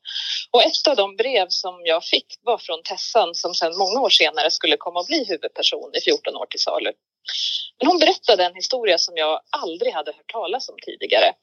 Och 0.52 0.64
ett 0.64 0.88
av 0.90 0.96
de 0.96 1.16
brev 1.16 1.46
som 1.50 1.82
jag 1.86 2.04
fick 2.04 2.40
var 2.42 2.58
från 2.58 2.84
Tessan 2.84 3.36
som 3.36 3.54
sedan 3.54 3.78
många 3.78 4.00
år 4.00 4.10
senare 4.10 4.52
skulle 4.52 4.78
komma 4.78 5.00
att 5.00 5.08
bli 5.08 5.26
huvudperson 5.28 5.92
i 5.94 6.02
14 6.02 6.36
år 6.36 6.46
till 6.46 6.60
salu. 6.60 6.92
Men 7.80 7.88
hon 7.88 8.00
berättade 8.00 8.46
en 8.46 8.56
historia 8.56 8.98
som 8.98 9.18
jag 9.18 9.42
aldrig 9.50 9.94
hade 9.94 10.12
hört 10.12 10.32
talas 10.32 10.70
om 10.70 10.76
tidigare. 10.86 11.34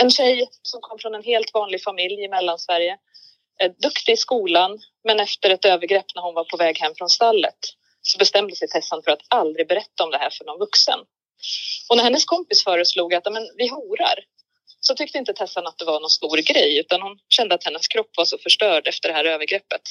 En 0.00 0.10
tjej 0.10 0.48
som 0.62 0.80
kom 0.80 0.98
från 0.98 1.14
en 1.14 1.22
helt 1.22 1.54
vanlig 1.54 1.82
familj 1.82 2.24
i 2.24 2.28
Mellansverige. 2.28 2.98
Eh, 3.60 3.70
duktig 3.82 4.12
i 4.12 4.16
skolan, 4.16 4.78
men 5.04 5.20
efter 5.20 5.50
ett 5.50 5.64
övergrepp 5.64 6.06
när 6.14 6.22
hon 6.22 6.34
var 6.34 6.44
på 6.44 6.56
väg 6.56 6.78
hem 6.78 6.92
från 6.94 7.08
stallet 7.08 7.58
så 8.10 8.18
bestämde 8.18 8.56
sig 8.56 8.68
Tessan 8.68 9.02
för 9.02 9.10
att 9.10 9.22
aldrig 9.28 9.68
berätta 9.68 10.04
om 10.04 10.10
det 10.10 10.18
här 10.18 10.30
för 10.30 10.44
någon 10.44 10.58
vuxen. 10.58 10.98
Och 11.88 11.96
när 11.96 12.04
hennes 12.04 12.24
kompis 12.24 12.64
föreslog 12.64 13.14
att 13.14 13.32
men, 13.32 13.48
vi 13.56 13.68
horar 13.68 14.18
så 14.80 14.94
tyckte 14.94 15.18
inte 15.18 15.32
Tessan 15.32 15.66
att 15.66 15.78
det 15.78 15.84
var 15.84 16.00
någon 16.00 16.10
stor 16.10 16.36
grej 16.36 16.78
utan 16.78 17.02
hon 17.02 17.18
kände 17.28 17.54
att 17.54 17.64
hennes 17.64 17.88
kropp 17.88 18.10
var 18.16 18.24
så 18.24 18.38
förstörd 18.38 18.88
efter 18.88 19.08
det 19.08 19.14
här 19.14 19.24
övergreppet. 19.24 19.82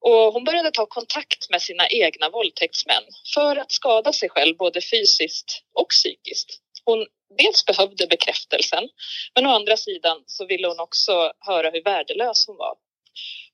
Och 0.00 0.32
hon 0.32 0.44
började 0.44 0.70
ta 0.70 0.86
kontakt 0.86 1.50
med 1.50 1.62
sina 1.62 1.88
egna 1.88 2.30
våldtäktsmän 2.30 3.02
för 3.34 3.56
att 3.56 3.72
skada 3.72 4.12
sig 4.12 4.28
själv 4.28 4.56
både 4.56 4.80
fysiskt 4.80 5.62
och 5.74 5.88
psykiskt. 5.88 6.60
Hon 6.84 7.06
dels 7.38 7.64
behövde 7.64 8.06
bekräftelsen 8.06 8.88
men 9.34 9.46
å 9.46 9.50
andra 9.50 9.76
sidan 9.76 10.22
så 10.26 10.46
ville 10.46 10.68
hon 10.68 10.80
också 10.80 11.32
höra 11.40 11.70
hur 11.70 11.84
värdelös 11.84 12.46
hon 12.46 12.56
var. 12.56 12.74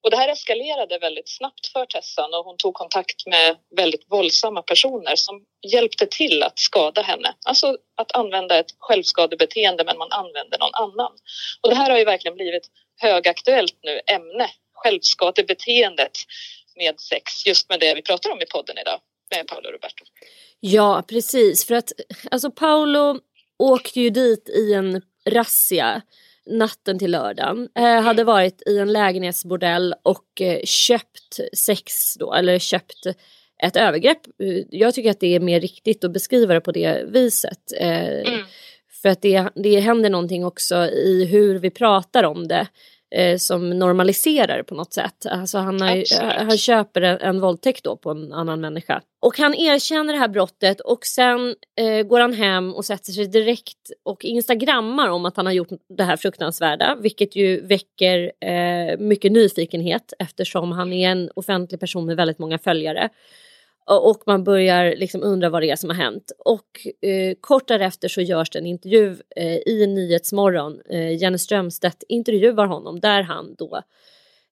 Och 0.03 0.11
det 0.11 0.17
här 0.17 0.29
eskalerade 0.29 0.99
väldigt 0.99 1.29
snabbt 1.29 1.67
för 1.67 1.87
Tessan 1.87 2.35
och 2.35 2.45
hon 2.45 2.57
tog 2.57 2.75
kontakt 2.75 3.27
med 3.27 3.57
väldigt 3.77 4.05
våldsamma 4.11 4.63
personer 4.63 5.17
som 5.17 5.45
hjälpte 5.73 6.07
till 6.07 6.43
att 6.43 6.59
skada 6.59 7.03
henne. 7.03 7.35
Alltså 7.45 7.77
att 7.97 8.17
använda 8.17 8.59
ett 8.59 8.75
självskadebeteende 8.79 9.85
men 9.85 9.99
man 9.99 10.13
använder 10.13 10.59
någon 10.59 10.75
annan. 10.75 11.13
Och 11.61 11.69
det 11.71 11.75
här 11.75 11.91
har 11.91 11.99
ju 11.99 12.05
verkligen 12.05 12.35
blivit 12.35 12.71
högaktuellt 13.01 13.79
nu 13.83 14.01
ämne, 14.07 14.51
självskadebeteendet 14.75 16.13
med 16.77 17.01
sex, 17.01 17.47
just 17.47 17.69
med 17.69 17.81
det 17.81 17.95
vi 17.95 18.03
pratar 18.03 18.31
om 18.31 18.41
i 18.41 18.47
podden 18.47 18.79
idag 18.79 19.01
med 19.37 19.47
Paolo 19.47 19.71
Roberto. 19.71 20.05
Ja, 20.61 21.05
precis. 21.09 21.67
För 21.67 21.75
att 21.75 21.93
alltså 22.31 22.51
Paolo 22.51 23.19
åkte 23.59 24.01
ju 24.01 24.11
dit 24.11 24.49
i 24.49 24.75
en 24.75 25.03
razzia 25.29 26.03
natten 26.47 26.99
till 26.99 27.11
lördagen. 27.11 27.69
Eh, 27.79 28.01
hade 28.01 28.25
varit 28.25 28.63
i 28.67 28.79
en 28.79 28.93
lägenhetsbordell 28.93 29.95
och 30.03 30.41
eh, 30.41 30.61
köpt 30.65 31.41
sex 31.57 32.15
då, 32.19 32.35
eller 32.35 32.59
köpt 32.59 33.07
ett 33.63 33.77
övergrepp. 33.77 34.21
Jag 34.71 34.95
tycker 34.95 35.11
att 35.11 35.21
det 35.21 35.35
är 35.35 35.41
mer 35.41 35.61
riktigt 35.61 36.05
att 36.05 36.13
beskriva 36.13 36.55
det 36.55 36.61
på 36.61 36.73
det 36.73 37.05
viset. 37.09 37.73
Eh, 37.79 38.21
mm. 38.21 38.45
För 39.03 39.09
att 39.09 39.23
det, 39.23 39.49
det 39.55 39.81
händer 39.81 40.11
någonting 40.11 40.45
också 40.45 40.77
i 40.87 41.25
hur 41.25 41.59
vi 41.59 41.71
pratar 41.71 42.25
om 42.25 42.49
det 42.49 42.67
eh, 43.15 43.37
som 43.37 43.71
normaliserar 43.71 44.63
på 44.63 44.75
något 44.75 44.93
sätt. 44.93 45.27
Alltså 45.27 45.59
han, 45.59 45.81
har, 45.81 46.45
han 46.45 46.59
köper 46.59 47.03
en, 47.03 47.19
en 47.21 47.41
våldtäkt 47.41 47.85
då 47.85 47.97
på 47.97 48.11
en 48.11 48.33
annan 48.33 48.61
människa. 48.61 49.03
Och 49.21 49.39
han 49.39 49.55
erkänner 49.55 50.13
det 50.13 50.19
här 50.19 50.29
brottet 50.29 50.81
och 50.81 51.07
sen 51.07 51.55
eh, 51.79 52.07
går 52.07 52.21
han 52.21 52.33
hem 52.33 52.75
och 52.75 52.85
sätter 52.85 53.13
sig 53.13 53.27
direkt 53.27 53.91
och 54.05 54.25
instagrammar 54.25 55.09
om 55.09 55.27
att 55.27 55.37
han 55.37 55.47
har 55.47 55.53
gjort 55.53 55.69
det 55.97 56.05
här 56.05 56.17
fruktansvärda. 56.17 56.97
Vilket 57.01 57.37
ju 57.37 57.61
väcker 57.67 58.33
eh, 58.41 58.99
mycket 58.99 59.33
nyfikenhet 59.33 60.13
eftersom 60.19 60.73
han 60.73 60.93
är 60.93 61.11
en 61.11 61.31
offentlig 61.35 61.81
person 61.81 62.07
med 62.07 62.17
väldigt 62.17 62.39
många 62.39 62.59
följare. 62.59 63.09
Och 63.87 64.23
man 64.27 64.45
börjar 64.45 64.97
liksom 64.97 65.23
undra 65.23 65.51
vad 65.51 65.63
det 65.63 65.71
är 65.71 65.77
som 65.77 65.91
har 65.91 65.97
hänt. 65.97 66.33
Och 66.39 66.87
eh, 67.09 67.35
kort 67.41 67.69
därefter 67.69 68.09
så 68.09 68.21
görs 68.21 68.51
det 68.51 68.59
en 68.59 68.67
intervju 68.67 69.17
eh, 69.37 69.57
i 69.57 69.87
Nyhetsmorgon. 69.87 70.81
Eh, 70.91 71.17
Jenny 71.17 71.39
Strömstedt 71.39 72.03
intervjuar 72.09 72.67
honom 72.67 73.01
där 73.01 73.23
han 73.23 73.55
då 73.59 73.83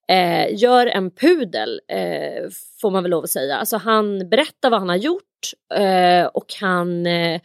eh, 0.09 0.55
gör 0.55 0.87
en 0.87 1.11
pudel, 1.11 1.81
eh, 1.89 2.51
får 2.81 2.91
man 2.91 3.03
väl 3.03 3.11
lov 3.11 3.25
att 3.25 3.31
säga. 3.31 3.57
Alltså 3.57 3.77
han 3.77 4.29
berättar 4.29 4.71
vad 4.71 4.81
han 4.81 4.89
har 4.89 4.97
gjort 4.97 5.53
eh, 5.75 6.27
och 6.27 6.55
han 6.61 7.07
eh, 7.07 7.41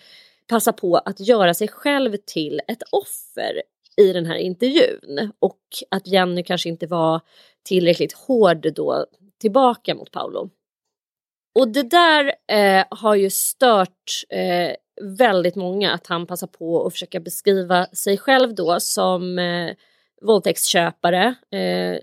passar 0.47 0.71
på 0.71 0.97
att 0.97 1.19
göra 1.19 1.53
sig 1.53 1.67
själv 1.67 2.17
till 2.25 2.61
ett 2.67 2.83
offer 2.91 3.61
i 3.97 4.13
den 4.13 4.25
här 4.25 4.35
intervjun. 4.35 5.31
Och 5.39 5.59
att 5.91 6.07
Jenny 6.07 6.43
kanske 6.43 6.69
inte 6.69 6.87
var 6.87 7.21
tillräckligt 7.63 8.13
hård 8.13 8.73
då 8.73 9.05
tillbaka 9.41 9.95
mot 9.95 10.11
Paolo. 10.11 10.49
Och 11.55 11.67
det 11.67 11.83
där 11.83 12.33
eh, 12.47 12.85
har 12.89 13.15
ju 13.15 13.29
stört 13.29 14.23
eh, 14.29 14.75
väldigt 15.01 15.55
många 15.55 15.91
att 15.91 16.07
han 16.07 16.27
passar 16.27 16.47
på 16.47 16.85
att 16.85 16.93
försöka 16.93 17.19
beskriva 17.19 17.85
sig 17.85 18.17
själv 18.17 18.55
då 18.55 18.79
som 18.79 19.39
eh, 19.39 19.75
våldtäktsköpare. 20.21 21.35
Eh, 21.51 21.99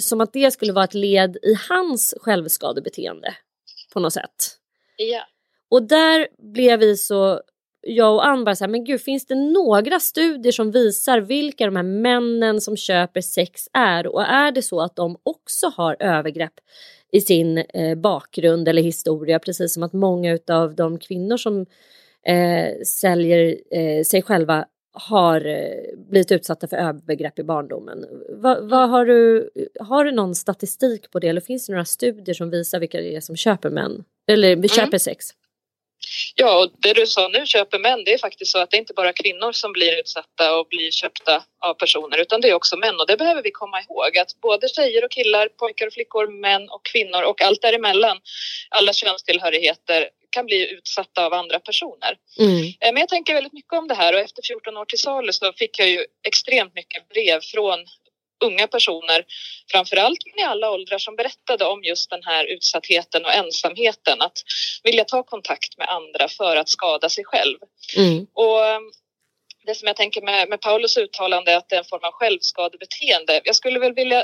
som 0.00 0.20
att 0.20 0.32
det 0.32 0.50
skulle 0.50 0.72
vara 0.72 0.84
ett 0.84 0.94
led 0.94 1.36
i 1.36 1.54
hans 1.68 2.14
självskadebeteende 2.20 3.34
på 3.92 4.00
något 4.00 4.12
sätt. 4.12 4.58
Ja. 4.96 5.22
Och 5.70 5.82
där 5.82 6.28
blev 6.38 6.80
vi 6.80 6.96
så 6.96 7.40
jag 7.82 8.14
och 8.14 8.26
Ann 8.26 8.44
bara 8.44 8.56
så 8.56 8.64
här, 8.64 8.70
men 8.70 8.84
gud 8.84 9.00
finns 9.00 9.26
det 9.26 9.34
några 9.34 10.00
studier 10.00 10.52
som 10.52 10.70
visar 10.70 11.20
vilka 11.20 11.66
de 11.66 11.76
här 11.76 11.82
männen 11.82 12.60
som 12.60 12.76
köper 12.76 13.20
sex 13.20 13.68
är 13.72 14.06
och 14.06 14.22
är 14.22 14.52
det 14.52 14.62
så 14.62 14.80
att 14.80 14.96
de 14.96 15.16
också 15.22 15.66
har 15.66 15.96
övergrepp 16.00 16.54
i 17.12 17.20
sin 17.20 17.58
eh, 17.58 17.94
bakgrund 17.94 18.68
eller 18.68 18.82
historia 18.82 19.38
precis 19.38 19.74
som 19.74 19.82
att 19.82 19.92
många 19.92 20.38
av 20.50 20.74
de 20.74 20.98
kvinnor 20.98 21.36
som 21.36 21.66
eh, 22.26 22.82
säljer 22.84 23.56
eh, 23.70 24.04
sig 24.04 24.22
själva 24.22 24.66
har 24.92 25.46
eh, 25.46 25.98
blivit 26.08 26.32
utsatta 26.32 26.68
för 26.68 26.76
övergrepp 26.76 27.38
i 27.38 27.42
barndomen. 27.42 28.04
Va, 28.28 28.60
va, 28.60 28.86
har, 28.86 29.06
du, 29.06 29.50
har 29.80 30.04
du 30.04 30.12
någon 30.12 30.34
statistik 30.34 31.10
på 31.10 31.18
det 31.18 31.28
eller 31.28 31.40
finns 31.40 31.66
det 31.66 31.72
några 31.72 31.84
studier 31.84 32.34
som 32.34 32.50
visar 32.50 32.80
vilka 32.80 33.00
det 33.00 33.16
är 33.16 33.20
som 33.20 33.36
köper 33.36 33.70
män? 33.70 34.04
Eller 34.26 34.52
mm. 34.52 34.68
köper 34.68 34.98
sex? 34.98 35.26
Ja, 36.34 36.58
och 36.58 36.70
det 36.78 36.92
du 36.92 37.06
sa 37.06 37.28
nu, 37.28 37.46
köper 37.46 37.78
män, 37.78 38.04
det 38.04 38.14
är 38.14 38.18
faktiskt 38.18 38.52
så 38.52 38.58
att 38.58 38.70
det 38.70 38.76
är 38.76 38.78
inte 38.78 38.94
bara 38.94 39.12
kvinnor 39.12 39.52
som 39.52 39.72
blir 39.72 40.00
utsatta 40.00 40.56
och 40.56 40.66
blir 40.68 40.90
köpta 40.90 41.42
av 41.60 41.74
personer 41.74 42.18
utan 42.18 42.40
det 42.40 42.48
är 42.48 42.54
också 42.54 42.76
män 42.76 43.00
och 43.00 43.06
det 43.06 43.16
behöver 43.16 43.42
vi 43.42 43.50
komma 43.50 43.80
ihåg 43.80 44.18
att 44.18 44.40
både 44.42 44.68
tjejer 44.68 45.04
och 45.04 45.10
killar, 45.10 45.48
pojkar 45.48 45.86
och 45.86 45.92
flickor, 45.92 46.40
män 46.40 46.68
och 46.68 46.84
kvinnor 46.84 47.22
och 47.22 47.42
allt 47.42 47.62
däremellan, 47.62 48.20
alla 48.70 48.92
könstillhörigheter 48.92 50.08
kan 50.30 50.46
bli 50.46 50.72
utsatta 50.72 51.26
av 51.26 51.32
andra 51.34 51.58
personer. 51.58 52.16
Mm. 52.38 52.64
Eh, 52.80 52.92
men 52.92 52.96
jag 52.96 53.08
tänker 53.08 53.34
väldigt 53.34 53.52
mycket 53.52 53.72
om 53.72 53.88
det 53.88 53.94
här 53.94 54.14
och 54.14 54.20
efter 54.20 54.42
14 54.42 54.76
år 54.76 54.84
till 54.84 54.98
salu 54.98 55.32
så 55.32 55.52
fick 55.52 55.78
jag 55.78 55.88
ju 55.88 56.04
extremt 56.26 56.74
mycket 56.74 57.08
brev 57.08 57.40
från 57.40 57.78
unga 58.42 58.66
personer, 58.66 59.24
framförallt 59.72 60.18
i 60.38 60.42
alla 60.42 60.70
åldrar, 60.70 60.98
som 60.98 61.16
berättade 61.16 61.64
om 61.64 61.84
just 61.84 62.10
den 62.10 62.22
här 62.24 62.44
utsattheten 62.44 63.24
och 63.24 63.32
ensamheten. 63.32 64.22
Att 64.22 64.38
vilja 64.82 65.04
ta 65.04 65.22
kontakt 65.22 65.78
med 65.78 65.88
andra 65.88 66.28
för 66.28 66.56
att 66.56 66.68
skada 66.68 67.08
sig 67.08 67.24
själv. 67.24 67.58
Mm. 67.96 68.26
Och 68.34 68.66
eh, 68.66 68.80
det 69.66 69.74
som 69.74 69.86
jag 69.86 69.96
tänker 69.96 70.22
med, 70.22 70.48
med 70.48 70.60
Paulus 70.60 70.96
uttalande 70.96 71.56
att 71.56 71.68
det 71.68 71.74
är 71.74 71.78
en 71.78 71.84
form 71.84 72.04
av 72.04 72.12
självskadebeteende. 72.12 73.40
Jag 73.44 73.56
skulle 73.56 73.78
väl 73.78 73.94
vilja 73.94 74.18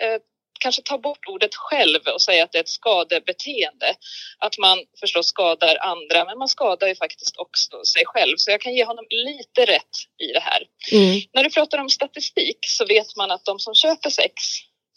eh, 0.00 0.18
kanske 0.58 0.82
ta 0.82 0.98
bort 0.98 1.28
ordet 1.28 1.54
själv 1.54 2.00
och 2.14 2.22
säga 2.22 2.44
att 2.44 2.52
det 2.52 2.58
är 2.58 2.62
ett 2.62 2.68
skadebeteende. 2.68 3.94
Att 4.38 4.58
man 4.58 4.78
förstås 5.00 5.26
skadar 5.26 5.76
andra, 5.80 6.24
men 6.24 6.38
man 6.38 6.48
skadar 6.48 6.88
ju 6.88 6.94
faktiskt 6.94 7.36
också 7.36 7.84
sig 7.84 8.02
själv. 8.06 8.36
Så 8.36 8.50
jag 8.50 8.60
kan 8.60 8.74
ge 8.74 8.84
honom 8.84 9.04
lite 9.10 9.72
rätt 9.72 9.96
i 10.22 10.32
det 10.32 10.40
här. 10.40 10.62
Mm. 10.92 11.20
När 11.32 11.44
du 11.44 11.50
pratar 11.50 11.78
om 11.78 11.88
statistik 11.88 12.58
så 12.66 12.86
vet 12.86 13.16
man 13.16 13.30
att 13.30 13.44
de 13.44 13.58
som 13.58 13.74
köper 13.74 14.10
sex 14.10 14.32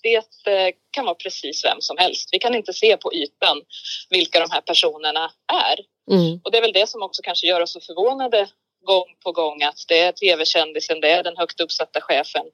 det 0.03 0.15
eh, 0.47 0.73
kan 0.91 1.05
vara 1.05 1.15
precis 1.15 1.65
vem 1.65 1.81
som 1.81 1.97
helst. 1.97 2.29
Vi 2.31 2.39
kan 2.39 2.55
inte 2.55 2.73
se 2.73 2.97
på 2.97 3.13
ytan 3.13 3.61
vilka 4.09 4.39
de 4.39 4.51
här 4.51 4.61
personerna 4.61 5.31
är. 5.53 5.79
Mm. 6.15 6.39
Och 6.43 6.51
det 6.51 6.57
är 6.57 6.61
väl 6.61 6.73
det 6.73 6.89
som 6.89 7.01
också 7.01 7.21
kanske 7.21 7.47
gör 7.47 7.61
oss 7.61 7.73
så 7.73 7.79
förvånade 7.81 8.49
gång 8.85 9.05
på 9.23 9.31
gång 9.31 9.63
att 9.63 9.85
det 9.87 9.99
är 9.99 10.11
tv-kändisen, 10.11 11.01
det 11.01 11.11
är 11.11 11.23
den 11.23 11.37
högt 11.37 11.59
uppsatta 11.59 12.01
chefen, 12.01 12.45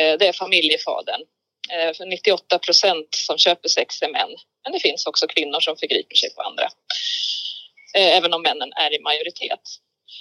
eh, 0.00 0.18
det 0.18 0.26
är 0.28 0.32
familjefadern. 0.32 1.20
Eh, 1.70 1.94
för 1.94 2.06
98 2.06 2.58
procent 2.58 3.08
som 3.10 3.38
köper 3.38 3.68
sex 3.68 4.02
är 4.02 4.08
män. 4.08 4.30
Men 4.64 4.72
det 4.72 4.80
finns 4.80 5.06
också 5.06 5.26
kvinnor 5.26 5.60
som 5.60 5.76
förgriper 5.76 6.16
sig 6.16 6.34
på 6.34 6.42
andra. 6.42 6.64
Eh, 7.96 8.16
även 8.16 8.34
om 8.34 8.42
männen 8.42 8.72
är 8.72 8.94
i 8.94 9.02
majoritet. 9.02 9.60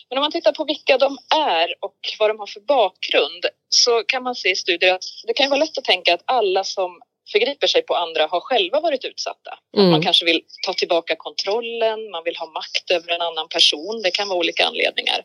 Men 0.10 0.18
om 0.18 0.22
man 0.22 0.32
tittar 0.32 0.52
på 0.52 0.66
vilka 0.66 0.98
de 0.98 1.18
är 1.36 1.76
och 1.80 1.98
vad 2.20 2.30
de 2.30 2.40
har 2.40 2.48
för 2.48 2.60
bakgrund 2.60 3.46
så 3.70 4.04
kan 4.04 4.24
man 4.24 4.36
se 4.36 4.50
i 4.50 4.56
studier 4.56 4.94
att 4.94 5.04
det 5.28 5.34
kan 5.34 5.50
vara 5.50 5.60
lätt 5.60 5.78
att 5.78 5.84
tänka 5.84 6.14
att 6.14 6.24
alla 6.26 6.64
som 6.64 7.02
förgriper 7.32 7.68
sig 7.68 7.82
på 7.82 7.96
andra 7.96 8.28
har 8.28 8.40
själva 8.40 8.80
varit 8.80 9.06
utsatta. 9.06 9.60
Mm. 9.78 9.92
Man 9.92 10.02
kanske 10.02 10.26
vill 10.26 10.42
ta 10.66 10.74
tillbaka 10.74 11.16
kontrollen, 11.16 12.12
man 12.12 12.24
vill 12.24 12.38
ha 12.38 12.52
makt 12.52 12.92
över 12.92 13.12
en 13.12 13.22
annan 13.22 13.48
person. 13.50 14.02
Det 14.04 14.12
kan 14.12 14.28
vara 14.28 14.40
olika 14.40 14.66
anledningar. 14.66 15.22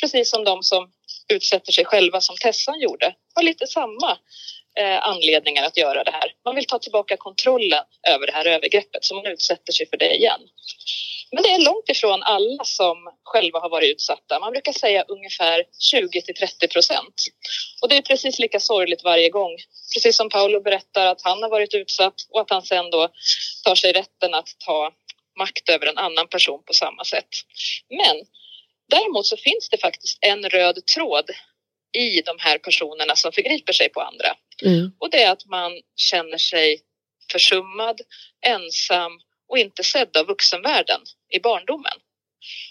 Precis 0.00 0.30
som 0.30 0.44
de 0.44 0.62
som 0.62 0.90
utsätter 1.28 1.72
sig 1.72 1.84
själva 1.84 2.20
som 2.20 2.36
Tessan 2.36 2.80
gjorde 2.80 3.14
har 3.34 3.42
lite 3.42 3.66
samma 3.66 4.10
eh, 4.10 4.18
Eh, 4.78 5.08
anledningar 5.08 5.64
att 5.64 5.76
göra 5.76 6.04
det 6.04 6.10
här. 6.10 6.32
Man 6.44 6.54
vill 6.54 6.66
ta 6.66 6.78
tillbaka 6.78 7.16
kontrollen 7.16 7.84
över 8.08 8.26
det 8.26 8.32
här 8.32 8.46
övergreppet 8.46 9.04
så 9.04 9.14
man 9.14 9.26
utsätter 9.26 9.72
sig 9.72 9.88
för 9.88 9.96
det 9.96 10.14
igen. 10.14 10.40
Men 11.32 11.42
det 11.42 11.48
är 11.48 11.58
långt 11.58 11.88
ifrån 11.88 12.22
alla 12.22 12.64
som 12.64 12.96
själva 13.24 13.58
har 13.58 13.68
varit 13.68 13.90
utsatta. 13.90 14.40
Man 14.40 14.52
brukar 14.52 14.72
säga 14.72 15.04
ungefär 15.08 15.64
20 15.78 16.22
till 16.22 16.34
30 16.34 16.68
procent. 16.68 17.14
Och 17.82 17.88
det 17.88 17.96
är 17.96 18.02
precis 18.02 18.38
lika 18.38 18.60
sorgligt 18.60 19.04
varje 19.04 19.30
gång. 19.30 19.56
Precis 19.94 20.16
som 20.16 20.28
Paolo 20.30 20.60
berättar 20.60 21.06
att 21.06 21.22
han 21.22 21.42
har 21.42 21.50
varit 21.50 21.74
utsatt 21.74 22.14
och 22.30 22.40
att 22.40 22.50
han 22.50 22.62
sen 22.62 22.90
då 22.90 23.08
tar 23.64 23.74
sig 23.74 23.92
rätten 23.92 24.34
att 24.34 24.48
ta 24.66 24.90
makt 25.38 25.68
över 25.68 25.86
en 25.86 25.98
annan 25.98 26.28
person 26.28 26.62
på 26.66 26.74
samma 26.74 27.04
sätt. 27.04 27.28
Men 27.88 28.16
däremot 28.90 29.26
så 29.26 29.36
finns 29.36 29.68
det 29.68 29.78
faktiskt 29.78 30.18
en 30.20 30.48
röd 30.50 30.86
tråd 30.94 31.30
i 31.92 32.20
de 32.20 32.36
här 32.38 32.58
personerna 32.58 33.16
som 33.16 33.32
förgriper 33.32 33.72
sig 33.72 33.88
på 33.88 34.00
andra. 34.00 34.36
Mm. 34.64 34.92
Och 34.98 35.10
det 35.10 35.22
är 35.22 35.32
att 35.32 35.46
man 35.46 35.72
känner 35.96 36.38
sig 36.38 36.80
försummad, 37.32 38.00
ensam 38.46 39.12
och 39.48 39.58
inte 39.58 39.84
sedd 39.84 40.16
av 40.16 40.26
vuxenvärlden 40.26 41.00
i 41.28 41.40
barndomen. 41.40 41.92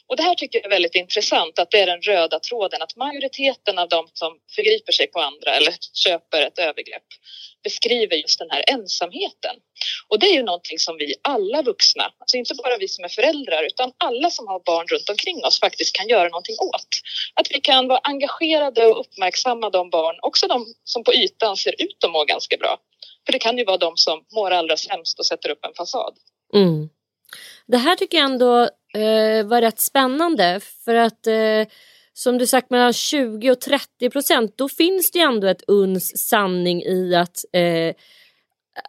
Och 0.07 0.17
det 0.17 0.23
här 0.23 0.35
tycker 0.35 0.59
jag 0.59 0.65
är 0.65 0.69
väldigt 0.69 0.95
intressant 0.95 1.59
att 1.59 1.71
det 1.71 1.79
är 1.79 1.85
den 1.85 2.01
röda 2.01 2.39
tråden 2.39 2.81
att 2.81 2.95
majoriteten 2.95 3.79
av 3.79 3.89
de 3.89 4.07
som 4.13 4.33
förgriper 4.55 4.91
sig 4.91 5.07
på 5.07 5.19
andra 5.19 5.55
eller 5.55 5.73
köper 5.93 6.41
ett 6.41 6.59
övergrepp 6.59 7.07
beskriver 7.63 8.15
just 8.15 8.39
den 8.39 8.49
här 8.49 8.63
ensamheten. 8.67 9.55
Och 10.07 10.19
det 10.19 10.27
är 10.27 10.33
ju 10.33 10.43
någonting 10.43 10.79
som 10.79 10.97
vi 10.97 11.15
alla 11.21 11.61
vuxna, 11.61 12.03
alltså 12.19 12.37
inte 12.37 12.55
bara 12.55 12.77
vi 12.77 12.87
som 12.87 13.03
är 13.03 13.09
föräldrar 13.09 13.63
utan 13.63 13.91
alla 13.97 14.29
som 14.29 14.47
har 14.47 14.59
barn 14.65 14.87
runt 14.87 15.09
omkring 15.09 15.45
oss 15.45 15.59
faktiskt 15.59 15.95
kan 15.95 16.07
göra 16.07 16.29
någonting 16.29 16.55
åt. 16.59 16.91
Att 17.33 17.47
vi 17.51 17.61
kan 17.61 17.87
vara 17.87 17.99
engagerade 18.03 18.85
och 18.85 18.99
uppmärksamma 18.99 19.69
de 19.69 19.89
barn, 19.89 20.15
också 20.21 20.47
de 20.47 20.65
som 20.83 21.03
på 21.03 21.13
ytan 21.13 21.57
ser 21.57 21.81
ut 21.81 22.03
att 22.03 22.11
må 22.11 22.23
ganska 22.23 22.57
bra. 22.57 22.77
För 23.25 23.31
det 23.31 23.39
kan 23.39 23.57
ju 23.57 23.65
vara 23.65 23.77
de 23.77 23.97
som 23.97 24.25
mår 24.35 24.51
allra 24.51 24.77
sämst 24.77 25.19
och 25.19 25.25
sätter 25.25 25.49
upp 25.49 25.65
en 25.65 25.73
fasad. 25.77 26.13
Mm. 26.53 26.89
Det 27.67 27.77
här 27.77 27.95
tycker 27.95 28.17
jag 28.17 28.25
ändå 28.25 28.61
eh, 28.93 29.45
var 29.45 29.61
rätt 29.61 29.79
spännande 29.79 30.59
för 30.85 30.95
att 30.95 31.27
eh, 31.27 31.73
som 32.13 32.37
du 32.37 32.47
sagt 32.47 32.69
mellan 32.69 32.93
20 32.93 33.51
och 33.51 33.61
30 33.61 34.09
procent 34.09 34.57
då 34.57 34.69
finns 34.69 35.11
det 35.11 35.19
ju 35.19 35.25
ändå 35.25 35.47
ett 35.47 35.63
uns 35.67 36.27
sanning 36.29 36.83
i 36.83 37.15
att, 37.15 37.45
eh, 37.53 37.95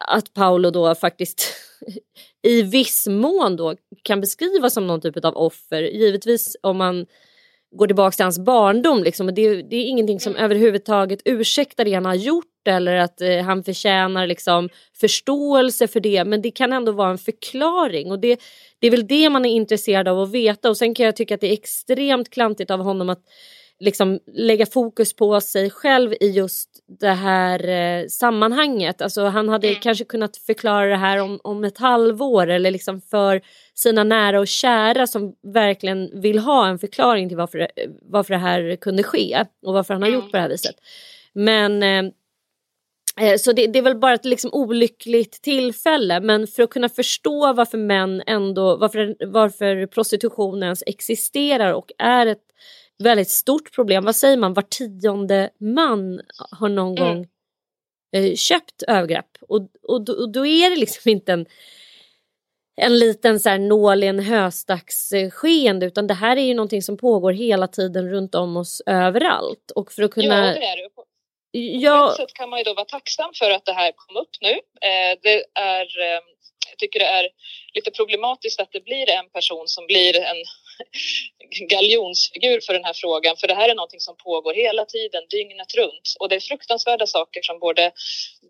att 0.00 0.34
Paolo 0.34 0.70
då 0.70 0.94
faktiskt 0.94 1.54
i 2.42 2.62
viss 2.62 3.06
mån 3.06 3.56
då 3.56 3.76
kan 4.02 4.20
beskrivas 4.20 4.74
som 4.74 4.86
någon 4.86 5.00
typ 5.00 5.24
av 5.24 5.36
offer. 5.36 5.82
Givetvis 5.82 6.56
om 6.62 6.76
man 6.76 7.06
går 7.76 7.86
tillbaka 7.86 8.14
till 8.14 8.24
hans 8.24 8.38
barndom. 8.38 9.02
Liksom. 9.02 9.26
Det, 9.26 9.62
det 9.62 9.76
är 9.76 9.84
ingenting 9.84 10.20
som 10.20 10.36
överhuvudtaget 10.36 11.20
ursäktar 11.24 11.84
det 11.84 11.94
han 11.94 12.04
har 12.04 12.14
gjort 12.14 12.44
eller 12.68 12.94
att 12.96 13.20
eh, 13.20 13.38
han 13.38 13.64
förtjänar 13.64 14.26
liksom, 14.26 14.68
förståelse 15.00 15.88
för 15.88 16.00
det. 16.00 16.24
Men 16.24 16.42
det 16.42 16.50
kan 16.50 16.72
ändå 16.72 16.92
vara 16.92 17.10
en 17.10 17.18
förklaring 17.18 18.10
och 18.10 18.18
det, 18.18 18.40
det 18.78 18.86
är 18.86 18.90
väl 18.90 19.06
det 19.06 19.30
man 19.30 19.44
är 19.44 19.50
intresserad 19.50 20.08
av 20.08 20.20
att 20.20 20.32
veta. 20.32 20.70
Och 20.70 20.76
sen 20.76 20.94
kan 20.94 21.06
jag 21.06 21.16
tycka 21.16 21.34
att 21.34 21.40
det 21.40 21.48
är 21.48 21.52
extremt 21.52 22.30
klantigt 22.30 22.70
av 22.70 22.80
honom 22.80 23.08
att 23.08 23.22
liksom 23.80 24.20
lägga 24.32 24.66
fokus 24.66 25.12
på 25.12 25.40
sig 25.40 25.70
själv 25.70 26.14
i 26.20 26.30
just 26.30 26.68
det 27.00 27.10
här 27.10 27.68
eh, 27.68 28.06
sammanhanget. 28.06 29.02
Alltså 29.02 29.24
han 29.24 29.48
hade 29.48 29.68
mm. 29.68 29.80
kanske 29.80 30.04
kunnat 30.04 30.36
förklara 30.36 30.86
det 30.86 30.96
här 30.96 31.18
om, 31.18 31.40
om 31.44 31.64
ett 31.64 31.78
halvår 31.78 32.46
eller 32.46 32.70
liksom 32.70 33.00
för 33.00 33.40
sina 33.74 34.04
nära 34.04 34.40
och 34.40 34.48
kära 34.48 35.06
som 35.06 35.34
verkligen 35.42 36.20
vill 36.20 36.38
ha 36.38 36.68
en 36.68 36.78
förklaring 36.78 37.28
till 37.28 37.36
varför, 37.36 37.68
varför 38.02 38.34
det 38.34 38.40
här 38.40 38.76
kunde 38.76 39.02
ske 39.02 39.44
och 39.66 39.74
varför 39.74 39.94
han 39.94 40.02
har 40.02 40.10
gjort 40.10 40.22
mm. 40.22 40.30
på 40.30 40.36
det 40.36 40.42
här 40.42 40.48
viset. 40.48 40.76
Men 41.32 41.82
eh, 41.82 42.12
eh, 43.20 43.36
så 43.38 43.52
det, 43.52 43.66
det, 43.66 43.78
är 43.78 43.82
väl 43.82 43.98
bara 43.98 44.14
ett 44.14 44.24
liksom 44.24 44.50
olyckligt 44.52 45.42
tillfälle 45.42 46.20
men 46.20 46.46
för 46.46 46.62
att 46.62 46.70
kunna 46.70 46.88
förstå 46.88 47.52
varför 47.52 47.78
män 47.78 48.22
ändå, 48.26 48.76
varför, 48.76 49.16
varför 49.26 49.86
prostitutionen 49.86 50.62
ens 50.62 50.82
existerar 50.86 51.72
och 51.72 51.92
är 51.98 52.26
ett 52.26 52.48
väldigt 52.98 53.30
stort 53.30 53.74
problem. 53.74 54.04
Vad 54.04 54.16
säger 54.16 54.36
man, 54.36 54.54
var 54.54 54.62
tionde 54.62 55.50
man 55.58 56.20
har 56.50 56.68
någon 56.68 56.98
mm. 56.98 57.14
gång 57.14 57.26
eh, 58.16 58.34
köpt 58.34 58.82
övergrepp. 58.82 59.30
Och, 59.40 59.60
och, 59.82 60.08
och 60.08 60.32
då 60.32 60.46
är 60.46 60.70
det 60.70 60.76
liksom 60.76 61.10
inte 61.10 61.32
en, 61.32 61.46
en 62.80 62.98
liten 62.98 63.40
så 63.40 63.48
här 63.48 63.58
nål 63.58 64.04
i 64.04 64.06
en 64.06 64.18
höstagsskeende 64.18 65.86
utan 65.86 66.06
det 66.06 66.14
här 66.14 66.36
är 66.36 66.42
ju 66.42 66.54
någonting 66.54 66.82
som 66.82 66.96
pågår 66.96 67.32
hela 67.32 67.68
tiden 67.68 68.10
runt 68.10 68.34
om 68.34 68.56
oss 68.56 68.82
överallt. 68.86 69.70
Och 69.74 69.92
för 69.92 70.02
att 70.02 70.10
kunna... 70.10 70.46
Ja, 70.46 70.54
det 70.54 70.66
är 70.66 70.76
det. 70.76 70.88
Ja. 71.50 72.06
På 72.06 72.10
ett 72.12 72.28
sätt 72.28 72.34
kan 72.34 72.50
man 72.50 72.58
ju 72.58 72.64
då 72.64 72.74
vara 72.74 72.84
tacksam 72.84 73.30
för 73.34 73.50
att 73.50 73.64
det 73.64 73.72
här 73.72 73.92
kom 73.96 74.16
upp 74.16 74.30
nu. 74.40 74.52
Eh, 74.88 75.18
det 75.22 75.44
är, 75.54 76.00
eh, 76.00 76.20
jag 76.70 76.78
tycker 76.78 76.98
det 76.98 77.06
är 77.06 77.28
lite 77.74 77.90
problematiskt 77.90 78.60
att 78.60 78.72
det 78.72 78.84
blir 78.84 79.10
en 79.10 79.28
person 79.30 79.68
som 79.68 79.86
blir 79.86 80.16
en 80.16 80.36
galjonsfigur 81.68 82.60
för 82.60 82.72
den 82.72 82.84
här 82.84 82.92
frågan 82.92 83.36
för 83.36 83.48
det 83.48 83.54
här 83.54 83.68
är 83.68 83.74
någonting 83.74 84.00
som 84.00 84.16
pågår 84.16 84.54
hela 84.54 84.84
tiden, 84.84 85.22
dygnet 85.30 85.74
runt 85.74 86.16
och 86.20 86.28
det 86.28 86.36
är 86.36 86.40
fruktansvärda 86.40 87.06
saker 87.06 87.42
som 87.42 87.58
både 87.58 87.92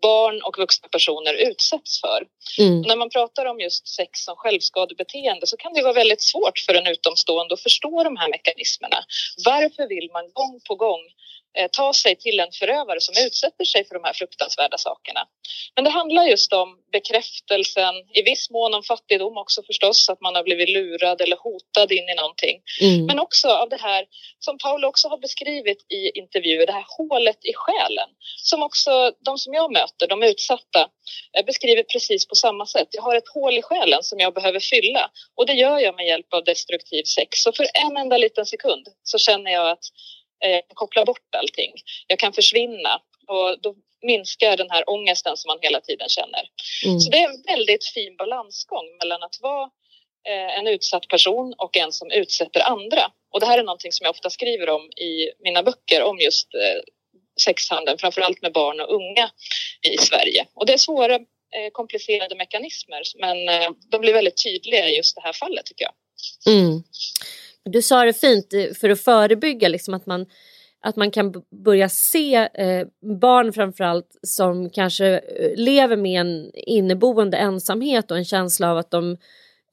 barn 0.01 0.41
och 0.41 0.57
vuxna 0.57 0.87
personer 0.87 1.33
utsätts 1.33 2.01
för. 2.01 2.27
Mm. 2.59 2.81
När 2.81 2.95
man 2.95 3.09
pratar 3.09 3.45
om 3.45 3.59
just 3.59 3.87
sex 3.87 4.19
som 4.19 4.35
självskadebeteende 4.35 5.47
så 5.47 5.57
kan 5.57 5.73
det 5.73 5.81
vara 5.81 5.93
väldigt 5.93 6.21
svårt 6.21 6.59
för 6.65 6.73
en 6.73 6.87
utomstående 6.87 7.53
att 7.53 7.61
förstå 7.61 8.03
de 8.03 8.17
här 8.17 8.29
mekanismerna. 8.29 8.97
Varför 9.45 9.87
vill 9.87 10.09
man 10.13 10.31
gång 10.33 10.59
på 10.67 10.75
gång 10.75 11.01
ta 11.71 11.93
sig 11.93 12.15
till 12.15 12.39
en 12.39 12.51
förövare 12.51 13.01
som 13.01 13.15
utsätter 13.25 13.65
sig 13.65 13.87
för 13.87 13.95
de 13.95 14.03
här 14.03 14.13
fruktansvärda 14.13 14.77
sakerna. 14.77 15.19
Men 15.75 15.83
det 15.83 15.89
handlar 15.89 16.23
just 16.23 16.53
om 16.53 16.77
bekräftelsen, 16.91 17.95
i 18.13 18.21
viss 18.21 18.49
mån 18.49 18.73
om 18.73 18.83
fattigdom 18.83 19.37
också 19.37 19.63
förstås, 19.63 20.09
att 20.09 20.21
man 20.21 20.35
har 20.35 20.43
blivit 20.43 20.69
lurad 20.69 21.21
eller 21.21 21.37
hotad 21.37 21.91
in 21.91 22.09
i 22.09 22.15
någonting. 22.15 22.61
Mm. 22.81 23.05
Men 23.05 23.19
också 23.19 23.47
av 23.47 23.69
det 23.69 23.81
här 23.81 24.05
som 24.39 24.57
Paul 24.57 24.85
också 24.85 25.07
har 25.07 25.17
beskrivit 25.17 25.85
i 25.91 26.19
intervjuer, 26.19 26.65
det 26.65 26.73
här 26.73 26.85
hålet 26.97 27.45
i 27.45 27.53
själen 27.53 28.09
som 28.37 28.63
också 28.63 29.11
de 29.25 29.37
som 29.37 29.53
jag 29.53 29.71
möter, 29.71 30.07
de 30.07 30.23
utsatta, 30.23 30.89
eh, 31.37 31.45
beskriver 31.45 31.83
precis 31.83 32.27
på 32.27 32.35
samma 32.35 32.65
sätt. 32.65 32.87
Jag 32.91 33.01
har 33.01 33.15
ett 33.15 33.33
hål 33.33 33.57
i 33.57 33.61
själen 33.61 34.03
som 34.03 34.19
jag 34.19 34.33
behöver 34.33 34.59
fylla 34.59 35.11
och 35.35 35.45
det 35.45 35.53
gör 35.53 35.79
jag 35.79 35.95
med 35.95 36.05
hjälp 36.07 36.33
av 36.33 36.43
destruktiv 36.43 37.03
sex. 37.03 37.29
Så 37.43 37.51
för 37.51 37.65
en 37.73 37.97
enda 37.97 38.17
liten 38.17 38.45
sekund 38.45 38.87
så 39.03 39.17
känner 39.17 39.51
jag 39.51 39.69
att 39.69 39.83
eh, 40.45 40.61
koppla 40.73 41.05
bort 41.05 41.35
allting. 41.37 41.73
Jag 42.07 42.19
kan 42.19 42.33
försvinna 42.33 43.01
och 43.27 43.61
då 43.61 43.75
minskar 44.01 44.57
den 44.57 44.69
här 44.69 44.89
ångesten 44.89 45.37
som 45.37 45.47
man 45.47 45.57
hela 45.61 45.81
tiden 45.81 46.09
känner. 46.09 46.43
Mm. 46.85 46.99
Så 46.99 47.09
det 47.09 47.17
är 47.17 47.29
en 47.29 47.43
väldigt 47.47 47.85
fin 47.85 48.15
balansgång 48.17 48.97
mellan 48.99 49.23
att 49.23 49.39
vara 49.41 49.69
eh, 50.29 50.59
en 50.59 50.67
utsatt 50.67 51.07
person 51.07 51.53
och 51.57 51.77
en 51.77 51.91
som 51.91 52.11
utsätter 52.11 52.61
andra. 52.61 53.11
Och 53.33 53.39
det 53.39 53.45
här 53.45 53.57
är 53.57 53.63
någonting 53.63 53.91
som 53.91 54.03
jag 54.03 54.11
ofta 54.11 54.29
skriver 54.29 54.69
om 54.69 54.81
i 54.81 55.31
mina 55.43 55.63
böcker 55.63 56.03
om 56.03 56.19
just 56.19 56.53
eh, 56.53 56.81
sexhandeln, 57.41 57.97
framförallt 57.97 58.41
med 58.41 58.53
barn 58.53 58.79
och 58.79 58.93
unga 58.93 59.29
i 59.81 59.97
Sverige. 59.97 60.45
Och 60.53 60.65
det 60.65 60.73
är 60.73 60.77
svåra, 60.77 61.19
komplicerade 61.71 62.35
mekanismer 62.35 63.01
men 63.19 63.37
de 63.91 64.01
blir 64.01 64.13
väldigt 64.13 64.43
tydliga 64.43 64.89
i 64.89 64.95
just 64.97 65.15
det 65.15 65.21
här 65.21 65.33
fallet 65.33 65.65
tycker 65.65 65.85
jag. 65.85 65.93
Mm. 66.53 66.83
Du 67.65 67.81
sa 67.81 68.05
det 68.05 68.13
fint 68.13 68.53
eh, 68.53 68.73
för 68.73 68.89
att 68.89 69.01
förebygga 69.01 69.67
liksom 69.67 69.93
att 69.93 70.05
man 70.05 70.25
att 70.81 70.95
man 70.95 71.11
kan 71.11 71.33
börja 71.63 71.89
se 71.89 72.35
eh, 72.35 72.87
barn 73.21 73.53
framförallt 73.53 74.19
som 74.23 74.69
kanske 74.69 75.07
eh, 75.07 75.55
lever 75.55 75.95
med 75.97 76.21
en 76.21 76.51
inneboende 76.53 77.37
ensamhet 77.37 78.11
och 78.11 78.17
en 78.17 78.25
känsla 78.25 78.71
av 78.71 78.77
att 78.77 78.91
de 78.91 79.17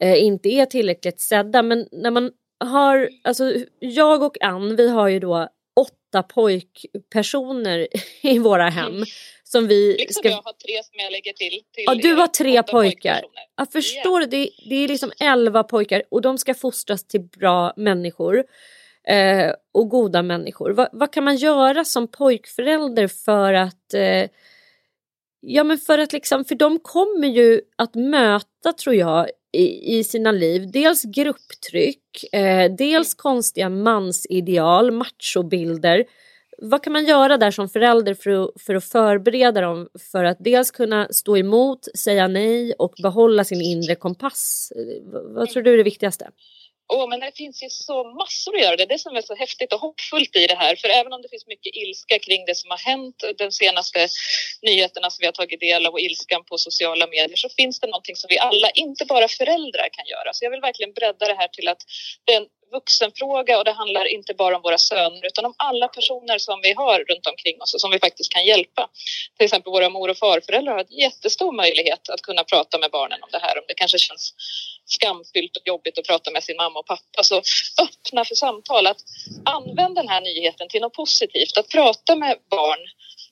eh, 0.01 0.25
inte 0.25 0.49
är 0.49 0.67
tillräckligt 0.67 1.21
sedda. 1.21 1.63
Men 1.63 1.89
när 1.93 2.11
man 2.11 2.31
har, 2.65 3.09
alltså 3.25 3.55
jag 3.79 4.23
och 4.23 4.43
Ann, 4.43 4.77
vi 4.77 4.89
har 4.89 5.09
ju 5.09 5.21
då 5.21 5.49
åtta 5.81 6.23
pojkpersoner 6.23 7.87
i 8.23 8.39
våra 8.39 8.69
hem. 8.69 9.05
Mm. 9.47 9.63
Som 9.63 9.69
vi 9.69 9.97
liksom 9.99 10.21
ska... 10.21 10.29
jag 10.29 10.43
har 10.43 10.53
tre 10.53 10.83
som 10.83 10.95
jag 10.99 11.13
lägger 11.13 11.33
till. 11.33 11.63
till 11.73 11.85
ja, 11.87 11.95
du 11.95 12.15
har 12.15 12.27
tre 12.27 12.63
pojkar. 12.63 13.23
Jag 13.57 13.73
förstår 13.73 14.21
yeah. 14.21 14.31
det. 14.31 14.51
Det 14.69 14.75
är 14.85 14.89
liksom 14.89 15.13
elva 15.21 15.63
pojkar 15.63 16.03
och 16.09 16.23
de 16.23 16.39
ska 16.39 16.55
fostras 16.55 17.07
till 17.07 17.21
bra 17.21 17.73
människor. 17.77 18.45
Eh, 19.09 19.53
och 19.73 19.89
goda 19.89 20.23
människor. 20.23 20.71
Va, 20.71 20.89
vad 20.93 21.13
kan 21.13 21.25
man 21.25 21.37
göra 21.37 21.85
som 21.85 22.09
pojkförälder 22.09 23.09
för 23.09 23.55
att 23.55 23.95
eh, 23.95 24.31
Ja 25.41 25.65
men 25.65 25.79
för 25.79 25.99
att 25.99 26.13
liksom, 26.13 26.45
för 26.45 26.55
de 26.55 26.79
kommer 26.79 27.29
ju 27.29 27.61
att 27.77 27.95
möta 27.95 28.73
tror 28.73 28.95
jag 28.95 29.29
i, 29.53 29.99
i 29.99 30.05
sina 30.05 30.33
liv 30.33 30.71
dels 30.71 31.03
grupptryck, 31.03 32.35
eh, 32.35 32.73
dels 32.79 33.15
konstiga 33.15 33.69
mansideal, 33.69 34.91
machobilder 34.91 36.05
vad 36.59 36.83
kan 36.83 36.93
man 36.93 37.05
göra 37.05 37.37
där 37.37 37.51
som 37.51 37.69
förälder 37.69 38.15
för 38.15 38.31
att, 38.31 38.63
för 38.63 38.75
att 38.75 38.85
förbereda 38.85 39.61
dem 39.61 39.89
för 40.13 40.25
att 40.25 40.37
dels 40.41 40.71
kunna 40.71 41.09
stå 41.11 41.37
emot, 41.37 41.89
säga 41.99 42.29
nej 42.29 42.73
och 42.73 42.95
behålla 43.03 43.45
sin 43.45 43.61
inre 43.61 43.95
kompass? 43.95 44.73
Eh, 44.77 45.23
vad 45.35 45.49
tror 45.49 45.63
du 45.63 45.73
är 45.73 45.77
det 45.77 45.83
viktigaste? 45.83 46.31
Oh, 46.89 47.09
men 47.09 47.21
det 47.21 47.37
finns 47.37 47.63
ju 47.63 47.71
så 47.71 48.05
massor 48.05 48.57
att 48.57 48.63
göra. 48.63 48.77
Det 48.77 48.83
är 48.83 48.87
det 48.87 48.99
som 48.99 49.17
är 49.17 49.23
så 49.23 49.35
häftigt 49.35 49.73
och 49.73 49.81
hoppfullt 49.81 50.37
i 50.37 50.47
det 50.47 50.55
här. 50.55 50.77
För 50.77 50.89
även 50.89 51.13
om 51.13 51.23
det 51.23 51.29
finns 51.29 51.47
mycket 51.47 51.77
ilska 51.77 52.19
kring 52.19 52.45
det 52.47 52.55
som 52.55 52.71
har 52.71 52.79
hänt, 52.79 53.25
de 53.39 53.53
senaste 53.53 54.09
nyheterna 54.63 55.11
som 55.11 55.21
vi 55.23 55.27
har 55.27 55.33
tagit 55.33 55.61
del 55.61 55.87
av 55.87 55.93
och 55.93 56.01
ilskan 56.01 56.45
på 56.45 56.59
sociala 56.59 57.07
medier, 57.07 57.37
så 57.37 57.49
finns 57.49 57.81
det 57.81 57.87
någonting 57.87 58.17
som 58.17 58.29
vi 58.29 58.39
alla, 58.39 58.71
inte 58.71 59.05
bara 59.05 59.29
föräldrar, 59.29 59.89
kan 59.93 60.07
göra. 60.07 60.33
Så 60.33 60.45
jag 60.45 60.51
vill 60.51 60.61
verkligen 60.61 60.93
bredda 60.93 61.27
det 61.27 61.35
här 61.35 61.49
till 61.49 61.69
att 61.69 61.83
det 62.25 62.33
är 62.33 62.41
en 62.41 62.47
vuxenfråga 62.73 63.59
och 63.59 63.65
det 63.65 63.73
handlar 63.73 64.05
inte 64.05 64.35
bara 64.35 64.57
om 64.57 64.63
våra 64.63 64.79
söner 64.79 65.27
utan 65.27 65.45
om 65.45 65.55
alla 65.57 65.89
personer 65.89 66.39
som 66.39 66.61
vi 66.63 66.73
har 66.73 66.99
runt 66.99 67.27
omkring 67.27 67.63
oss 67.63 67.75
och 67.75 67.81
som 67.81 67.91
vi 67.91 67.99
faktiskt 67.99 68.33
kan 68.33 68.45
hjälpa. 68.45 68.89
Till 69.37 69.45
exempel 69.45 69.71
våra 69.71 69.89
mor 69.89 70.09
och 70.11 70.19
farföräldrar 70.19 70.73
har 70.73 70.81
en 70.81 70.99
jättestor 70.99 71.53
möjlighet 71.53 72.09
att 72.09 72.23
kunna 72.23 72.45
prata 72.45 72.79
med 72.79 72.91
barnen 72.91 73.23
om 73.23 73.29
det 73.33 73.39
här 73.39 73.59
om 73.59 73.65
det 73.69 73.75
kanske 73.75 73.99
känns 73.99 74.35
skamfyllt 74.87 75.57
och 75.57 75.67
jobbigt 75.67 75.99
att 75.99 76.07
prata 76.07 76.31
med 76.31 76.45
sin 76.45 76.57
mamma 76.57 76.79
och 76.79 76.87
pappa. 76.87 77.23
Så 77.23 77.43
öppna 77.83 78.25
för 78.25 78.35
samtal, 78.35 78.87
att 78.87 79.01
använda 79.45 80.03
den 80.03 80.09
här 80.09 80.21
nyheten 80.21 80.69
till 80.69 80.81
något 80.81 80.95
positivt, 80.95 81.59
att 81.59 81.69
prata 81.69 82.17
med 82.17 82.39
barn 82.51 82.79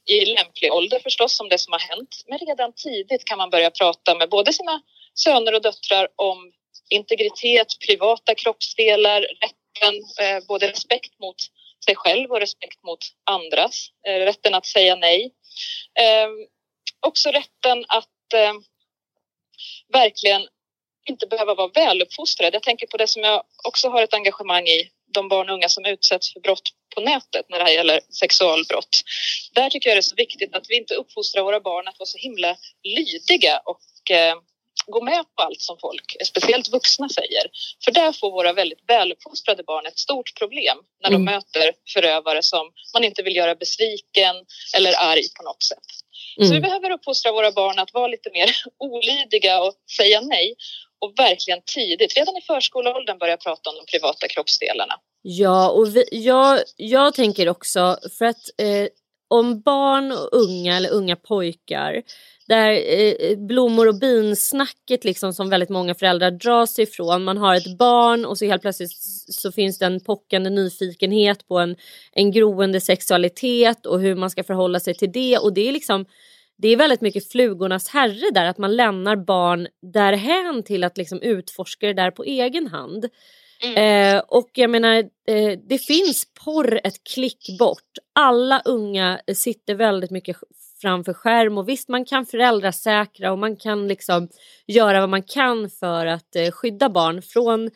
i 0.06 0.24
lämplig 0.24 0.72
ålder 0.72 1.00
förstås 1.02 1.40
om 1.40 1.48
det 1.48 1.58
som 1.58 1.72
har 1.72 1.80
hänt. 1.80 2.24
Men 2.26 2.38
redan 2.38 2.72
tidigt 2.72 3.24
kan 3.24 3.38
man 3.38 3.50
börja 3.50 3.70
prata 3.70 4.14
med 4.14 4.30
både 4.30 4.52
sina 4.52 4.82
söner 5.14 5.54
och 5.54 5.62
döttrar 5.62 6.08
om 6.16 6.52
integritet, 6.88 7.66
privata 7.86 8.34
kroppsdelar, 8.34 9.20
rätten, 9.20 9.94
eh, 10.20 10.46
både 10.48 10.68
respekt 10.68 11.20
mot 11.20 11.36
sig 11.84 11.94
själv 11.96 12.30
och 12.30 12.40
respekt 12.40 12.82
mot 12.82 12.98
andras, 13.24 13.88
eh, 14.06 14.18
rätten 14.18 14.54
att 14.54 14.66
säga 14.66 14.96
nej. 14.96 15.32
Eh, 16.00 16.28
också 17.00 17.30
rätten 17.30 17.84
att 17.88 18.32
eh, 18.34 18.54
verkligen 19.92 20.48
inte 21.08 21.26
behöva 21.26 21.54
vara 21.54 21.68
väluppfostrad. 21.68 22.54
Jag 22.54 22.62
tänker 22.62 22.86
på 22.86 22.96
det 22.96 23.06
som 23.06 23.22
jag 23.22 23.42
också 23.64 23.88
har 23.88 24.02
ett 24.02 24.14
engagemang 24.14 24.66
i, 24.66 24.90
de 25.14 25.28
barn 25.28 25.48
och 25.48 25.54
unga 25.54 25.68
som 25.68 25.84
utsätts 25.84 26.32
för 26.32 26.40
brott 26.40 26.68
på 26.94 27.00
nätet 27.00 27.46
när 27.48 27.58
det 27.58 27.64
här 27.64 27.72
gäller 27.72 28.00
sexualbrott. 28.20 29.02
Där 29.54 29.70
tycker 29.70 29.90
jag 29.90 29.96
det 29.96 30.00
är 30.00 30.02
så 30.02 30.16
viktigt 30.16 30.54
att 30.54 30.66
vi 30.68 30.76
inte 30.76 30.94
uppfostrar 30.94 31.42
våra 31.42 31.60
barn 31.60 31.88
att 31.88 31.98
vara 31.98 32.06
så 32.06 32.18
himla 32.18 32.56
lydiga 32.82 33.60
och 33.64 34.10
eh, 34.10 34.34
gå 34.86 35.04
med 35.04 35.24
på 35.36 35.42
allt 35.42 35.60
som 35.60 35.76
folk, 35.80 36.16
speciellt 36.24 36.68
vuxna, 36.68 37.08
säger. 37.08 37.42
För 37.84 37.92
där 37.92 38.12
får 38.12 38.30
våra 38.30 38.52
väldigt 38.52 38.78
väluppfostrade 38.88 39.62
barn 39.62 39.86
ett 39.86 39.98
stort 39.98 40.38
problem 40.38 40.78
när 41.02 41.10
de 41.10 41.16
mm. 41.16 41.34
möter 41.34 41.72
förövare 41.94 42.42
som 42.42 42.72
man 42.94 43.04
inte 43.04 43.22
vill 43.22 43.36
göra 43.36 43.54
besviken 43.54 44.36
eller 44.76 44.94
arg 44.98 45.24
på 45.36 45.42
något 45.42 45.62
sätt. 45.62 45.88
Mm. 46.36 46.48
Så 46.48 46.54
vi 46.54 46.60
behöver 46.60 46.90
uppfostra 46.90 47.32
våra 47.32 47.52
barn 47.52 47.78
att 47.78 47.94
vara 47.94 48.06
lite 48.06 48.30
mer 48.32 48.50
olydiga 48.78 49.62
och 49.62 49.74
säga 49.96 50.20
nej 50.20 50.54
och 50.98 51.12
verkligen 51.18 51.60
tidigt, 51.74 52.16
redan 52.16 52.36
i 52.36 52.40
förskoleåldern 52.40 53.18
börja 53.18 53.36
prata 53.36 53.70
om 53.70 53.76
de 53.76 53.98
privata 53.98 54.28
kroppsdelarna. 54.28 54.94
Ja, 55.22 55.70
och 55.70 55.96
vi, 55.96 56.04
jag, 56.10 56.60
jag 56.76 57.14
tänker 57.14 57.48
också 57.48 57.98
för 58.18 58.24
att 58.24 58.50
eh, 58.58 58.88
om 59.28 59.60
barn 59.60 60.12
och 60.12 60.28
unga 60.32 60.76
eller 60.76 60.90
unga 60.90 61.16
pojkar 61.16 62.02
där 62.48 62.70
eh, 62.72 63.36
blommor 63.38 63.88
och 63.88 63.98
bin-snacket 63.98 65.04
liksom 65.04 65.32
som 65.32 65.50
väldigt 65.50 65.68
många 65.68 65.94
föräldrar 65.94 66.30
dras 66.30 66.78
ifrån. 66.78 67.24
Man 67.24 67.36
har 67.36 67.54
ett 67.54 67.78
barn 67.78 68.24
och 68.24 68.38
så 68.38 68.44
helt 68.44 68.62
plötsligt 68.62 68.92
så 69.28 69.52
finns 69.52 69.78
det 69.78 69.86
en 69.86 70.00
pockande 70.00 70.50
nyfikenhet 70.50 71.48
på 71.48 71.58
en, 71.58 71.76
en 72.12 72.32
groende 72.32 72.80
sexualitet 72.80 73.86
och 73.86 74.00
hur 74.00 74.14
man 74.14 74.30
ska 74.30 74.44
förhålla 74.44 74.80
sig 74.80 74.94
till 74.94 75.12
det 75.12 75.38
och 75.38 75.54
det 75.54 75.68
är 75.68 75.72
liksom 75.72 76.06
det 76.56 76.68
är 76.68 76.76
väldigt 76.76 77.00
mycket 77.00 77.32
flugornas 77.32 77.88
herre 77.88 78.30
där, 78.34 78.44
att 78.44 78.58
man 78.58 78.76
lämnar 78.76 79.16
barn 79.16 79.68
därhän 79.92 80.62
till 80.62 80.84
att 80.84 80.98
liksom 80.98 81.22
utforska 81.22 81.86
det 81.86 81.92
där 81.94 82.10
på 82.10 82.24
egen 82.24 82.66
hand. 82.66 83.08
Mm. 83.62 84.16
Eh, 84.16 84.22
och 84.28 84.50
jag 84.52 84.70
menar, 84.70 84.96
eh, 85.28 85.58
det 85.68 85.78
finns 85.78 86.26
porr 86.44 86.80
ett 86.84 87.04
klick 87.14 87.58
bort. 87.58 87.98
Alla 88.12 88.62
unga 88.64 89.20
sitter 89.34 89.74
väldigt 89.74 90.10
mycket 90.10 90.36
framför 90.80 91.12
skärm 91.12 91.58
och 91.58 91.68
visst 91.68 91.88
man 91.88 92.04
kan 92.04 92.26
föräldrasäkra 92.26 93.32
och 93.32 93.38
man 93.38 93.56
kan 93.56 93.88
liksom 93.88 94.28
göra 94.66 95.00
vad 95.00 95.08
man 95.08 95.22
kan 95.22 95.70
för 95.70 96.06
att 96.06 96.36
eh, 96.36 96.50
skydda 96.50 96.88
barn 96.88 97.22
från 97.22 97.70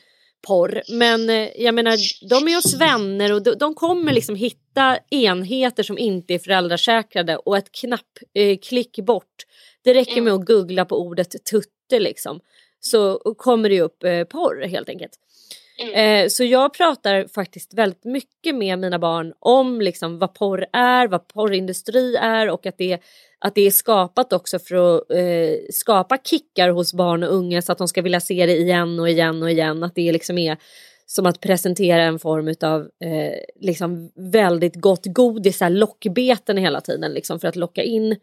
porr. 0.46 0.82
Men 0.88 1.30
eh, 1.30 1.48
jag 1.56 1.74
menar, 1.74 1.96
de 2.28 2.48
är 2.48 2.58
oss 2.58 2.74
vänner 2.74 3.32
och 3.32 3.42
de, 3.42 3.54
de, 3.54 3.74
kommer 3.74 4.12
liksom 4.12 4.34
hitta 4.34 4.98
enheter 5.10 5.82
som 5.82 5.98
inte 5.98 6.34
är 6.34 6.38
föräldrasäkrade 6.38 7.36
och 7.36 7.56
ett 7.56 7.72
knappklick 7.72 8.98
eh, 8.98 9.04
bort. 9.04 9.44
Det 9.84 9.94
räcker 9.94 10.20
med 10.20 10.30
mm. 10.30 10.40
att 10.40 10.46
googla 10.46 10.84
på 10.84 11.00
ordet 11.00 11.44
tutte 11.44 11.98
liksom. 11.98 12.40
Så 12.80 13.18
kommer 13.18 13.68
det 13.68 13.80
upp 13.80 14.04
eh, 14.04 14.24
porr 14.24 14.68
helt 14.68 14.88
enkelt. 14.88 15.12
Mm. 15.80 16.24
Eh, 16.24 16.28
så 16.28 16.44
jag 16.44 16.74
pratar 16.74 17.26
faktiskt 17.34 17.74
väldigt 17.74 18.04
mycket 18.04 18.54
med 18.54 18.78
mina 18.78 18.98
barn 18.98 19.32
om 19.38 19.80
liksom 19.80 20.18
vad 20.18 20.34
porr 20.34 20.66
är, 20.72 21.08
vad 21.08 21.28
porrindustri 21.28 22.16
är 22.16 22.50
och 22.50 22.66
att 22.66 22.78
det, 22.78 22.98
att 23.38 23.54
det 23.54 23.66
är 23.66 23.70
skapat 23.70 24.32
också 24.32 24.58
för 24.58 24.96
att 24.96 25.10
eh, 25.10 25.58
skapa 25.72 26.18
kickar 26.18 26.68
hos 26.68 26.94
barn 26.94 27.22
och 27.22 27.34
unga 27.34 27.62
så 27.62 27.72
att 27.72 27.78
de 27.78 27.88
ska 27.88 28.02
vilja 28.02 28.20
se 28.20 28.46
det 28.46 28.56
igen 28.56 29.00
och 29.00 29.08
igen 29.08 29.42
och 29.42 29.50
igen. 29.50 29.82
Att 29.82 29.94
det 29.94 30.12
liksom 30.12 30.38
är 30.38 30.56
som 31.06 31.26
att 31.26 31.40
presentera 31.40 32.02
en 32.02 32.18
form 32.18 32.54
av 32.60 32.80
eh, 32.80 33.38
liksom 33.60 34.12
väldigt 34.14 34.76
gott 34.76 35.06
godis, 35.06 35.60
lockbeten 35.68 36.56
hela 36.56 36.80
tiden 36.80 37.12
liksom 37.12 37.40
för 37.40 37.48
att 37.48 37.56
locka 37.56 37.82
in 37.82 38.16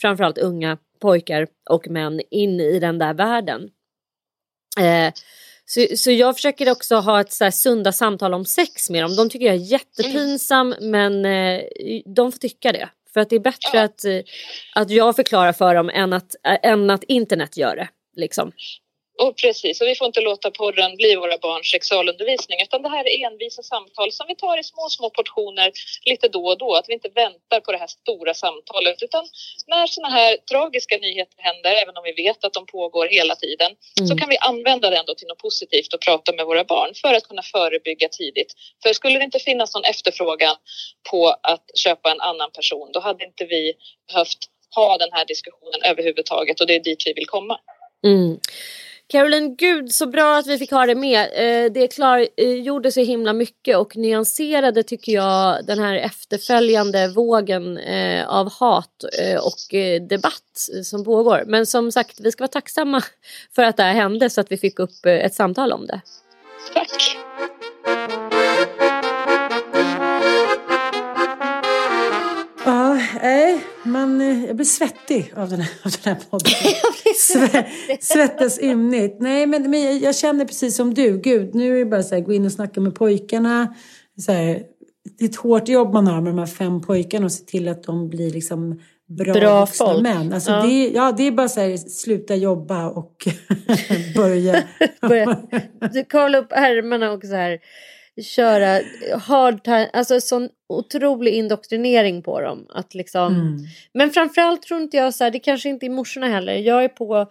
framförallt 0.00 0.38
unga 0.38 0.78
pojkar 1.00 1.46
och 1.70 1.88
män 1.88 2.20
in 2.30 2.60
i 2.60 2.78
den 2.78 2.98
där 2.98 3.14
världen. 3.14 3.70
Eh, 4.80 5.12
så, 5.66 5.86
så 5.96 6.10
jag 6.10 6.34
försöker 6.34 6.70
också 6.70 6.96
ha 6.96 7.20
ett 7.20 7.32
så 7.32 7.44
här 7.44 7.50
sunda 7.50 7.92
samtal 7.92 8.34
om 8.34 8.44
sex 8.44 8.90
med 8.90 9.04
dem. 9.04 9.16
De 9.16 9.30
tycker 9.30 9.46
jag 9.46 9.54
är 9.54 9.72
jättepinsam 9.72 10.72
mm. 10.72 10.90
men 10.90 11.24
eh, 11.24 11.62
de 12.14 12.32
får 12.32 12.38
tycka 12.38 12.72
det. 12.72 12.88
För 13.12 13.20
att 13.20 13.30
det 13.30 13.36
är 13.36 13.40
bättre 13.40 13.78
ja. 13.78 13.82
att, 13.82 14.04
eh, 14.04 14.20
att 14.74 14.90
jag 14.90 15.16
förklarar 15.16 15.52
för 15.52 15.74
dem 15.74 15.90
än 15.90 16.12
att, 16.12 16.34
äh, 16.44 16.70
än 16.70 16.90
att 16.90 17.04
internet 17.04 17.56
gör 17.56 17.76
det. 17.76 17.88
Liksom. 18.16 18.52
Och 19.18 19.36
precis, 19.36 19.80
och 19.80 19.86
vi 19.86 19.94
får 19.94 20.06
inte 20.06 20.20
låta 20.20 20.50
porren 20.50 20.96
bli 20.96 21.16
våra 21.16 21.38
barns 21.38 21.70
sexualundervisning 21.70 22.62
utan 22.62 22.82
det 22.82 22.88
här 22.88 23.04
är 23.08 23.26
envisa 23.26 23.62
samtal 23.62 24.12
som 24.12 24.26
vi 24.28 24.34
tar 24.34 24.58
i 24.58 24.64
små, 24.64 24.88
små 24.88 25.10
portioner 25.10 25.72
lite 26.04 26.28
då 26.28 26.46
och 26.46 26.58
då. 26.58 26.74
Att 26.74 26.88
vi 26.88 26.92
inte 26.92 27.08
väntar 27.08 27.60
på 27.60 27.72
det 27.72 27.78
här 27.78 27.86
stora 27.86 28.34
samtalet 28.34 29.02
utan 29.02 29.24
när 29.66 29.86
sådana 29.86 30.14
här 30.14 30.36
tragiska 30.50 30.96
nyheter 30.96 31.36
händer, 31.38 31.74
även 31.82 31.96
om 31.96 32.02
vi 32.04 32.22
vet 32.22 32.44
att 32.44 32.52
de 32.52 32.66
pågår 32.66 33.06
hela 33.06 33.34
tiden, 33.34 33.70
mm. 34.00 34.08
så 34.08 34.16
kan 34.16 34.28
vi 34.28 34.38
använda 34.38 34.90
det 34.90 34.96
ändå 34.96 35.14
till 35.14 35.28
något 35.28 35.38
positivt 35.38 35.94
och 35.94 36.00
prata 36.00 36.32
med 36.32 36.46
våra 36.46 36.64
barn 36.64 36.90
för 36.94 37.14
att 37.14 37.28
kunna 37.28 37.42
förebygga 37.42 38.08
tidigt. 38.08 38.52
För 38.82 38.92
skulle 38.92 39.18
det 39.18 39.24
inte 39.24 39.38
finnas 39.38 39.74
någon 39.74 39.84
efterfrågan 39.84 40.56
på 41.10 41.28
att 41.42 41.64
köpa 41.74 42.10
en 42.10 42.20
annan 42.20 42.50
person, 42.50 42.90
då 42.92 43.00
hade 43.00 43.24
inte 43.24 43.44
vi 43.44 43.74
behövt 44.12 44.38
ha 44.74 44.98
den 44.98 45.08
här 45.12 45.24
diskussionen 45.24 45.80
överhuvudtaget 45.84 46.60
och 46.60 46.66
det 46.66 46.74
är 46.74 46.80
dit 46.80 47.02
vi 47.06 47.12
vill 47.12 47.26
komma. 47.26 47.58
Mm. 48.04 48.38
Caroline, 49.08 49.56
gud 49.56 49.92
så 49.92 50.06
bra 50.06 50.38
att 50.38 50.46
vi 50.46 50.58
fick 50.58 50.70
ha 50.70 50.86
det 50.86 50.94
med. 50.94 51.28
Eh, 51.34 51.72
det 51.72 51.88
klargjorde 51.88 52.92
så 52.92 53.00
himla 53.00 53.32
mycket 53.32 53.76
och 53.76 53.96
nyanserade 53.96 54.82
tycker 54.82 55.12
jag 55.12 55.66
den 55.66 55.78
här 55.78 55.94
efterföljande 55.94 57.08
vågen 57.08 57.78
eh, 57.78 58.28
av 58.28 58.52
hat 58.52 59.04
eh, 59.18 59.36
och 59.36 59.78
debatt 60.08 60.68
som 60.84 61.04
pågår. 61.04 61.44
Men 61.46 61.66
som 61.66 61.92
sagt, 61.92 62.20
vi 62.20 62.32
ska 62.32 62.42
vara 62.42 62.48
tacksamma 62.48 63.02
för 63.54 63.62
att 63.62 63.76
det 63.76 63.82
här 63.82 63.94
hände 63.94 64.30
så 64.30 64.40
att 64.40 64.52
vi 64.52 64.56
fick 64.56 64.78
upp 64.78 65.06
ett 65.06 65.34
samtal 65.34 65.72
om 65.72 65.86
det. 65.86 66.00
Tack! 66.74 67.16
nej, 73.22 73.65
man, 73.86 74.20
eh, 74.20 74.44
jag 74.44 74.56
blir 74.56 74.66
svettig 74.66 75.32
av 75.36 75.48
den 75.48 75.60
här, 75.60 75.70
av 75.84 75.92
den 76.02 76.14
här 76.14 76.22
podden. 76.30 76.52
Sve, 77.16 77.66
svettas 78.00 78.62
ymnigt. 78.62 79.16
Nej, 79.20 79.46
men, 79.46 79.70
men 79.70 79.98
jag 79.98 80.16
känner 80.16 80.44
precis 80.44 80.76
som 80.76 80.94
du. 80.94 81.18
Gud, 81.18 81.54
nu 81.54 81.74
är 81.74 81.78
det 81.78 81.90
bara 81.90 82.02
så 82.02 82.14
här, 82.14 82.22
gå 82.22 82.32
in 82.32 82.46
och 82.46 82.52
snacka 82.52 82.80
med 82.80 82.94
pojkarna. 82.94 83.74
Så 84.18 84.32
här, 84.32 84.62
det 85.18 85.24
är 85.24 85.28
ett 85.28 85.36
hårt 85.36 85.68
jobb 85.68 85.92
man 85.92 86.06
har 86.06 86.20
med 86.20 86.32
de 86.32 86.38
här 86.38 86.46
fem 86.46 86.80
pojkarna 86.82 87.24
och 87.24 87.32
se 87.32 87.44
till 87.44 87.68
att 87.68 87.82
de 87.82 88.08
blir 88.08 88.30
liksom 88.30 88.80
bra, 89.08 89.34
bra 89.34 89.66
folk. 89.66 90.02
män. 90.02 90.32
Alltså 90.32 90.50
ja. 90.50 90.62
Det, 90.62 90.88
ja, 90.88 91.12
det 91.16 91.22
är 91.26 91.30
bara 91.30 91.48
så 91.48 91.60
här, 91.60 91.76
sluta 91.76 92.36
jobba 92.36 92.88
och 92.88 93.28
börja. 94.16 94.62
börja. 95.00 95.36
Kolla 96.10 96.38
upp 96.38 96.52
ärmarna 96.52 97.12
och 97.12 97.24
så 97.24 97.34
här 97.34 97.58
köra 98.22 98.80
hard 99.18 99.64
time, 99.64 99.90
alltså 99.92 100.20
sån 100.20 100.48
otrolig 100.68 101.34
indoktrinering 101.34 102.22
på 102.22 102.40
dem. 102.40 102.66
Att 102.68 102.94
liksom, 102.94 103.34
mm. 103.34 103.58
Men 103.94 104.10
framförallt 104.10 104.62
tror 104.62 104.80
inte 104.80 104.96
jag 104.96 105.14
så 105.14 105.24
här, 105.24 105.30
det 105.30 105.38
kanske 105.38 105.68
inte 105.68 105.86
är 105.86 105.90
morsorna 105.90 106.26
heller. 106.26 106.54
Jag 106.54 106.84
är 106.84 106.88
på 106.88 107.26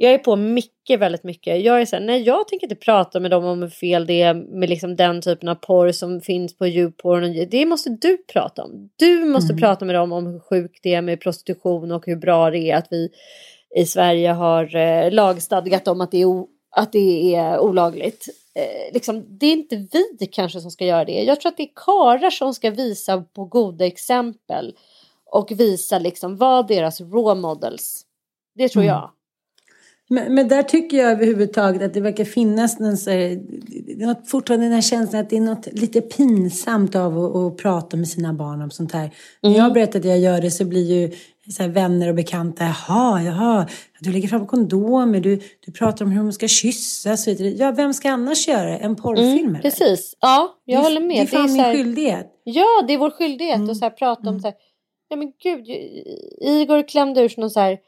jag 0.00 0.12
är 0.12 0.18
på 0.18 0.36
Micke 0.36 0.90
väldigt 0.98 1.24
mycket. 1.24 1.64
Jag 1.64 1.80
är 1.80 1.86
så 1.86 1.96
här, 1.96 2.02
nej 2.02 2.22
jag 2.22 2.48
tänker 2.48 2.66
inte 2.66 2.76
prata 2.76 3.20
med 3.20 3.30
dem 3.30 3.44
om 3.44 3.62
hur 3.62 3.68
fel 3.68 4.06
det 4.06 4.22
är 4.22 4.34
med 4.34 4.68
liksom 4.68 4.96
den 4.96 5.22
typen 5.22 5.48
av 5.48 5.54
porr 5.54 5.92
som 5.92 6.20
finns 6.20 6.58
på 6.58 6.66
djupporr. 6.66 7.46
Det 7.50 7.66
måste 7.66 7.90
du 7.90 8.18
prata 8.32 8.64
om. 8.64 8.90
Du 8.96 9.24
måste 9.24 9.52
mm. 9.52 9.60
prata 9.60 9.84
med 9.84 9.94
dem 9.94 10.12
om 10.12 10.26
hur 10.26 10.40
sjukt 10.40 10.80
det 10.82 10.94
är 10.94 11.02
med 11.02 11.20
prostitution 11.20 11.92
och 11.92 12.06
hur 12.06 12.16
bra 12.16 12.50
det 12.50 12.58
är 12.58 12.76
att 12.76 12.86
vi 12.90 13.10
i 13.76 13.84
Sverige 13.84 14.28
har 14.28 14.76
eh, 14.76 15.10
lagstadgat 15.10 15.88
om 15.88 16.00
att 16.00 16.10
det 16.10 16.22
är, 16.22 16.44
att 16.76 16.92
det 16.92 17.34
är 17.34 17.58
olagligt 17.58 18.26
eh, 18.58 18.92
liksom, 18.92 19.38
det 19.38 19.46
är 19.46 19.52
inte 19.52 19.86
vi 20.18 20.26
kanske 20.26 20.60
som 20.60 20.70
ska 20.70 20.86
göra 20.86 21.04
det. 21.04 21.22
Jag 21.22 21.40
tror 21.40 21.50
att 21.50 21.56
det 21.56 21.62
är 21.62 21.72
karar 21.74 22.30
som 22.30 22.54
ska 22.54 22.70
visa 22.70 23.20
på 23.20 23.44
goda 23.44 23.86
exempel 23.86 24.76
och 25.24 25.52
visa 25.52 25.98
liksom 25.98 26.36
vad 26.36 26.68
deras 26.68 27.00
role 27.00 27.40
models. 27.40 28.04
Det 28.54 28.68
tror 28.68 28.82
mm. 28.82 28.94
jag. 28.94 29.10
Men, 30.10 30.34
men, 30.34 30.48
där 30.48 30.62
tycker 30.62 30.96
jag 30.96 31.12
överhuvudtaget 31.12 31.82
att 31.82 31.94
det 31.94 32.00
verkar 32.00 32.24
finnas 32.24 32.78
någon, 32.78 32.96
så 32.96 33.10
något, 33.96 34.28
fortfarande 34.30 34.66
den 34.66 34.72
här 34.72 34.80
känslan 34.80 35.22
att 35.22 35.30
det 35.30 35.36
är 35.36 35.40
något 35.40 35.68
lite 35.72 36.00
pinsamt 36.00 36.96
av 36.96 37.18
att, 37.18 37.36
att 37.36 37.56
prata 37.56 37.96
med 37.96 38.08
sina 38.08 38.32
barn 38.32 38.62
om 38.62 38.70
sånt 38.70 38.92
här. 38.92 39.00
Mm. 39.02 39.12
När 39.42 39.58
jag 39.58 39.72
berättar 39.72 39.98
att 39.98 40.04
jag 40.04 40.18
gör 40.18 40.40
det 40.40 40.50
så 40.50 40.64
blir 40.64 40.92
ju 40.92 41.16
så 41.50 41.62
här, 41.62 41.70
vänner 41.70 42.08
och 42.08 42.14
bekanta, 42.14 42.64
jaha, 42.64 43.22
jaha, 43.22 43.68
du 44.00 44.12
lägger 44.12 44.28
fram 44.28 44.46
kondomer, 44.46 45.20
du, 45.20 45.40
du 45.66 45.72
pratar 45.72 46.04
om 46.04 46.10
hur 46.10 46.22
de 46.22 46.32
ska 46.32 46.48
kyssas. 46.48 47.28
Ja, 47.38 47.70
vem 47.70 47.94
ska 47.94 48.10
annars 48.10 48.48
göra 48.48 48.70
det? 48.70 48.76
En 48.76 48.96
porrfilm? 48.96 49.48
Mm, 49.48 49.62
precis, 49.62 50.16
ja, 50.20 50.58
jag 50.64 50.80
det, 50.80 50.82
håller 50.82 51.00
med. 51.00 51.16
Det 51.16 51.20
är 51.20 51.26
fan 51.26 51.46
det 51.46 51.52
är 51.52 51.52
min 51.52 51.64
här, 51.64 51.74
skyldighet. 51.74 52.32
Ja, 52.44 52.84
det 52.86 52.94
är 52.94 52.98
vår 52.98 53.10
skyldighet 53.10 53.56
mm. 53.56 53.70
att 53.70 53.76
så 53.76 53.84
här, 53.84 53.90
prata 53.90 54.20
om 54.20 54.28
mm. 54.28 54.40
så 54.40 54.46
här, 54.46 54.56
ja 55.08 55.16
men 55.16 55.32
gud, 55.42 55.68
Igor 56.40 56.88
klämde 56.88 57.20
ur 57.20 57.28
sig 57.28 57.40
någon 57.40 57.50
så 57.50 57.60
här, 57.60 57.78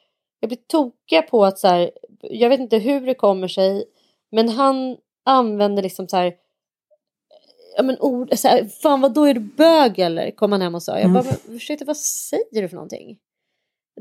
jag 0.40 0.48
blir 0.48 0.58
tokiga 0.66 1.22
på 1.22 1.44
att 1.44 1.58
så 1.58 1.68
här, 1.68 1.90
jag 2.22 2.48
vet 2.48 2.61
inte 2.61 2.78
hur 2.78 3.00
det 3.00 3.14
kommer 3.14 3.48
sig, 3.48 3.84
men 4.32 4.48
han 4.48 4.96
använder 5.24 5.82
liksom 5.82 6.08
så 6.08 6.16
här, 6.16 6.34
ja 7.76 7.82
men 7.82 7.96
ord, 8.00 8.38
så 8.38 8.48
här, 8.48 8.64
fan 8.64 9.00
vad 9.00 9.14
då 9.14 9.24
är 9.24 9.34
du 9.34 9.40
bög 9.40 9.98
eller? 9.98 10.30
Kom 10.30 10.52
han 10.52 10.62
hem 10.62 10.74
och 10.74 10.82
sa. 10.82 10.98
Jag 11.00 11.12
bara, 11.12 11.22
mm. 11.22 11.34
ursäkta 11.48 11.84
vad 11.84 11.96
säger 11.96 12.62
du 12.62 12.68
för 12.68 12.76
någonting? 12.76 13.18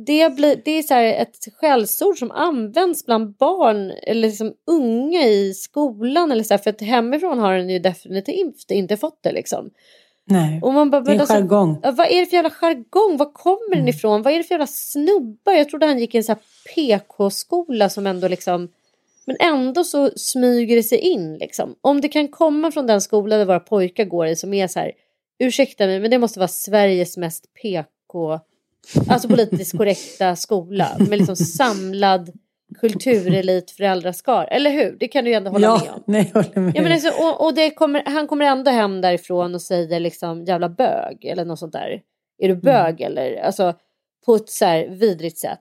Det, 0.05 0.35
blir, 0.35 0.61
det 0.65 0.71
är 0.71 0.83
så 0.83 0.93
ett 0.93 1.53
skällsord 1.59 2.19
som 2.19 2.31
används 2.31 3.05
bland 3.05 3.35
barn 3.35 3.91
eller 3.91 4.27
liksom 4.27 4.53
unga 4.67 5.27
i 5.27 5.53
skolan. 5.53 6.31
Eller 6.31 6.43
så 6.43 6.53
här, 6.53 6.61
för 6.61 6.69
att 6.69 6.81
hemifrån 6.81 7.39
har 7.39 7.53
den 7.53 7.69
ju 7.69 7.79
definitivt 7.79 8.71
inte 8.71 8.97
fått 8.97 9.19
det. 9.23 9.31
Liksom. 9.31 9.69
Nej, 10.25 10.61
och 10.63 10.73
man 10.73 10.89
bara, 10.89 11.01
det 11.01 11.11
är 11.11 11.15
en 11.15 11.19
alltså, 11.19 11.35
jargong. 11.35 11.79
Vad 11.83 11.99
är 11.99 12.19
det 12.19 12.25
för 12.25 12.35
jävla 12.35 12.49
jargong? 12.49 13.17
Var 13.17 13.33
kommer 13.33 13.75
mm. 13.75 13.79
den 13.79 13.87
ifrån? 13.87 14.21
Vad 14.21 14.33
är 14.33 14.37
det 14.37 14.43
för 14.43 14.55
jävla 14.55 14.67
snubbar? 14.67 15.53
Jag 15.53 15.69
trodde 15.69 15.85
han 15.85 15.99
gick 15.99 16.15
i 16.15 16.17
en 16.17 16.35
PK-skola 16.75 17.89
som 17.89 18.07
ändå 18.07 18.27
liksom... 18.27 18.69
Men 19.25 19.37
ändå 19.39 19.83
så 19.83 20.11
smyger 20.15 20.75
det 20.75 20.83
sig 20.83 20.97
in 20.97 21.37
liksom. 21.37 21.75
Om 21.81 22.01
det 22.01 22.07
kan 22.07 22.27
komma 22.27 22.71
från 22.71 22.87
den 22.87 23.01
skola 23.01 23.37
där 23.37 23.45
våra 23.45 23.59
pojkar 23.59 24.05
går 24.05 24.27
i 24.27 24.35
som 24.35 24.53
är 24.53 24.67
så 24.67 24.79
här... 24.79 24.91
Ursäkta 25.39 25.85
mig 25.85 25.99
men 25.99 26.11
det 26.11 26.17
måste 26.17 26.39
vara 26.39 26.47
Sveriges 26.47 27.17
mest 27.17 27.45
PK 27.53 28.39
Alltså 29.07 29.27
politiskt 29.27 29.77
korrekta 29.77 30.35
skola 30.35 30.87
med 30.99 31.17
liksom 31.17 31.35
samlad 31.35 32.31
kulturelit 32.79 33.71
föräldraskar. 33.71 34.47
Eller 34.51 34.71
hur? 34.71 34.97
Det 34.99 35.07
kan 35.07 35.23
du 35.23 35.29
ju 35.29 35.35
ändå 35.35 35.51
hålla 35.51 35.67
ja, 35.67 35.81
med 35.83 35.93
om. 35.93 36.03
Nej, 36.07 36.31
jag 36.33 36.43
håller 36.43 36.61
med. 36.61 36.75
Ja, 36.75 36.81
men 36.81 36.91
alltså, 36.91 37.09
och, 37.09 37.47
och 37.47 37.75
kommer, 37.75 38.03
han 38.05 38.27
kommer 38.27 38.45
ändå 38.45 38.71
hem 38.71 39.01
därifrån 39.01 39.55
och 39.55 39.61
säger 39.61 39.99
liksom 39.99 40.45
jävla 40.45 40.69
bög 40.69 41.25
eller 41.25 41.45
något 41.45 41.59
sånt 41.59 41.73
där. 41.73 42.01
Är 42.37 42.47
du 42.47 42.55
bög 42.55 43.01
mm. 43.01 43.11
eller? 43.11 43.41
Alltså 43.41 43.73
på 44.25 44.35
ett 44.35 44.49
så 44.49 44.65
här 44.65 44.87
vidrigt 44.87 45.37
sätt. 45.37 45.59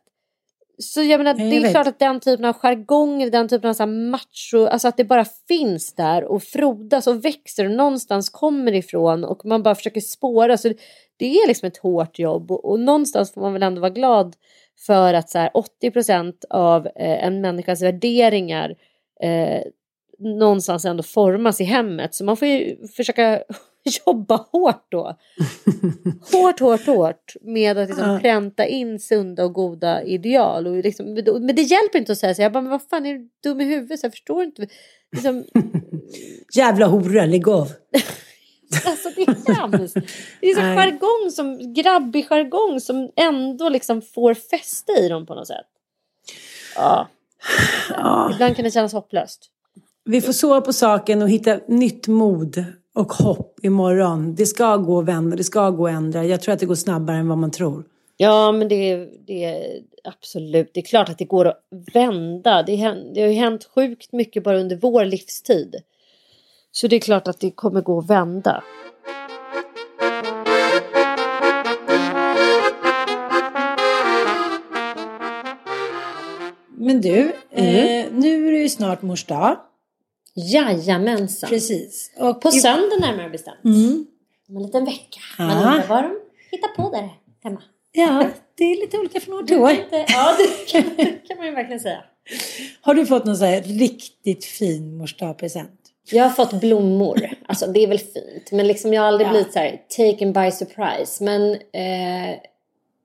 Så 0.79 1.03
jag 1.03 1.19
menar, 1.19 1.41
jag 1.41 1.51
det 1.51 1.57
är 1.57 1.61
vet. 1.61 1.71
klart 1.71 1.87
att 1.87 1.99
den 1.99 2.21
typen 2.21 2.45
av 2.45 2.53
jargong, 2.53 3.31
den 3.31 3.49
typen 3.49 3.71
av 3.71 3.75
så 3.75 3.87
macho, 3.87 4.67
alltså 4.71 4.89
att 4.89 4.97
det 4.97 5.05
bara 5.05 5.25
finns 5.49 5.95
där 5.95 6.25
och 6.25 6.43
frodas 6.43 7.07
och 7.07 7.25
växer 7.25 7.65
och 7.65 7.71
någonstans 7.71 8.31
kommer 8.31 8.75
ifrån 8.75 9.25
och 9.25 9.45
man 9.45 9.63
bara 9.63 9.75
försöker 9.75 10.01
spåra. 10.01 10.57
Så 10.57 10.73
det 11.17 11.27
är 11.27 11.49
liksom 11.49 11.67
ett 11.67 11.77
hårt 11.77 12.19
jobb 12.19 12.51
och, 12.51 12.65
och 12.71 12.81
någonstans 12.81 13.33
får 13.33 13.41
man 13.41 13.53
väl 13.53 13.63
ändå 13.63 13.81
vara 13.81 13.91
glad 13.91 14.37
för 14.87 15.15
att 15.15 15.31
så 15.31 15.39
här, 15.39 15.51
80% 15.83 16.35
av 16.51 16.87
eh, 16.87 17.25
en 17.25 17.41
människas 17.41 17.83
värderingar 17.83 18.75
eh, 19.23 19.63
någonstans 20.19 20.85
ändå 20.85 21.03
formas 21.03 21.61
i 21.61 21.65
hemmet. 21.65 22.15
Så 22.15 22.25
man 22.25 22.37
får 22.37 22.49
ju 22.49 22.87
försöka 22.97 23.43
jobba 24.07 24.37
hårt 24.53 24.87
då. 24.89 25.17
hårt, 26.33 26.61
hårt, 26.61 26.87
hårt 26.87 27.35
med 27.41 27.79
att 27.79 27.89
liksom 27.89 28.21
pränta 28.21 28.67
in 28.67 29.01
sunda 29.01 29.45
och 29.45 29.53
goda 29.53 30.03
ideal. 30.03 30.67
Och 30.67 30.77
liksom, 30.77 31.07
men 31.15 31.57
det 31.57 31.63
hjälper 31.63 31.99
inte 31.99 32.13
att 32.13 32.19
säga 32.19 32.35
så. 32.35 32.43
Jag 32.43 32.53
bara, 32.53 32.63
men 32.63 32.71
vad 32.71 32.83
fan 32.91 33.07
är 33.07 33.15
du 33.15 33.29
dum 33.43 33.61
i 33.61 33.65
huvudet? 33.65 34.01
Så 34.01 34.07
jag 34.07 34.13
förstår 34.13 34.45
inte. 34.45 34.67
Liksom... 35.13 35.45
Jävla 36.57 36.87
hora, 36.87 37.27
lägg 37.27 37.49
av. 37.49 37.69
Alltså 38.87 39.11
det 39.17 39.23
är 39.23 39.55
hemskt. 39.55 39.95
Det 40.41 40.51
är 40.51 40.55
så 40.55 40.61
jargong 40.61 41.31
som, 41.31 41.75
grabbig 41.75 42.29
jargong 42.29 42.81
som 42.81 43.11
ändå 43.17 43.69
liksom 43.69 44.03
får 44.03 44.35
fäste 44.35 44.93
i 44.93 45.09
dem 45.09 45.27
på 45.27 45.35
något 45.35 45.47
sätt. 45.47 45.67
Ja. 46.77 47.09
ja. 47.91 48.31
Ibland 48.35 48.57
kan 48.57 48.65
det 48.65 48.71
kännas 48.71 48.93
hopplöst. 48.93 49.51
Vi 50.05 50.21
får 50.21 50.33
sova 50.33 50.61
på 50.61 50.73
saken 50.73 51.23
och 51.23 51.31
hitta 51.31 51.61
nytt 51.69 52.09
mod 52.09 52.65
och 52.99 53.13
hopp 53.13 53.59
imorgon. 53.63 54.35
Det 54.35 54.47
ska 54.47 54.77
gå 54.77 54.99
att 54.99 55.05
vända, 55.05 55.37
det 55.37 55.45
ska 55.45 55.71
gå 55.71 55.87
att 55.87 55.93
ändra. 55.93 56.25
Jag 56.25 56.41
tror 56.41 56.53
att 56.53 56.61
det 56.61 56.67
går 56.67 56.75
snabbare 56.75 57.17
än 57.17 57.29
vad 57.29 57.39
man 57.39 57.51
tror. 57.51 57.85
Ja, 58.17 58.53
men 58.53 58.69
det, 58.69 59.09
det 59.27 59.63
absolut. 60.05 60.71
Det 60.75 60.81
är 60.81 60.85
klart 60.85 61.09
att 61.09 61.19
det 61.19 61.25
går 61.25 61.47
att 61.47 61.63
vända. 61.95 62.63
Det, 62.63 62.77
det 63.15 63.21
har 63.21 63.29
ju 63.29 63.35
hänt 63.35 63.69
sjukt 63.75 64.13
mycket 64.13 64.45
bara 64.45 64.59
under 64.59 64.77
vår 64.77 65.05
livstid. 65.05 65.77
Så 66.73 66.87
det 66.87 66.97
är 66.97 67.01
klart 67.01 67.29
att 67.29 67.41
det 67.41 67.51
kommer 67.51 67.81
gå 67.81 67.99
att 67.99 68.11
vända. 68.11 68.65
Men 76.77 77.01
du, 77.01 77.33
eh, 77.51 78.07
nu 78.13 78.49
är 78.49 78.53
det 78.53 78.59
ju 78.59 78.69
snart 78.69 79.03
mors 79.03 79.25
dag. 79.25 79.57
Jajamensan. 80.53 81.51
Precis. 81.51 82.11
Och 82.17 82.41
På 82.41 82.49
i- 82.49 82.53
söndag 82.53 82.97
närmare 83.01 83.31
bestämt. 83.31 83.65
Mm. 83.65 84.07
Om 84.49 84.57
en 84.57 84.63
liten 84.63 84.85
vecka. 84.85 85.21
Ja. 85.39 85.45
Man 85.45 85.57
undrar 85.57 85.87
vad 85.89 86.03
de 86.03 86.11
hittar 86.51 86.69
på 86.69 86.91
där 86.91 87.09
hemma. 87.45 87.63
Ja, 87.93 88.27
det 88.55 88.65
är 88.65 88.81
lite 88.81 88.99
olika 88.99 89.21
från 89.21 89.35
år 89.35 89.43
till 89.43 89.59
år. 89.59 89.71
Lite- 89.71 90.05
Ja, 90.09 90.37
det 90.39 90.73
kan, 90.73 90.83
kan 91.29 91.37
man 91.37 91.47
ju 91.47 91.53
verkligen 91.53 91.81
säga. 91.81 92.05
Har 92.81 92.95
du 92.95 93.07
fått 93.07 93.25
någon 93.25 93.37
så 93.37 93.45
här 93.45 93.63
riktigt 93.63 94.45
fin 94.45 94.97
mors 94.97 95.15
present? 95.39 95.71
Jag 96.11 96.25
har 96.25 96.31
fått 96.31 96.61
blommor. 96.61 97.31
Alltså 97.47 97.67
det 97.67 97.81
är 97.83 97.87
väl 97.87 97.99
fint. 97.99 98.53
Men 98.53 98.67
liksom 98.67 98.95
jag 98.95 99.03
har 99.03 99.09
aldrig 99.09 99.27
Ja. 99.27 99.31
blivit 99.33 99.53
så 99.53 99.59
här 99.59 99.81
taken 99.97 100.33
by 100.33 100.51
surprise. 100.51 101.25
Men 101.25 101.53
eh, 101.53 102.37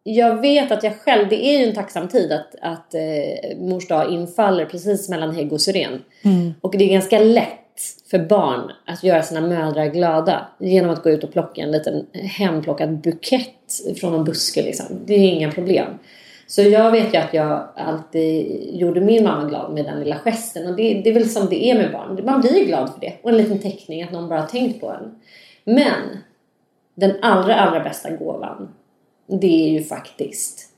jag 0.03 0.41
vet 0.41 0.71
att 0.71 0.83
jag 0.83 0.99
själv, 0.99 1.29
det 1.29 1.45
är 1.45 1.59
ju 1.59 1.65
en 1.65 1.75
tacksam 1.75 2.07
tid 2.07 2.31
att, 2.31 2.55
att 2.61 2.93
eh, 2.93 3.57
mors 3.57 3.87
dag 3.87 4.13
infaller 4.13 4.65
precis 4.65 5.09
mellan 5.09 5.35
hägg 5.35 5.53
och 5.53 5.61
syren. 5.61 6.03
Och 6.61 6.77
det 6.77 6.83
är 6.83 6.89
ganska 6.89 7.19
lätt 7.19 7.59
för 8.11 8.19
barn 8.19 8.71
att 8.85 9.03
göra 9.03 9.23
sina 9.23 9.41
mödrar 9.41 9.85
glada 9.85 10.47
genom 10.59 10.91
att 10.91 11.03
gå 11.03 11.09
ut 11.09 11.23
och 11.23 11.31
plocka 11.31 11.61
en 11.61 11.71
liten 11.71 12.05
hemplockad 12.13 13.01
bukett 13.01 13.97
från 13.99 14.13
en 14.13 14.23
buske. 14.23 14.61
Liksom. 14.61 14.85
Det 15.05 15.13
är 15.13 15.19
inga 15.19 15.51
problem. 15.51 15.87
Så 16.47 16.61
jag 16.61 16.91
vet 16.91 17.13
ju 17.13 17.17
att 17.17 17.33
jag 17.33 17.67
alltid 17.75 18.59
gjorde 18.79 19.01
min 19.01 19.23
mamma 19.23 19.49
glad 19.49 19.73
med 19.73 19.85
den 19.85 19.99
lilla 19.99 20.19
gesten. 20.25 20.67
Och 20.67 20.75
det, 20.75 21.01
det 21.03 21.09
är 21.09 21.13
väl 21.13 21.29
som 21.29 21.49
det 21.49 21.65
är 21.65 21.75
med 21.75 21.91
barn. 21.91 22.25
Man 22.25 22.41
blir 22.41 22.65
glad 22.65 22.93
för 22.93 23.01
det. 23.01 23.13
Och 23.21 23.29
en 23.29 23.37
liten 23.37 23.59
teckning 23.59 24.03
att 24.03 24.11
någon 24.11 24.29
bara 24.29 24.39
har 24.39 24.47
tänkt 24.47 24.81
på 24.81 24.89
en. 24.89 25.15
Men 25.63 26.17
den 26.95 27.13
allra, 27.21 27.55
allra 27.55 27.83
bästa 27.83 28.09
gåvan 28.09 28.73
det 29.27 29.65
är 29.65 29.69
ju 29.69 29.83
faktiskt 29.83 30.69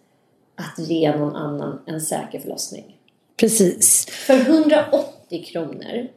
att 0.55 0.87
ge 0.87 1.17
någon 1.17 1.35
annan 1.35 1.81
en 1.85 2.01
säker 2.01 2.39
förlossning. 2.39 2.97
Precis. 3.37 4.05
För 4.05 4.39
180 4.39 5.43
kronor 5.45 6.07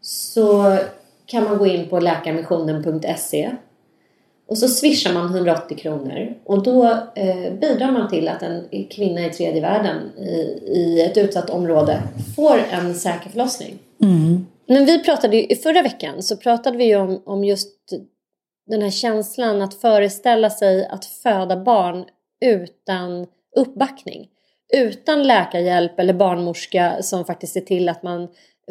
så 0.00 0.78
kan 1.26 1.44
man 1.44 1.58
gå 1.58 1.66
in 1.66 1.88
på 1.88 2.00
läkarmissionen.se 2.00 3.50
och 4.46 4.58
så 4.58 4.68
swishar 4.68 5.14
man 5.14 5.26
180 5.26 5.76
kronor 5.76 6.34
och 6.44 6.62
då 6.62 6.84
eh, 7.14 7.52
bidrar 7.60 7.92
man 7.92 8.10
till 8.10 8.28
att 8.28 8.42
en 8.42 8.68
kvinna 8.90 9.26
i 9.26 9.30
tredje 9.30 9.60
världen 9.60 10.18
i, 10.18 10.62
i 10.66 11.00
ett 11.00 11.16
utsatt 11.16 11.50
område 11.50 12.02
får 12.36 12.58
en 12.70 12.94
säker 12.94 13.30
förlossning. 13.30 13.78
Men 14.66 14.84
vi 14.84 15.04
pratade 15.04 15.36
ju, 15.36 15.46
i 15.46 15.56
förra 15.56 15.82
veckan 15.82 16.22
så 16.22 16.36
pratade 16.36 16.76
vi 16.78 16.96
om, 16.96 17.22
om 17.26 17.44
just 17.44 17.92
den 18.66 18.82
här 18.82 18.90
känslan 18.90 19.62
att 19.62 19.74
föreställa 19.74 20.50
sig 20.50 20.86
att 20.86 21.04
föda 21.04 21.56
barn 21.56 22.04
utan 22.44 23.26
uppbackning. 23.56 24.28
Utan 24.74 25.22
läkarhjälp 25.22 25.98
eller 25.98 26.14
barnmorska 26.14 27.02
som 27.02 27.24
faktiskt 27.24 27.52
ser 27.52 27.60
till 27.60 27.88
att 27.88 28.02
man 28.02 28.28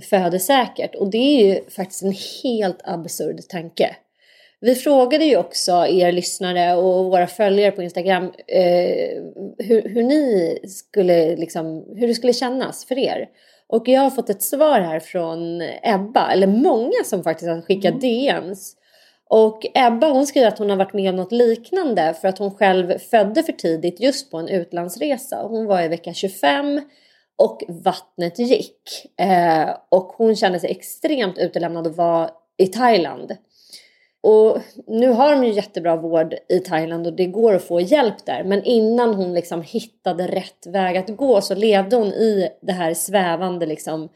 föder 0.10 0.40
säkert. 0.40 0.96
Och 0.96 1.12
det 1.12 1.18
är 1.18 1.46
ju 1.46 1.70
faktiskt 1.70 2.04
en 2.04 2.16
helt 2.44 2.80
absurd 2.84 3.48
tanke. 3.50 3.96
Vi 4.60 4.76
frågade 4.76 5.26
ju 5.26 5.38
också 5.38 5.72
er 5.72 6.12
lyssnare 6.12 6.76
och 6.76 7.06
våra 7.06 7.28
följare 7.28 7.72
på 7.72 7.84
Instagram 7.84 8.24
eh, 8.48 9.24
hur, 9.58 9.90
hur 9.90 10.04
ni 10.04 10.60
skulle 10.68 11.36
liksom, 11.36 11.86
hur 11.96 12.08
det 12.08 12.14
skulle 12.14 12.34
kännas 12.34 12.86
för 12.86 12.98
er. 12.98 13.30
Och 13.68 13.88
jag 13.88 14.02
har 14.02 14.10
fått 14.10 14.30
ett 14.30 14.42
svar 14.42 14.80
här 14.80 15.00
från 15.00 15.62
Ebba, 15.84 16.32
eller 16.32 16.48
många 16.48 17.04
som 17.06 17.24
faktiskt 17.24 17.50
har 17.50 17.62
skickat 17.62 18.02
DMs. 18.02 18.76
Och 19.36 19.66
Ebba 19.74 20.08
hon 20.08 20.28
skriver 20.28 20.48
att 20.48 20.60
hon 20.60 20.70
har 20.70 20.78
varit 20.78 20.94
med 20.94 21.10
om 21.10 21.16
något 21.16 21.32
liknande 21.32 22.16
för 22.22 22.28
att 22.28 22.38
hon 22.38 22.52
själv 22.52 22.98
födde 22.98 23.44
för 23.44 23.54
tidigt 23.54 24.00
just 24.00 24.32
på 24.32 24.38
en 24.38 24.48
utlandsresa. 24.48 25.44
Hon 25.44 25.66
var 25.66 25.82
i 25.82 25.88
vecka 25.88 26.14
25 26.14 26.82
och 27.38 27.64
vattnet 27.68 28.40
gick. 28.40 28.82
Eh, 29.20 29.70
och 29.90 30.08
hon 30.18 30.36
kände 30.36 30.60
sig 30.60 30.72
extremt 30.72 31.38
utelämnad 31.38 31.88
och 31.88 31.96
var 31.96 32.30
i 32.58 32.68
Thailand. 32.68 33.38
Och 34.24 34.58
nu 34.88 35.10
har 35.10 35.32
de 35.32 35.44
ju 35.44 35.54
jättebra 35.54 35.96
vård 35.96 36.36
i 36.50 36.60
Thailand 36.60 37.08
och 37.08 37.14
det 37.14 37.26
går 37.26 37.54
att 37.54 37.64
få 37.64 37.82
hjälp 37.82 38.26
där. 38.26 38.44
Men 38.44 38.64
innan 38.64 39.14
hon 39.14 39.34
liksom 39.34 39.62
hittade 39.62 40.28
rätt 40.28 40.68
väg 40.68 40.98
att 40.98 41.18
gå 41.18 41.42
så 41.42 41.56
levde 41.56 41.96
hon 41.96 42.08
i 42.08 42.50
det 42.62 42.74
här 42.74 42.94
svävande 42.94 43.66
liksom 43.66 44.04
eh, 44.04 44.08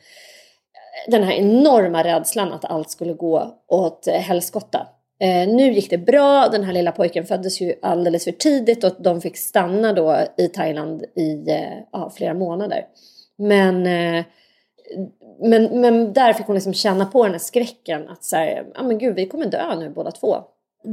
den 1.12 1.24
här 1.24 1.34
enorma 1.34 2.04
rädslan 2.04 2.54
att 2.54 2.66
allt 2.66 2.90
skulle 2.90 3.14
gå 3.14 3.64
åt 3.68 4.08
helskotta. 4.08 4.88
Eh, 5.20 5.48
nu 5.48 5.72
gick 5.74 5.90
det 5.90 5.98
bra, 5.98 6.48
den 6.48 6.64
här 6.64 6.74
lilla 6.74 6.92
pojken 6.92 7.26
föddes 7.26 7.62
ju 7.62 7.74
alldeles 7.82 8.24
för 8.24 8.32
tidigt 8.32 8.84
och 8.84 8.92
de 9.00 9.22
fick 9.22 9.38
stanna 9.38 9.94
då 9.94 10.18
i 10.38 10.48
Thailand 10.48 11.04
i 11.16 11.52
eh, 11.52 11.78
ja, 11.92 12.12
flera 12.16 12.34
månader. 12.34 12.86
Men, 13.38 13.88
eh, 13.88 14.26
men, 15.42 15.82
men 15.82 16.14
där 16.14 16.34
fick 16.34 16.46
hon 16.46 16.56
liksom 16.56 16.74
känna 16.74 17.06
på 17.06 17.24
den 17.24 17.32
här 17.32 17.40
skräcken 17.40 18.10
att 18.10 18.24
så 18.24 18.36
här, 18.36 18.66
ja 18.76 18.84
men 18.84 18.98
gud 18.98 19.16
vi 19.16 19.26
kommer 19.26 19.46
dö 19.46 19.76
nu 19.76 19.90
båda 19.90 20.12
två. 20.12 20.38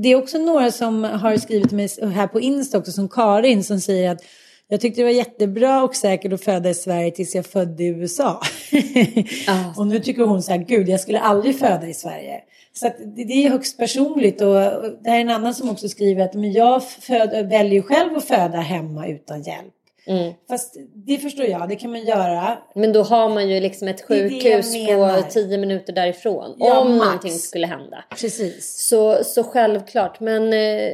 Det 0.02 0.08
är 0.08 0.16
också 0.16 0.38
några 0.38 0.70
som 0.70 1.04
har 1.04 1.36
skrivit 1.36 1.68
till 1.68 1.76
mig 1.76 1.88
här 2.14 2.26
på 2.26 2.40
Insta 2.40 2.78
också, 2.78 2.92
som 2.92 3.08
Karin, 3.08 3.64
som 3.64 3.80
säger 3.80 4.10
att 4.10 4.20
jag 4.68 4.80
tyckte 4.80 5.00
det 5.00 5.04
var 5.04 5.10
jättebra 5.10 5.82
och 5.84 5.96
säkert 5.96 6.32
att 6.32 6.44
föda 6.44 6.70
i 6.70 6.74
Sverige 6.74 7.10
tills 7.10 7.34
jag 7.34 7.46
födde 7.46 7.82
i 7.82 7.86
USA. 7.86 8.40
Ja. 9.46 9.74
och 9.76 9.86
nu 9.86 10.00
tycker 10.00 10.22
hon 10.22 10.42
så 10.42 10.52
här, 10.52 10.58
gud 10.58 10.88
jag 10.88 11.00
skulle 11.00 11.20
aldrig 11.20 11.58
föda 11.58 11.86
i 11.88 11.94
Sverige. 11.94 12.40
Så 12.76 12.90
det, 13.16 13.32
är 13.32 13.50
högst 13.50 13.78
personligt 13.78 14.40
och 14.40 14.54
det 15.02 15.10
här 15.10 15.16
är 15.16 15.20
en 15.20 15.30
annan 15.30 15.54
som 15.54 15.70
också 15.70 15.88
skriver 15.88 16.24
att 16.24 16.34
men 16.34 16.52
jag 16.52 16.84
föd, 16.84 17.48
väljer 17.48 17.82
själv 17.82 18.16
att 18.16 18.24
föda 18.24 18.58
hemma 18.58 19.06
utan 19.06 19.42
hjälp. 19.42 19.74
Mm. 20.06 20.32
Fast 20.48 20.76
det 20.94 21.18
förstår 21.18 21.46
jag, 21.46 21.68
det 21.68 21.76
kan 21.76 21.90
man 21.90 22.04
göra. 22.04 22.58
Men 22.74 22.92
då 22.92 23.02
har 23.02 23.28
man 23.28 23.48
ju 23.48 23.60
liksom 23.60 23.88
ett 23.88 24.08
sjukhus 24.08 24.74
på 24.86 25.22
tio 25.30 25.58
minuter 25.58 25.92
därifrån. 25.92 26.56
Ja, 26.58 26.80
om 26.80 26.96
max. 26.96 27.06
någonting 27.06 27.32
skulle 27.32 27.66
hända. 27.66 28.04
Precis. 28.20 28.86
Så, 28.88 29.24
så 29.24 29.44
självklart. 29.44 30.20
Men 30.20 30.52
eh, 30.52 30.92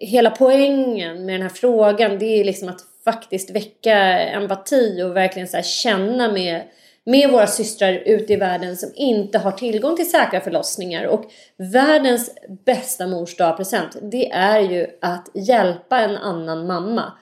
hela 0.00 0.30
poängen 0.30 1.26
med 1.26 1.34
den 1.34 1.42
här 1.42 1.48
frågan 1.48 2.18
det 2.18 2.40
är 2.40 2.44
liksom 2.44 2.68
att 2.68 2.80
faktiskt 3.04 3.50
väcka 3.50 3.96
empati 4.20 5.02
och 5.02 5.16
verkligen 5.16 5.48
så 5.48 5.62
känna 5.62 6.32
med, 6.32 6.62
med 7.04 7.30
våra 7.30 7.46
systrar 7.46 7.92
ute 7.92 8.32
i 8.32 8.36
världen 8.36 8.76
som 8.76 8.90
inte 8.94 9.38
har 9.38 9.52
tillgång 9.52 9.96
till 9.96 10.10
säkra 10.10 10.40
förlossningar. 10.40 11.06
Och 11.06 11.24
världens 11.56 12.30
bästa 12.64 13.06
mors 13.06 13.36
present 13.36 13.96
det 14.02 14.30
är 14.30 14.60
ju 14.60 14.86
att 15.00 15.28
hjälpa 15.34 16.00
en 16.00 16.16
annan 16.16 16.66
mamma. 16.66 17.12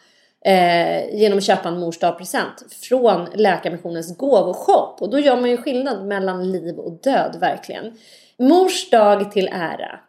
Eh, 0.45 1.15
genom 1.15 1.39
att 1.39 1.45
köpa 1.45 1.69
en 1.69 1.81
mors 1.81 1.99
present 1.99 2.73
från 2.83 3.29
Läkarmissionens 3.35 4.17
gåvoshop. 4.17 5.03
Och 5.03 5.11
då 5.11 5.19
gör 5.19 5.37
man 5.37 5.51
ju 5.51 5.57
skillnad 5.57 6.07
mellan 6.07 6.53
liv 6.53 6.79
och 6.79 6.93
död 6.93 7.37
verkligen. 7.41 7.99
Mors 8.39 8.91
dag 8.91 9.33
till 9.33 9.49
ära. 9.53 10.01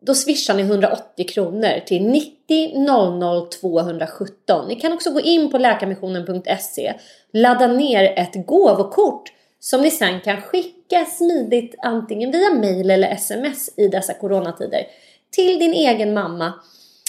Då 0.00 0.14
swishar 0.14 0.54
ni 0.54 0.62
180 0.62 1.28
kronor 1.28 1.80
till 1.86 2.02
90 2.48 3.18
00 3.18 3.48
217. 3.60 4.68
Ni 4.68 4.74
kan 4.74 4.92
också 4.92 5.10
gå 5.10 5.20
in 5.20 5.50
på 5.50 5.58
läkarmissionen.se, 5.58 6.94
ladda 7.32 7.66
ner 7.66 8.18
ett 8.18 8.46
gåvokort 8.46 9.32
som 9.60 9.82
ni 9.82 9.90
sen 9.90 10.20
kan 10.20 10.40
skicka 10.40 11.04
smidigt 11.04 11.74
antingen 11.82 12.30
via 12.30 12.50
mail 12.50 12.90
eller 12.90 13.08
sms 13.10 13.70
i 13.76 13.88
dessa 13.88 14.14
coronatider 14.14 14.86
till 15.30 15.58
din 15.58 15.72
egen 15.72 16.14
mamma 16.14 16.52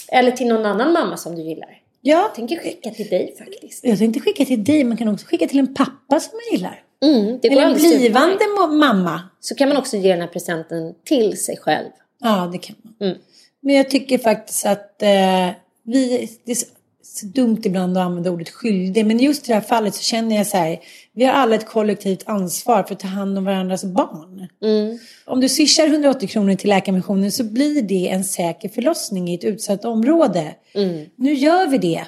eller 0.07 0.31
till 0.31 0.47
någon 0.47 0.65
annan 0.65 0.93
mamma 0.93 1.17
som 1.17 1.35
du 1.35 1.41
gillar. 1.41 1.81
Ja, 2.01 2.21
Jag 2.21 2.35
tänker 2.35 2.57
skicka 2.57 2.89
till 2.91 3.07
dig 3.07 3.35
faktiskt. 3.37 3.83
jag 3.85 3.97
tänkte 3.97 4.19
skicka 4.19 4.45
till 4.45 4.63
dig, 4.63 4.83
man 4.83 4.97
kan 4.97 5.07
också 5.07 5.25
skicka 5.25 5.47
till 5.47 5.59
en 5.59 5.73
pappa 5.73 6.19
som 6.19 6.31
man 6.33 6.57
gillar. 6.57 6.83
Mm, 7.03 7.39
det 7.41 7.47
Eller 7.47 7.61
en 7.61 7.73
blivande 7.73 8.45
mamma. 8.69 9.21
Så 9.39 9.55
kan 9.55 9.69
man 9.69 9.77
också 9.77 9.97
ge 9.97 10.11
den 10.11 10.21
här 10.21 10.27
presenten 10.27 10.93
till 11.05 11.37
sig 11.37 11.57
själv. 11.57 11.89
Ja, 12.19 12.49
det 12.51 12.57
kan 12.57 12.75
man. 12.83 13.09
Mm. 13.09 13.17
Men 13.61 13.75
jag 13.75 13.89
tycker 13.89 14.17
faktiskt 14.17 14.65
att 14.65 15.01
eh, 15.01 15.49
vi, 15.83 16.29
det 16.45 16.51
är 16.51 16.55
så, 16.55 16.65
dumt 17.25 17.61
ibland 17.63 17.97
att 17.97 18.05
använda 18.05 18.31
ordet 18.31 18.49
skyldig. 18.49 19.05
Men 19.05 19.19
just 19.19 19.45
i 19.45 19.47
det 19.47 19.53
här 19.53 19.61
fallet 19.61 19.95
så 19.95 20.03
känner 20.03 20.35
jag 20.35 20.47
så 20.47 20.57
här, 20.57 20.79
vi 21.13 21.25
har 21.25 21.33
alla 21.33 21.55
ett 21.55 21.67
kollektivt 21.67 22.23
ansvar 22.25 22.83
för 22.83 22.93
att 22.93 22.99
ta 22.99 23.07
hand 23.07 23.37
om 23.37 23.45
varandras 23.45 23.83
barn. 23.83 24.47
Mm. 24.63 24.99
Om 25.25 25.41
du 25.41 25.49
swishar 25.49 25.87
180 25.87 26.27
kronor 26.27 26.55
till 26.55 26.69
Läkarmissionen 26.69 27.31
så 27.31 27.43
blir 27.43 27.81
det 27.81 28.09
en 28.09 28.23
säker 28.23 28.69
förlossning 28.69 29.29
i 29.29 29.33
ett 29.33 29.43
utsatt 29.43 29.85
område. 29.85 30.55
Mm. 30.73 31.05
Nu 31.15 31.33
gör 31.33 31.67
vi 31.67 31.77
det. 31.77 32.07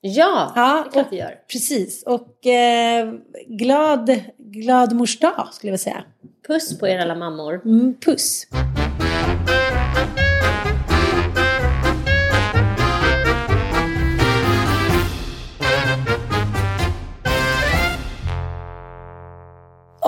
Ja, 0.00 0.52
Ja, 0.56 0.84
det 0.84 0.92
klart 0.92 1.06
vi 1.10 1.16
gör. 1.16 1.34
Precis. 1.52 2.02
Och 2.02 2.46
eh, 2.46 3.12
glad, 3.46 4.20
glad 4.38 4.92
mors 4.92 5.18
dag 5.18 5.48
skulle 5.52 5.68
jag 5.68 5.72
vilja 5.72 5.78
säga. 5.78 6.04
Puss 6.46 6.78
på 6.78 6.88
er 6.88 6.98
alla 6.98 7.14
mammor. 7.14 7.60
Mm, 7.64 7.94
puss. 8.04 8.46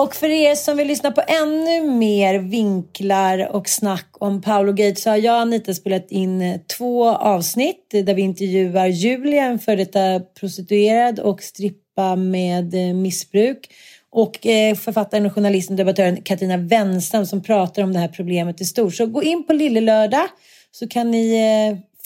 Och 0.03 0.15
för 0.15 0.29
er 0.29 0.55
som 0.55 0.77
vill 0.77 0.87
lyssna 0.87 1.11
på 1.11 1.21
ännu 1.27 1.91
mer 1.91 2.39
vinklar 2.39 3.55
och 3.55 3.69
snack 3.69 4.07
om 4.11 4.41
Paolo 4.41 4.73
Gate 4.73 4.95
så 4.95 5.09
har 5.09 5.17
jag 5.17 5.35
och 5.35 5.41
Anita 5.41 5.73
spelat 5.73 6.11
in 6.11 6.41
eh, 6.41 6.59
två 6.77 7.09
avsnitt 7.09 7.89
där 7.89 8.13
vi 8.13 8.21
intervjuar 8.21 8.87
Julia, 8.87 9.43
en 9.43 9.59
före 9.59 9.75
detta 9.75 10.19
prostituerad 10.39 11.19
och 11.19 11.43
strippa 11.43 12.15
med 12.15 12.73
eh, 12.73 12.93
missbruk. 12.93 13.69
Och 14.09 14.47
eh, 14.47 14.75
författaren 14.75 15.25
och 15.25 15.33
journalisten 15.33 15.73
och 15.73 15.77
debattören 15.77 16.21
Katarina 16.21 16.57
Wenstam 16.57 17.25
som 17.25 17.43
pratar 17.43 17.83
om 17.83 17.93
det 17.93 17.99
här 17.99 18.07
problemet 18.07 18.61
i 18.61 18.65
stort. 18.65 18.95
Så 18.95 19.05
gå 19.05 19.23
in 19.23 19.47
på 19.47 19.53
Lille 19.53 19.81
Lördag 19.81 20.27
så 20.71 20.87
kan 20.87 21.11
ni 21.11 21.37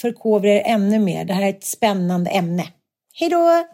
förkovra 0.01 0.49
er 0.49 0.61
ännu 0.65 0.99
mer. 0.99 1.25
Det 1.25 1.33
här 1.33 1.43
är 1.43 1.49
ett 1.49 1.65
spännande 1.65 2.29
ämne. 2.29 2.63
Hej 3.13 3.29
då! 3.29 3.67